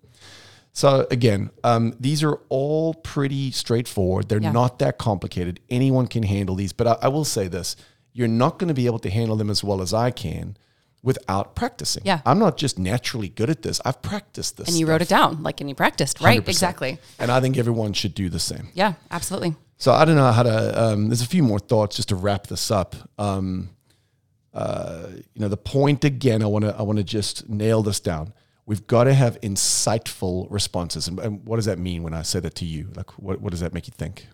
So 0.76 1.06
again, 1.12 1.52
um, 1.64 1.96
these 2.00 2.24
are 2.24 2.40
all 2.50 2.96
pretty 2.96 3.52
straightforward. 3.52 4.28
They're 4.28 4.42
Yeah. 4.42 4.52
not 4.52 4.80
that 4.80 4.98
complicated. 4.98 5.60
Anyone 5.70 6.08
can 6.08 6.24
handle 6.24 6.56
these. 6.56 6.74
But 6.74 6.88
I, 6.88 6.98
I 7.04 7.08
will 7.10 7.26
say 7.26 7.48
this: 7.48 7.76
you're 8.12 8.28
not 8.28 8.58
going 8.60 8.70
to 8.70 8.74
be 8.74 8.88
able 8.88 9.00
to 9.00 9.10
handle 9.12 9.36
them 9.36 9.50
as 9.52 9.64
well 9.64 9.82
as 9.82 9.94
I 9.94 10.10
can 10.12 10.58
without 11.04 11.54
practicing. 11.56 12.02
Yeah. 12.06 12.22
I'm 12.26 12.40
not 12.40 12.58
just 12.58 12.80
naturally 12.80 13.30
good 13.30 13.50
at 13.50 13.62
this. 13.62 13.82
I've 13.86 14.02
practiced 14.02 14.58
this. 14.58 14.68
And 14.70 14.78
you 14.80 14.88
wrote 14.88 15.02
it 15.02 15.10
down, 15.10 15.44
like, 15.44 15.60
and 15.60 15.70
you 15.70 15.76
practiced, 15.76 16.22
right? 16.22 16.42
100%. 16.42 16.48
Exactly. 16.48 16.98
And 17.20 17.30
I 17.30 17.40
think 17.42 17.58
everyone 17.58 17.92
should 17.94 18.16
do 18.16 18.30
the 18.30 18.40
same. 18.40 18.70
Yeah, 18.74 18.94
absolutely. 19.12 19.56
So 19.78 19.92
I 19.92 20.06
don't 20.06 20.16
know 20.16 20.32
how 20.32 20.44
to. 20.44 20.84
Um, 20.84 21.10
there's 21.10 21.22
a 21.22 21.28
few 21.28 21.44
more 21.44 21.60
thoughts 21.60 21.98
just 21.98 22.10
to 22.10 22.16
wrap 22.16 22.48
this 22.48 22.72
up. 22.72 22.96
Um, 23.20 23.70
uh, 24.54 25.08
you 25.34 25.42
know, 25.42 25.48
the 25.50 25.58
point 25.58 26.04
again. 26.06 26.42
I 26.42 26.46
want 26.48 26.66
to. 26.66 26.76
I 26.76 26.82
want 26.84 26.98
to 26.98 27.04
just 27.04 27.50
nail 27.50 27.84
this 27.84 28.00
down. 28.00 28.34
We've 28.66 28.86
got 28.88 29.06
to 29.06 29.14
have 29.14 29.40
insightful 29.42 30.48
responses. 30.50 31.08
And, 31.08 31.20
and 31.20 31.46
what 31.46 31.58
does 31.58 31.66
that 31.66 31.80
mean 31.80 32.04
when 32.04 32.14
I 32.14 32.22
say 32.22 32.40
that 32.40 32.56
to 32.56 32.66
you? 32.66 32.90
Like, 32.96 33.12
what, 33.20 33.42
what 33.42 33.52
does 33.52 33.60
that 33.60 33.74
make 33.74 33.88
you 33.88 33.94
think? 33.96 34.28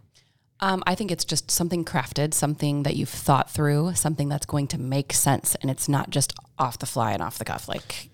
Um, 0.62 0.84
I 0.86 0.94
think 0.94 1.10
it's 1.10 1.24
just 1.26 1.50
something 1.50 1.86
crafted, 1.86 2.34
something 2.34 2.84
that 2.84 2.96
you've 2.96 3.10
thought 3.10 3.50
through, 3.50 3.96
something 3.96 4.28
that's 4.28 4.46
going 4.46 4.68
to 4.68 4.78
make 4.78 5.14
sense, 5.14 5.56
and 5.56 5.72
it's 5.72 5.88
not 5.88 6.10
just 6.10 6.34
off 6.58 6.78
the 6.78 6.86
fly 6.86 7.14
and 7.14 7.22
off 7.22 7.38
the 7.38 7.46
cuff. 7.46 7.70
Like, 7.70 8.09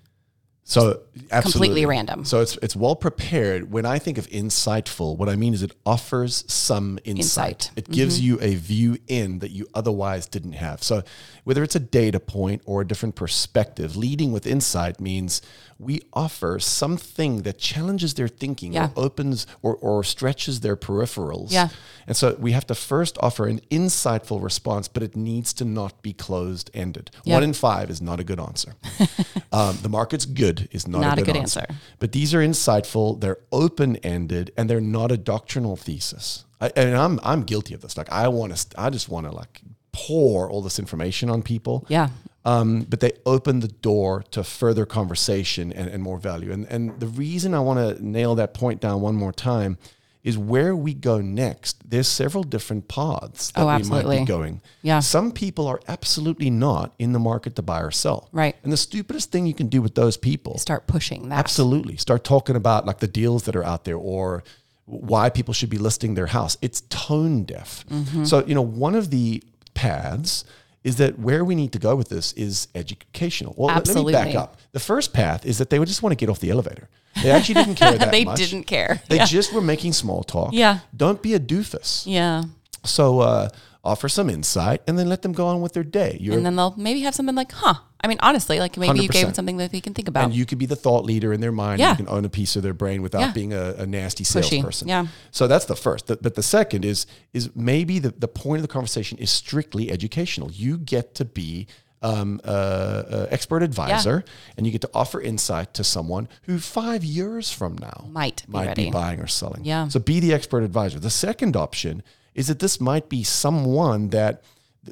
So 0.67 1.01
absolutely 1.31 1.85
random. 1.85 2.25
So 2.25 2.41
it's 2.41 2.57
it's 2.57 2.75
well 2.75 2.95
prepared. 2.95 3.71
When 3.71 3.85
I 3.85 3.99
think 3.99 4.17
of 4.17 4.27
insightful, 4.29 5.15
what 5.15 5.29
I 5.29 5.35
mean 5.35 5.53
is 5.53 5.61
it 5.61 5.75
offers 5.85 6.43
some 6.51 6.97
insight. 7.03 7.17
Insight. 7.17 7.59
Mm-hmm. 7.59 7.79
It 7.79 7.91
gives 7.91 8.19
you 8.19 8.39
a 8.41 8.55
view 8.55 8.97
in 9.07 9.39
that 9.39 9.51
you 9.51 9.67
otherwise 9.75 10.25
didn't 10.25 10.53
have. 10.53 10.81
So 10.81 11.03
whether 11.43 11.61
it's 11.61 11.75
a 11.75 11.79
data 11.79 12.19
point 12.19 12.63
or 12.65 12.81
a 12.81 12.87
different 12.87 13.13
perspective, 13.13 13.95
leading 13.95 14.31
with 14.31 14.47
insight 14.47 14.99
means 14.99 15.43
we 15.77 16.01
offer 16.13 16.57
something 16.57 17.41
that 17.43 17.57
challenges 17.57 18.13
their 18.13 18.29
thinking 18.29 18.73
Yeah. 18.73 18.89
or 18.95 19.05
opens 19.05 19.45
or, 19.61 19.75
or 19.75 20.03
stretches 20.03 20.61
their 20.61 20.77
peripherals. 20.77 21.51
Yeah. 21.51 21.69
And 22.07 22.15
so 22.15 22.35
we 22.39 22.53
have 22.53 22.65
to 22.67 22.75
first 22.75 23.17
offer 23.19 23.45
an 23.45 23.59
insightful 23.69 24.41
response, 24.41 24.87
but 24.87 25.03
it 25.03 25.15
needs 25.15 25.53
to 25.53 25.65
not 25.65 26.01
be 26.01 26.13
closed 26.13 26.71
ended. 26.73 27.11
Yeah. 27.23 27.35
One 27.35 27.43
in 27.43 27.53
five 27.53 27.89
is 27.89 28.01
not 28.01 28.19
a 28.19 28.23
good 28.23 28.39
answer. 28.39 28.75
um, 29.51 29.77
the 29.81 29.89
market's 29.89 30.25
good 30.25 30.54
is 30.71 30.87
not, 30.87 31.01
Not 31.01 31.17
a 31.17 31.21
a 31.21 31.25
good, 31.25 31.33
good 31.33 31.39
answer. 31.41 31.61
answer. 31.61 31.75
But 31.99 32.11
these 32.11 32.33
are 32.33 32.39
insightful, 32.39 33.19
they're 33.21 33.39
open 33.51 33.95
ended, 33.97 34.51
and 34.57 34.69
they're 34.69 34.81
not 34.99 35.11
a 35.11 35.17
doctrinal 35.17 35.75
thesis. 35.75 36.45
I, 36.61 36.71
and 36.75 36.95
I'm 36.95 37.19
I'm 37.23 37.43
guilty 37.43 37.73
of 37.73 37.81
this. 37.81 37.97
Like 37.97 38.11
I 38.11 38.27
want 38.29 38.55
to, 38.55 38.81
I 38.81 38.89
just 38.89 39.09
want 39.09 39.25
to 39.27 39.31
like 39.35 39.61
pour 39.91 40.49
all 40.49 40.61
this 40.61 40.79
information 40.79 41.29
on 41.29 41.41
people. 41.41 41.85
yeah, 41.89 42.09
Um, 42.43 42.81
but 42.89 42.99
they 42.99 43.11
open 43.25 43.59
the 43.61 43.67
door 43.69 44.23
to 44.31 44.43
further 44.43 44.85
conversation 44.85 45.71
and, 45.73 45.89
and 45.89 46.01
more 46.03 46.17
value. 46.17 46.51
And 46.51 46.65
and 46.69 46.99
the 46.99 47.07
reason 47.07 47.53
I 47.53 47.59
want 47.59 47.79
to 47.97 48.05
nail 48.05 48.35
that 48.35 48.53
point 48.53 48.81
down 48.81 49.01
one 49.01 49.15
more 49.15 49.31
time 49.33 49.77
is 50.25 50.39
where 50.39 50.75
we 50.75 50.91
go 50.95 51.21
next. 51.21 51.87
There's 51.87 52.07
several 52.07 52.43
different 52.43 52.87
paths 52.87 53.51
that 53.51 53.61
Oh, 53.61 53.77
we 53.77 53.83
might 53.83 54.19
be 54.19 54.25
going. 54.25 54.59
Yeah. 54.81 54.99
Some 54.99 55.31
people 55.31 55.67
are 55.67 55.79
absolutely 55.87 56.49
not 56.49 56.95
in 56.97 57.13
the 57.13 57.19
market 57.19 57.55
to 57.57 57.61
buy 57.61 57.81
or 57.81 57.91
sell. 57.91 58.27
Right. 58.31 58.55
And 58.63 58.73
the 58.73 58.77
stupidest 58.77 59.31
thing 59.31 59.45
you 59.45 59.53
can 59.53 59.67
do 59.67 59.83
with 59.83 59.93
those 59.93 60.17
people 60.17 60.57
start 60.57 60.87
pushing 60.87 61.29
that. 61.29 61.37
Absolutely. 61.37 61.95
Start 61.97 62.23
talking 62.23 62.55
about 62.55 62.87
like 62.87 62.97
the 62.99 63.07
deals 63.07 63.43
that 63.43 63.55
are 63.55 63.63
out 63.63 63.85
there 63.85 63.97
or 63.97 64.43
why 64.85 65.29
people 65.29 65.53
should 65.53 65.69
be 65.69 65.77
listing 65.77 66.15
their 66.15 66.27
house. 66.27 66.57
It's 66.59 66.81
tone 66.89 67.43
deaf. 67.43 67.85
Mm-hmm. 67.87 68.23
So, 68.23 68.43
you 68.47 68.55
know, 68.55 68.63
one 68.63 68.95
of 68.95 69.11
the 69.11 69.43
paths 69.75 70.43
is 70.85 70.95
that 70.97 71.17
where 71.19 71.43
we 71.43 71.55
need 71.55 71.71
to 71.73 71.79
go 71.79 71.95
with 71.95 72.07
this 72.09 72.31
is 72.33 72.67
educational. 72.75 73.53
Well, 73.57 73.75
let- 73.75 73.87
let 73.87 74.05
me 74.05 74.11
back 74.11 74.35
up. 74.35 74.57
The 74.71 74.79
first 74.79 75.11
path 75.13 75.45
is 75.45 75.57
that 75.57 75.69
they 75.71 75.79
would 75.79 75.87
just 75.89 76.03
want 76.03 76.11
to 76.11 76.15
get 76.15 76.29
off 76.29 76.39
the 76.39 76.51
elevator. 76.51 76.87
They 77.23 77.31
actually 77.31 77.55
didn't 77.55 77.75
care 77.75 77.97
that 77.97 78.11
they 78.11 78.23
much. 78.23 78.37
didn't 78.37 78.65
care. 78.65 79.01
They 79.09 79.15
yeah. 79.17 79.25
just 79.25 79.51
were 79.51 79.61
making 79.61 79.93
small 79.93 80.21
talk. 80.23 80.51
Yeah. 80.53 80.79
Don't 80.95 81.21
be 81.21 81.33
a 81.33 81.39
doofus. 81.39 82.03
yeah. 82.05 82.43
So 82.83 83.19
uh, 83.21 83.49
offer 83.85 84.09
some 84.09 84.29
insight 84.29 84.81
and 84.87 84.97
then 84.99 85.07
let 85.07 85.21
them 85.21 85.31
go 85.31 85.47
on 85.47 85.61
with 85.61 85.73
their 85.73 85.83
day. 85.83 86.17
You're 86.19 86.35
And 86.35 86.45
then 86.45 86.55
they'll 86.55 86.73
maybe 86.77 87.01
have 87.01 87.15
something 87.15 87.35
like, 87.35 87.51
huh. 87.51 87.75
I 88.01 88.07
mean, 88.07 88.17
honestly, 88.21 88.59
like 88.59 88.77
maybe 88.77 88.99
you 88.99 89.07
gave 89.09 89.25
them 89.25 89.33
something 89.33 89.57
that 89.57 89.71
they 89.71 89.81
can 89.81 89.93
think 89.93 90.07
about. 90.07 90.25
and 90.25 90.33
you 90.33 90.45
could 90.45 90.57
be 90.59 90.65
the 90.67 90.75
thought 90.75 91.05
leader 91.05 91.33
in 91.33 91.41
their 91.41 91.51
mind. 91.51 91.79
Yeah. 91.79 91.91
You 91.91 91.95
can 91.97 92.09
own 92.09 92.23
a 92.25 92.29
piece 92.29 92.55
of 92.55 92.61
their 92.63 92.73
brain 92.73 93.01
without 93.01 93.21
Yeah. 93.21 93.31
being 93.31 93.53
a, 93.53 93.73
a 93.79 93.85
nasty 93.87 94.23
Pushy. 94.23 94.43
salesperson. 94.49 94.87
Yeah. 94.87 95.07
So 95.31 95.47
that's 95.47 95.65
the 95.65 95.75
first. 95.75 96.07
The- 96.07 96.17
but 96.17 96.35
the 96.35 96.43
second 96.43 96.85
is 96.85 97.07
is 97.33 97.49
maybe 97.55 97.99
the, 97.99 98.09
the 98.17 98.27
point 98.27 98.57
of 98.59 98.61
the 98.63 98.67
conversation 98.73 99.17
is 99.17 99.31
strictly 99.31 99.89
educational. 99.91 100.51
You 100.51 100.77
get 100.77 101.15
to 101.15 101.25
be 101.25 101.67
um, 102.03 102.39
a, 102.43 102.51
a 102.51 103.33
expert 103.33 103.63
advisor, 103.63 104.23
and 104.55 104.67
you 104.67 104.71
get 104.71 104.81
to 104.81 104.89
offer 104.93 105.19
insight 105.19 105.73
to 105.73 105.83
someone 105.83 106.27
who 106.43 106.59
five 106.59 107.03
years 107.03 107.51
from 107.51 107.75
now 107.79 108.05
Might 108.11 108.43
be 108.45 108.51
might 108.51 108.67
ready. 108.67 108.85
be 108.85 108.91
buying 108.91 109.19
or 109.19 109.25
selling. 109.27 109.65
Yeah. 109.65 109.87
So 109.87 109.99
be 109.99 110.19
the 110.19 110.31
expert 110.31 110.61
advisor. 110.63 110.99
The 110.99 111.09
second 111.09 111.55
option 111.55 112.03
is 112.35 112.47
that 112.47 112.59
this 112.59 112.79
might 112.79 113.09
be 113.09 113.23
someone 113.23 114.09
that 114.09 114.43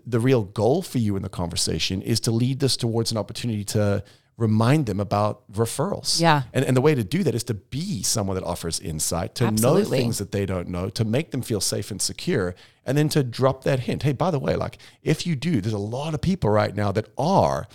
the 0.06 0.20
real 0.20 0.44
goal 0.44 0.82
for 0.82 0.98
you 0.98 1.16
in 1.16 1.22
the 1.22 1.30
conversation 1.30 2.02
is 2.02 2.20
to 2.22 2.32
lead 2.32 2.60
this 2.60 2.76
towards 2.76 3.12
an 3.12 3.18
opportunity 3.18 3.64
to 3.64 4.04
remind 4.38 4.88
them 4.88 5.00
about 5.00 5.44
referrals. 5.52 6.20
Yeah. 6.20 6.44
And, 6.54 6.66
and 6.66 6.76
the 6.76 6.82
way 6.82 6.96
to 6.96 7.04
do 7.04 7.24
that 7.24 7.36
is 7.36 7.44
to 7.46 7.54
be 7.54 8.02
someone 8.02 8.36
that 8.36 8.44
offers 8.44 8.80
insight, 8.80 9.36
to 9.36 9.52
know 9.52 9.84
things 9.84 10.18
that 10.18 10.32
they 10.32 10.48
don't 10.48 10.70
know, 10.70 10.90
to 10.90 11.06
make 11.06 11.30
them 11.30 11.44
feel 11.44 11.62
safe 11.62 11.92
and 11.92 12.02
secure, 12.02 12.56
and 12.86 12.98
then 12.98 13.10
to 13.10 13.24
drop 13.24 13.64
that 13.66 13.82
hint. 13.82 14.02
Hey, 14.04 14.14
by 14.14 14.32
the 14.32 14.40
way, 14.40 14.56
like 14.56 14.80
if 15.04 15.28
you 15.28 15.36
do, 15.36 15.62
there's 15.62 15.74
a 15.74 15.78
lot 15.78 16.16
of 16.16 16.22
people 16.22 16.50
right 16.50 16.76
now 16.76 16.92
that 16.92 17.10
are 17.18 17.68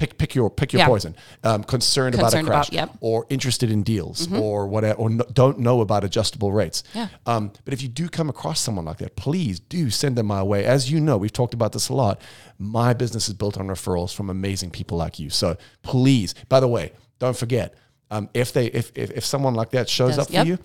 pick 0.00 0.16
pick 0.18 0.34
your 0.34 0.50
pick 0.50 0.72
your 0.72 0.80
Yeah. 0.80 0.86
poison, 0.88 1.14
um, 1.44 1.62
concerned, 1.62 2.14
Concerned 2.14 2.16
about 2.16 2.34
a 2.34 2.44
crash, 2.46 2.68
about- 2.68 2.72
yep. 2.72 2.88
Mm-hmm. 2.88 3.04
or 3.04 3.26
interested 3.28 3.70
in 3.70 3.82
deals, 3.82 4.32
or 4.32 4.66
whatever, 4.66 4.98
or 4.98 5.10
no, 5.10 5.24
don't 5.32 5.58
know 5.60 5.80
about 5.82 6.02
adjustable 6.04 6.50
rates. 6.52 6.82
Yeah. 6.94 7.08
Um, 7.26 7.52
but 7.64 7.74
if 7.74 7.82
you 7.82 7.88
do 7.88 8.08
come 8.08 8.28
across 8.30 8.58
someone 8.60 8.86
like 8.86 8.98
that, 8.98 9.14
please 9.14 9.60
do 9.60 9.90
send 9.90 10.16
them 10.16 10.26
my 10.26 10.42
way. 10.42 10.64
As 10.64 10.90
you 10.90 10.98
know, 11.00 11.16
we've 11.18 11.32
talked 11.32 11.54
about 11.54 11.72
this 11.72 11.88
a 11.90 11.94
lot. 11.94 12.20
My 12.58 12.92
business 12.94 13.28
is 13.28 13.34
built 13.34 13.58
on 13.58 13.68
referrals 13.68 14.14
from 14.14 14.30
amazing 14.30 14.70
people 14.70 14.96
like 14.98 15.18
you. 15.18 15.28
So 15.30 15.56
please, 15.82 16.34
by 16.48 16.60
the 16.60 16.68
way, 16.68 16.92
don't 17.18 17.36
forget 17.36 17.74
um, 18.10 18.28
if 18.34 18.52
they 18.52 18.66
if, 18.66 18.90
if 18.96 19.10
if 19.12 19.24
someone 19.24 19.54
like 19.54 19.70
that 19.70 19.88
shows 19.88 20.16
Does- 20.16 20.26
up 20.26 20.32
yep. 20.32 20.42
for 20.44 20.48
you, 20.48 20.58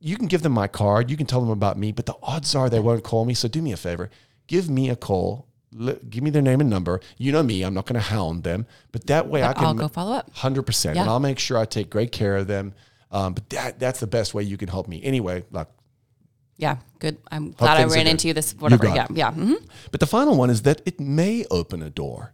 you 0.00 0.16
can 0.16 0.26
give 0.26 0.42
them 0.42 0.52
my 0.52 0.66
card. 0.66 1.10
You 1.10 1.16
can 1.16 1.26
tell 1.26 1.40
them 1.40 1.50
about 1.50 1.78
me, 1.78 1.92
but 1.92 2.06
the 2.06 2.14
odds 2.22 2.54
are 2.54 2.68
they 2.68 2.80
won't 2.80 3.04
call 3.04 3.24
me. 3.24 3.34
So 3.34 3.46
do 3.48 3.62
me 3.62 3.70
a 3.72 3.76
favor, 3.76 4.10
give 4.48 4.68
me 4.68 4.90
a 4.90 4.96
call. 4.96 5.46
Give 6.10 6.22
me 6.24 6.30
their 6.30 6.42
name 6.42 6.60
and 6.60 6.68
number. 6.68 7.00
You 7.16 7.30
know 7.32 7.42
me. 7.42 7.62
I'm 7.62 7.74
not 7.74 7.86
going 7.86 7.94
to 7.94 8.00
hound 8.06 8.42
them, 8.42 8.66
but 8.90 9.06
that 9.06 9.28
way 9.28 9.42
I 9.44 9.52
can 9.52 9.64
I'll 9.64 9.74
go 9.74 9.88
follow 9.88 10.12
up. 10.12 10.34
Hundred 10.34 10.62
percent, 10.64 10.96
Yeah. 10.96 11.02
and 11.02 11.10
I'll 11.10 11.20
make 11.20 11.38
sure 11.38 11.56
I 11.58 11.64
take 11.64 11.90
great 11.90 12.10
care 12.12 12.36
of 12.36 12.46
them. 12.48 12.74
Um, 13.12 13.34
but 13.34 13.48
that 13.50 13.78
that's 13.78 14.00
the 14.00 14.06
best 14.06 14.34
way 14.34 14.42
you 14.42 14.56
can 14.56 14.68
help 14.68 14.88
me. 14.88 15.00
Anyway, 15.02 15.44
like, 15.52 15.68
Yeah. 16.56 16.76
Good. 16.98 17.18
I'm 17.30 17.52
glad 17.52 17.78
I 17.78 17.84
ran 17.84 18.06
into 18.06 18.26
you 18.28 18.34
this, 18.34 18.52
whatever. 18.58 18.84
got 18.86 18.96
Yeah. 18.96 19.04
it. 19.04 19.16
Yeah. 19.16 19.32
hmm 19.32 19.54
but 19.92 20.00
the 20.00 20.06
final 20.06 20.36
one 20.36 20.50
is 20.50 20.62
that 20.62 20.82
it 20.84 20.98
may 21.00 21.44
open 21.50 21.82
a 21.82 21.90
door 21.90 22.32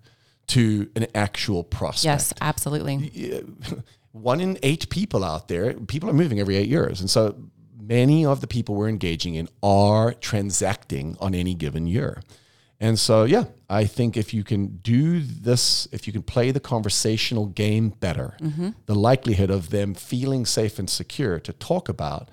to 0.49 0.89
an 0.97 1.07
actual 1.15 1.63
prospect. 1.65 2.05
Yes, 2.05 2.33
absolutely. 2.41 3.45
one 4.13 4.41
in 4.41 4.59
eight 4.63 4.89
people 4.89 5.25
out 5.25 5.49
there, 5.49 5.75
people 5.75 6.09
are 6.09 6.15
moving 6.15 6.41
every 6.41 6.57
eight 6.57 6.69
years. 6.69 7.01
And 7.01 7.11
so 7.11 7.35
many 7.79 8.25
of 8.25 8.41
the 8.41 8.47
people 8.47 8.75
we're 8.75 8.89
engaging 8.89 9.35
in 9.35 9.49
are 9.63 10.15
transacting 10.15 11.17
on 11.21 11.35
any 11.35 11.55
given 11.55 11.87
year. 11.87 12.23
And 12.79 12.99
so, 12.99 13.25
yeah, 13.25 13.45
I 13.71 13.87
think 13.87 14.17
if 14.17 14.35
you 14.35 14.45
can 14.45 14.77
do 14.83 15.21
this, 15.21 15.89
if 15.93 16.07
you 16.07 16.13
can 16.13 16.23
play 16.23 16.51
the 16.51 16.61
conversational 16.61 17.47
game 17.47 17.89
better, 17.89 18.37
Mm-hmm. 18.43 18.71
the 18.85 18.95
likelihood 18.95 19.51
of 19.51 19.71
them 19.71 19.95
feeling 19.95 20.45
safe 20.47 20.79
and 20.79 20.89
secure 20.91 21.41
to 21.41 21.53
talk 21.55 21.89
about 21.89 22.29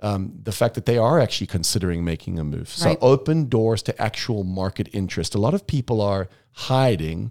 um, 0.00 0.32
the 0.42 0.50
fact 0.52 0.74
that 0.74 0.86
they 0.86 0.96
are 0.98 1.20
actually 1.20 1.46
considering 1.46 2.04
making 2.04 2.38
a 2.38 2.44
move. 2.44 2.68
So 2.68 2.96
open 3.00 3.48
doors 3.48 3.82
to 3.82 4.02
actual 4.02 4.42
market 4.44 4.88
interest. 4.92 5.34
A 5.34 5.38
lot 5.38 5.54
of 5.54 5.66
people 5.66 6.00
are 6.00 6.28
hiding 6.52 7.30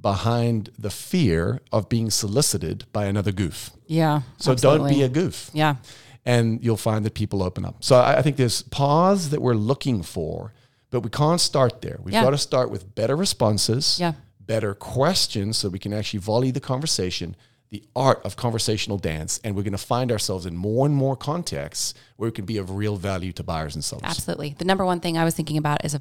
behind 0.00 0.70
the 0.78 0.90
fear 0.90 1.60
of 1.72 1.88
being 1.88 2.10
solicited 2.10 2.84
by 2.92 3.06
another 3.06 3.32
goof. 3.32 3.70
Yeah. 3.86 4.22
So 4.38 4.54
don't 4.54 4.88
be 4.88 5.02
a 5.02 5.08
goof. 5.08 5.50
Yeah. 5.52 5.76
And 6.24 6.62
you'll 6.64 6.76
find 6.76 7.04
that 7.04 7.14
people 7.14 7.42
open 7.42 7.64
up. 7.64 7.76
So 7.84 7.96
I, 7.96 8.18
I 8.18 8.22
think 8.22 8.36
there's 8.36 8.62
pause 8.62 9.30
that 9.30 9.40
we're 9.40 9.54
looking 9.54 10.02
for, 10.02 10.52
but 10.90 11.00
we 11.00 11.10
can't 11.10 11.40
start 11.40 11.82
there. 11.82 11.98
We've 12.02 12.14
Yeah. 12.14 12.22
got 12.22 12.30
to 12.30 12.38
start 12.38 12.70
with 12.70 12.94
better 12.94 13.16
responses, 13.16 13.98
Yeah. 14.00 14.12
better 14.40 14.74
questions 14.74 15.58
so 15.58 15.68
we 15.68 15.78
can 15.78 15.92
actually 15.92 16.20
volley 16.20 16.50
the 16.50 16.60
conversation, 16.60 17.36
the 17.70 17.82
art 17.94 18.20
of 18.24 18.36
conversational 18.36 18.96
dance. 18.96 19.38
And 19.44 19.54
we're 19.54 19.62
going 19.62 19.72
to 19.72 19.78
find 19.78 20.10
ourselves 20.10 20.46
in 20.46 20.56
more 20.56 20.86
and 20.86 20.94
more 20.94 21.16
contexts 21.16 21.92
where 22.16 22.28
we 22.28 22.32
can 22.32 22.46
be 22.46 22.56
of 22.56 22.70
real 22.70 22.96
value 22.96 23.32
to 23.34 23.42
buyers 23.42 23.74
and 23.74 23.84
sellers. 23.84 24.04
Absolutely. 24.04 24.54
The 24.58 24.64
number 24.64 24.84
one 24.86 25.00
thing 25.00 25.18
I 25.18 25.24
was 25.24 25.34
thinking 25.34 25.58
about 25.58 25.84
is 25.84 25.94
a 25.94 26.00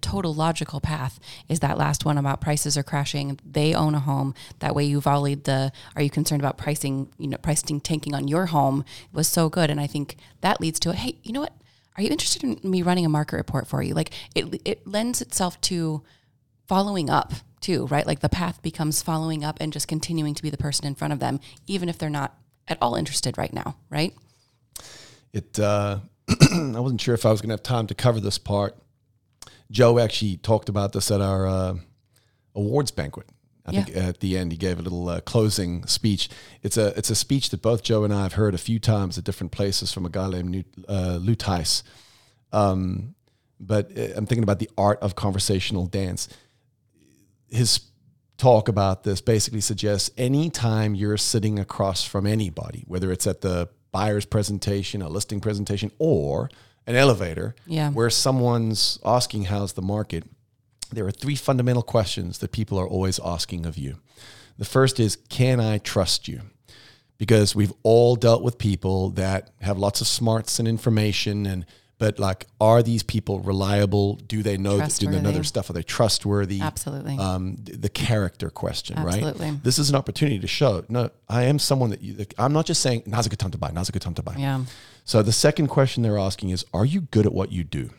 total 0.00 0.34
logical 0.34 0.80
path 0.80 1.18
is 1.48 1.60
that 1.60 1.78
last 1.78 2.04
one 2.04 2.18
about 2.18 2.40
prices 2.40 2.76
are 2.76 2.82
crashing. 2.82 3.38
They 3.44 3.74
own 3.74 3.94
a 3.94 4.00
home. 4.00 4.34
That 4.58 4.74
way 4.74 4.84
you 4.84 5.00
volleyed 5.00 5.44
the 5.44 5.72
are 5.96 6.02
you 6.02 6.10
concerned 6.10 6.42
about 6.42 6.58
pricing, 6.58 7.08
you 7.16 7.28
know, 7.28 7.36
pricing 7.38 7.80
tanking 7.80 8.14
on 8.14 8.28
your 8.28 8.46
home 8.46 8.84
was 9.12 9.28
so 9.28 9.48
good. 9.48 9.70
And 9.70 9.80
I 9.80 9.86
think 9.86 10.16
that 10.40 10.60
leads 10.60 10.78
to 10.80 10.90
a 10.90 10.94
hey, 10.94 11.18
you 11.22 11.32
know 11.32 11.40
what? 11.40 11.54
Are 11.96 12.02
you 12.02 12.10
interested 12.10 12.42
in 12.42 12.58
me 12.68 12.82
running 12.82 13.06
a 13.06 13.08
market 13.08 13.36
report 13.36 13.66
for 13.66 13.82
you? 13.82 13.94
Like 13.94 14.10
it 14.34 14.60
it 14.64 14.86
lends 14.86 15.20
itself 15.20 15.60
to 15.62 16.02
following 16.66 17.10
up 17.10 17.32
too, 17.60 17.86
right? 17.86 18.06
Like 18.06 18.20
the 18.20 18.28
path 18.28 18.60
becomes 18.62 19.02
following 19.02 19.44
up 19.44 19.58
and 19.60 19.72
just 19.72 19.88
continuing 19.88 20.34
to 20.34 20.42
be 20.42 20.50
the 20.50 20.56
person 20.56 20.86
in 20.86 20.94
front 20.94 21.12
of 21.12 21.20
them, 21.20 21.40
even 21.66 21.88
if 21.88 21.98
they're 21.98 22.10
not 22.10 22.36
at 22.68 22.78
all 22.80 22.94
interested 22.94 23.38
right 23.38 23.52
now, 23.52 23.76
right? 23.90 24.14
it 25.34 25.58
uh, 25.58 25.98
I 26.52 26.80
wasn't 26.80 27.00
sure 27.00 27.14
if 27.14 27.26
I 27.26 27.30
was 27.30 27.42
going 27.42 27.50
to 27.50 27.54
have 27.54 27.62
time 27.62 27.86
to 27.88 27.94
cover 27.94 28.20
this 28.20 28.38
part. 28.38 28.76
Joe 29.70 29.98
actually 29.98 30.36
talked 30.38 30.68
about 30.68 30.92
this 30.92 31.10
at 31.10 31.20
our 31.20 31.46
uh, 31.46 31.74
awards 32.54 32.92
banquet. 32.92 33.26
I 33.66 33.72
Yeah. 33.72 33.84
think 33.84 33.96
at 33.96 34.20
the 34.20 34.36
end 34.36 34.52
he 34.52 34.58
gave 34.58 34.78
a 34.78 34.82
little 34.82 35.08
uh, 35.08 35.20
closing 35.20 35.86
speech. 35.86 36.28
It's 36.62 36.76
a 36.76 36.88
it's 36.98 37.10
a 37.10 37.14
speech 37.14 37.50
that 37.50 37.62
both 37.62 37.82
Joe 37.82 38.04
and 38.04 38.12
I 38.12 38.22
have 38.22 38.34
heard 38.34 38.54
a 38.54 38.58
few 38.58 38.78
times 38.78 39.16
at 39.18 39.24
different 39.24 39.52
places 39.52 39.92
from 39.92 40.04
a 40.04 40.10
guy 40.10 40.28
named 40.28 40.64
uh, 40.88 41.18
Lou 41.20 41.34
Tice. 41.34 41.82
Um, 42.52 43.14
but 43.58 43.90
uh, 43.96 44.02
I'm 44.16 44.26
thinking 44.26 44.42
about 44.42 44.58
the 44.58 44.70
art 44.76 44.98
of 45.00 45.14
conversational 45.16 45.86
dance. 45.86 46.28
His 47.48 47.80
talk 48.36 48.68
about 48.68 49.04
this 49.04 49.20
basically 49.20 49.60
suggests 49.60 50.10
anytime 50.18 50.94
you're 50.94 51.16
sitting 51.16 51.58
across 51.58 52.04
from 52.04 52.26
anybody, 52.26 52.84
whether 52.86 53.12
it's 53.12 53.26
at 53.26 53.40
the 53.42 53.68
buyer's 53.92 54.24
presentation, 54.26 55.00
a 55.02 55.08
listing 55.08 55.40
presentation, 55.40 55.90
or 55.98 56.50
an 56.86 56.96
elevator, 56.96 57.54
Yeah. 57.66 57.90
where 57.90 58.10
someone's 58.10 58.98
asking 59.04 59.44
how's 59.44 59.72
the 59.74 59.82
market, 59.82 60.24
there 60.94 61.06
are 61.06 61.10
three 61.10 61.36
fundamental 61.36 61.82
questions 61.82 62.38
that 62.38 62.52
people 62.52 62.78
are 62.78 62.88
always 62.88 63.20
asking 63.24 63.66
of 63.66 63.76
you. 63.76 63.98
The 64.58 64.64
first 64.64 65.00
is, 65.00 65.16
can 65.28 65.60
I 65.60 65.78
trust 65.78 66.28
you? 66.28 66.42
Because 67.18 67.54
we've 67.54 67.72
all 67.82 68.16
dealt 68.16 68.42
with 68.42 68.58
people 68.58 69.10
that 69.10 69.50
have 69.60 69.78
lots 69.78 70.00
of 70.00 70.06
smarts 70.06 70.58
and 70.58 70.66
information 70.68 71.46
and 71.46 71.64
but 71.98 72.18
like 72.18 72.46
are 72.60 72.82
these 72.82 73.02
people 73.02 73.38
reliable? 73.40 74.16
Do 74.16 74.42
they 74.42 74.56
know 74.56 74.78
that 74.78 74.96
do 74.98 75.08
they 75.08 75.20
know 75.20 75.30
their 75.30 75.44
stuff? 75.44 75.70
Are 75.70 75.72
they 75.72 75.82
trustworthy? 75.82 76.60
Absolutely. 76.60 77.16
um, 77.18 77.56
the 77.62 77.88
character 77.88 78.50
question, 78.50 78.98
Absolutely. 78.98 79.50
right? 79.50 79.62
This 79.64 79.78
is 79.78 79.90
an 79.90 79.96
opportunity 79.96 80.40
to 80.40 80.46
show. 80.46 80.84
No, 80.88 81.10
I 81.28 81.44
am 81.44 81.58
someone 81.58 81.90
that 81.90 82.02
you. 82.02 82.26
I'm 82.36 82.52
not 82.52 82.66
just 82.66 82.82
saying 82.82 83.04
now's 83.06 83.26
a 83.26 83.28
good 83.28 83.38
time 83.38 83.52
to 83.52 83.58
buy. 83.58 83.70
Now's 83.70 83.88
a 83.88 83.92
good 83.92 84.02
time 84.02 84.14
to 84.14 84.22
buy. 84.22 84.34
yeah. 84.36 84.64
So 85.04 85.22
the 85.22 85.32
second 85.32 85.68
question 85.68 86.02
they're 86.02 86.18
asking 86.18 86.50
is, 86.50 86.64
are 86.72 86.84
you 86.84 87.02
good 87.02 87.26
at 87.26 87.32
what 87.32 87.52
you 87.52 87.62
do? 87.62 87.90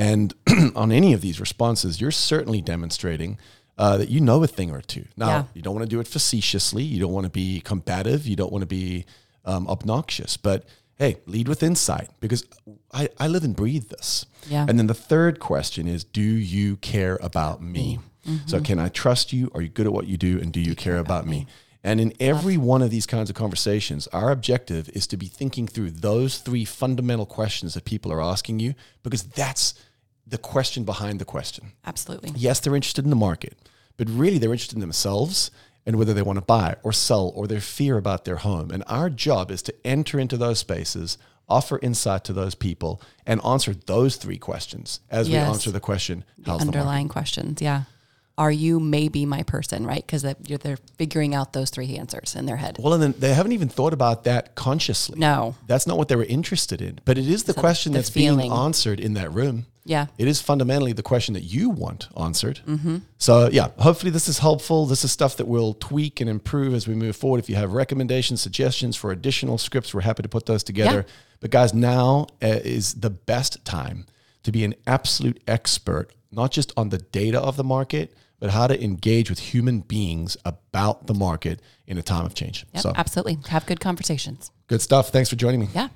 And 0.00 0.34
on 0.74 0.90
any 0.92 1.12
of 1.12 1.20
these 1.20 1.38
responses, 1.40 2.00
you're 2.00 2.10
certainly 2.10 2.62
demonstrating 2.62 3.38
uh, 3.76 3.98
that 3.98 4.08
you 4.08 4.20
know 4.20 4.42
a 4.42 4.46
thing 4.46 4.70
or 4.70 4.80
two. 4.80 5.04
Now, 5.16 5.28
Yeah. 5.28 5.44
you 5.54 5.62
don't 5.62 5.74
want 5.74 5.84
to 5.84 5.94
do 5.94 6.00
it 6.00 6.06
facetiously. 6.06 6.82
You 6.82 6.98
don't 7.00 7.12
want 7.12 7.24
to 7.24 7.30
be 7.30 7.60
combative. 7.60 8.26
You 8.26 8.34
don't 8.34 8.50
want 8.50 8.62
to 8.62 8.66
be 8.66 9.04
um, 9.44 9.68
obnoxious. 9.68 10.38
But 10.38 10.64
hey, 10.96 11.16
lead 11.26 11.48
with 11.48 11.62
insight 11.62 12.08
because 12.18 12.44
I, 12.92 13.08
I 13.18 13.26
live 13.28 13.44
and 13.44 13.54
breathe 13.54 13.88
this. 13.90 14.24
Yeah. 14.48 14.64
And 14.68 14.78
then 14.78 14.86
the 14.86 14.94
third 14.94 15.38
question 15.38 15.86
is, 15.86 16.02
do 16.04 16.22
you 16.22 16.76
care 16.76 17.18
about 17.22 17.62
me? 17.62 17.98
So 18.46 18.60
can 18.60 18.78
I 18.78 18.88
trust 18.88 19.32
you? 19.32 19.50
Are 19.54 19.62
you 19.62 19.68
good 19.68 19.86
at 19.86 19.92
what 19.92 20.06
you 20.06 20.16
do? 20.16 20.38
And 20.40 20.52
do 20.52 20.60
you, 20.60 20.74
care, 20.76 20.98
about, 20.98 21.26
me? 21.26 21.46
And 21.82 22.00
in 22.00 22.12
every 22.20 22.56
one 22.58 22.82
of 22.82 22.90
these 22.90 23.06
kinds 23.06 23.30
of 23.30 23.34
conversations, 23.34 24.06
our 24.08 24.30
objective 24.30 24.88
is 24.90 25.06
to 25.08 25.16
be 25.16 25.26
thinking 25.26 25.66
through 25.66 25.90
those 25.92 26.38
three 26.38 26.64
fundamental 26.66 27.26
questions 27.26 27.74
that 27.74 27.84
people 27.86 28.12
are 28.12 28.20
asking 28.20 28.60
you 28.60 28.74
because 29.02 29.22
that's 29.24 29.74
the 30.30 30.38
question 30.38 30.84
behind 30.84 31.18
the 31.18 31.24
question. 31.24 31.72
Absolutely. 31.84 32.32
Yes, 32.36 32.60
they're 32.60 32.74
interested 32.76 33.04
in 33.04 33.10
the 33.10 33.16
market, 33.16 33.56
but 33.96 34.08
really 34.08 34.38
they're 34.38 34.52
interested 34.52 34.76
in 34.76 34.80
themselves 34.80 35.50
and 35.86 35.96
whether 35.96 36.14
they 36.14 36.22
want 36.22 36.36
to 36.38 36.44
buy 36.44 36.76
or 36.82 36.92
sell 36.92 37.32
or 37.34 37.46
their 37.46 37.60
fear 37.60 37.96
about 37.98 38.24
their 38.24 38.36
home. 38.36 38.70
And 38.70 38.82
our 38.86 39.10
job 39.10 39.50
is 39.50 39.62
to 39.62 39.74
enter 39.84 40.18
into 40.20 40.36
those 40.36 40.58
spaces, 40.58 41.18
offer 41.48 41.78
insight 41.82 42.22
to 42.24 42.32
those 42.32 42.54
people, 42.54 43.02
and 43.26 43.40
answer 43.44 43.74
those 43.74 44.16
three 44.16 44.38
questions 44.38 45.00
as 45.10 45.28
Yes. 45.28 45.46
we 45.46 45.52
answer 45.54 45.70
the 45.70 45.80
question, 45.80 46.24
how's 46.46 46.60
the? 46.60 46.66
Underlying 46.66 47.08
questions. 47.08 47.60
Yeah. 47.60 47.84
Are 48.40 48.50
you 48.50 48.80
maybe 48.80 49.26
my 49.26 49.42
person, 49.42 49.86
right? 49.86 50.04
Because 50.04 50.24
you're 50.46 50.56
they're 50.56 50.78
figuring 50.96 51.34
out 51.34 51.52
those 51.52 51.68
three 51.68 51.98
answers 51.98 52.34
in 52.34 52.46
their 52.46 52.56
head. 52.56 52.78
Well, 52.80 52.94
and 52.94 53.02
then 53.02 53.14
they 53.18 53.34
haven't 53.34 53.52
even 53.52 53.68
thought 53.68 53.92
about 53.92 54.24
that 54.24 54.54
consciously. 54.54 55.18
No. 55.18 55.56
That's 55.66 55.86
not 55.86 55.98
what 55.98 56.08
they 56.08 56.16
were 56.16 56.24
interested 56.24 56.80
in. 56.80 57.00
But 57.04 57.18
it 57.18 57.28
is 57.28 57.44
the 57.44 57.52
question 57.52 57.92
the 57.92 57.98
that's 57.98 58.08
feeling. 58.08 58.48
being 58.48 58.52
answered 58.52 58.98
in 58.98 59.12
that 59.14 59.30
room. 59.30 59.66
Yeah. 59.84 60.06
It 60.16 60.26
is 60.26 60.40
fundamentally 60.40 60.94
the 60.94 61.02
question 61.02 61.34
that 61.34 61.42
you 61.42 61.68
want 61.68 62.08
answered. 62.18 62.60
So, 63.18 63.50
yeah, 63.50 63.68
hopefully 63.78 64.10
this 64.10 64.26
is 64.26 64.38
helpful. 64.38 64.86
This 64.86 65.04
is 65.04 65.12
stuff 65.12 65.36
that 65.36 65.46
we'll 65.46 65.74
tweak 65.74 66.20
and 66.22 66.30
improve 66.30 66.72
as 66.72 66.88
we 66.88 66.94
move 66.94 67.16
forward. 67.16 67.40
If 67.40 67.50
you 67.50 67.56
have 67.56 67.74
recommendations, 67.74 68.40
suggestions 68.40 68.96
for 68.96 69.10
additional 69.12 69.58
scripts, 69.58 69.92
we're 69.92 70.00
happy 70.00 70.22
to 70.22 70.28
put 70.30 70.46
those 70.46 70.62
together. 70.62 71.04
Yeah. 71.06 71.12
But, 71.40 71.50
guys, 71.50 71.74
now 71.74 72.26
uh, 72.42 72.46
is 72.64 72.94
the 72.94 73.10
best 73.10 73.62
time 73.66 74.06
to 74.44 74.52
be 74.52 74.64
an 74.64 74.74
absolute 74.86 75.42
expert, 75.46 76.12
not 76.32 76.52
just 76.52 76.72
on 76.76 76.88
the 76.88 76.98
data 76.98 77.38
of 77.38 77.56
the 77.56 77.64
market, 77.64 78.14
but 78.40 78.50
how 78.50 78.66
to 78.66 78.82
engage 78.82 79.30
with 79.30 79.38
human 79.38 79.80
beings 79.80 80.36
about 80.44 81.06
the 81.06 81.14
market 81.14 81.60
in 81.86 81.96
a 81.98 82.02
time 82.02 82.26
of 82.26 82.34
change. 82.34 82.66
Yep, 82.74 82.82
So, 82.82 82.92
absolutely. 82.96 83.38
Have 83.48 83.64
good 83.66 83.80
conversations. 83.80 84.50
good 84.66 84.82
stuff. 84.82 85.10
Thanks 85.10 85.30
for 85.30 85.36
joining 85.36 85.60
me. 85.60 85.68
Yeah. 85.74 85.88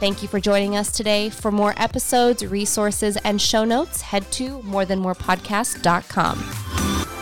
Thank 0.00 0.22
you 0.22 0.28
for 0.28 0.38
joining 0.38 0.76
us 0.76 0.92
today. 0.92 1.28
For 1.28 1.50
more 1.50 1.74
episodes, 1.76 2.46
resources, 2.46 3.16
and 3.24 3.42
show 3.42 3.64
notes, 3.64 4.00
head 4.02 4.30
to 4.32 4.60
morethanmorepodcast.com. 4.60 7.17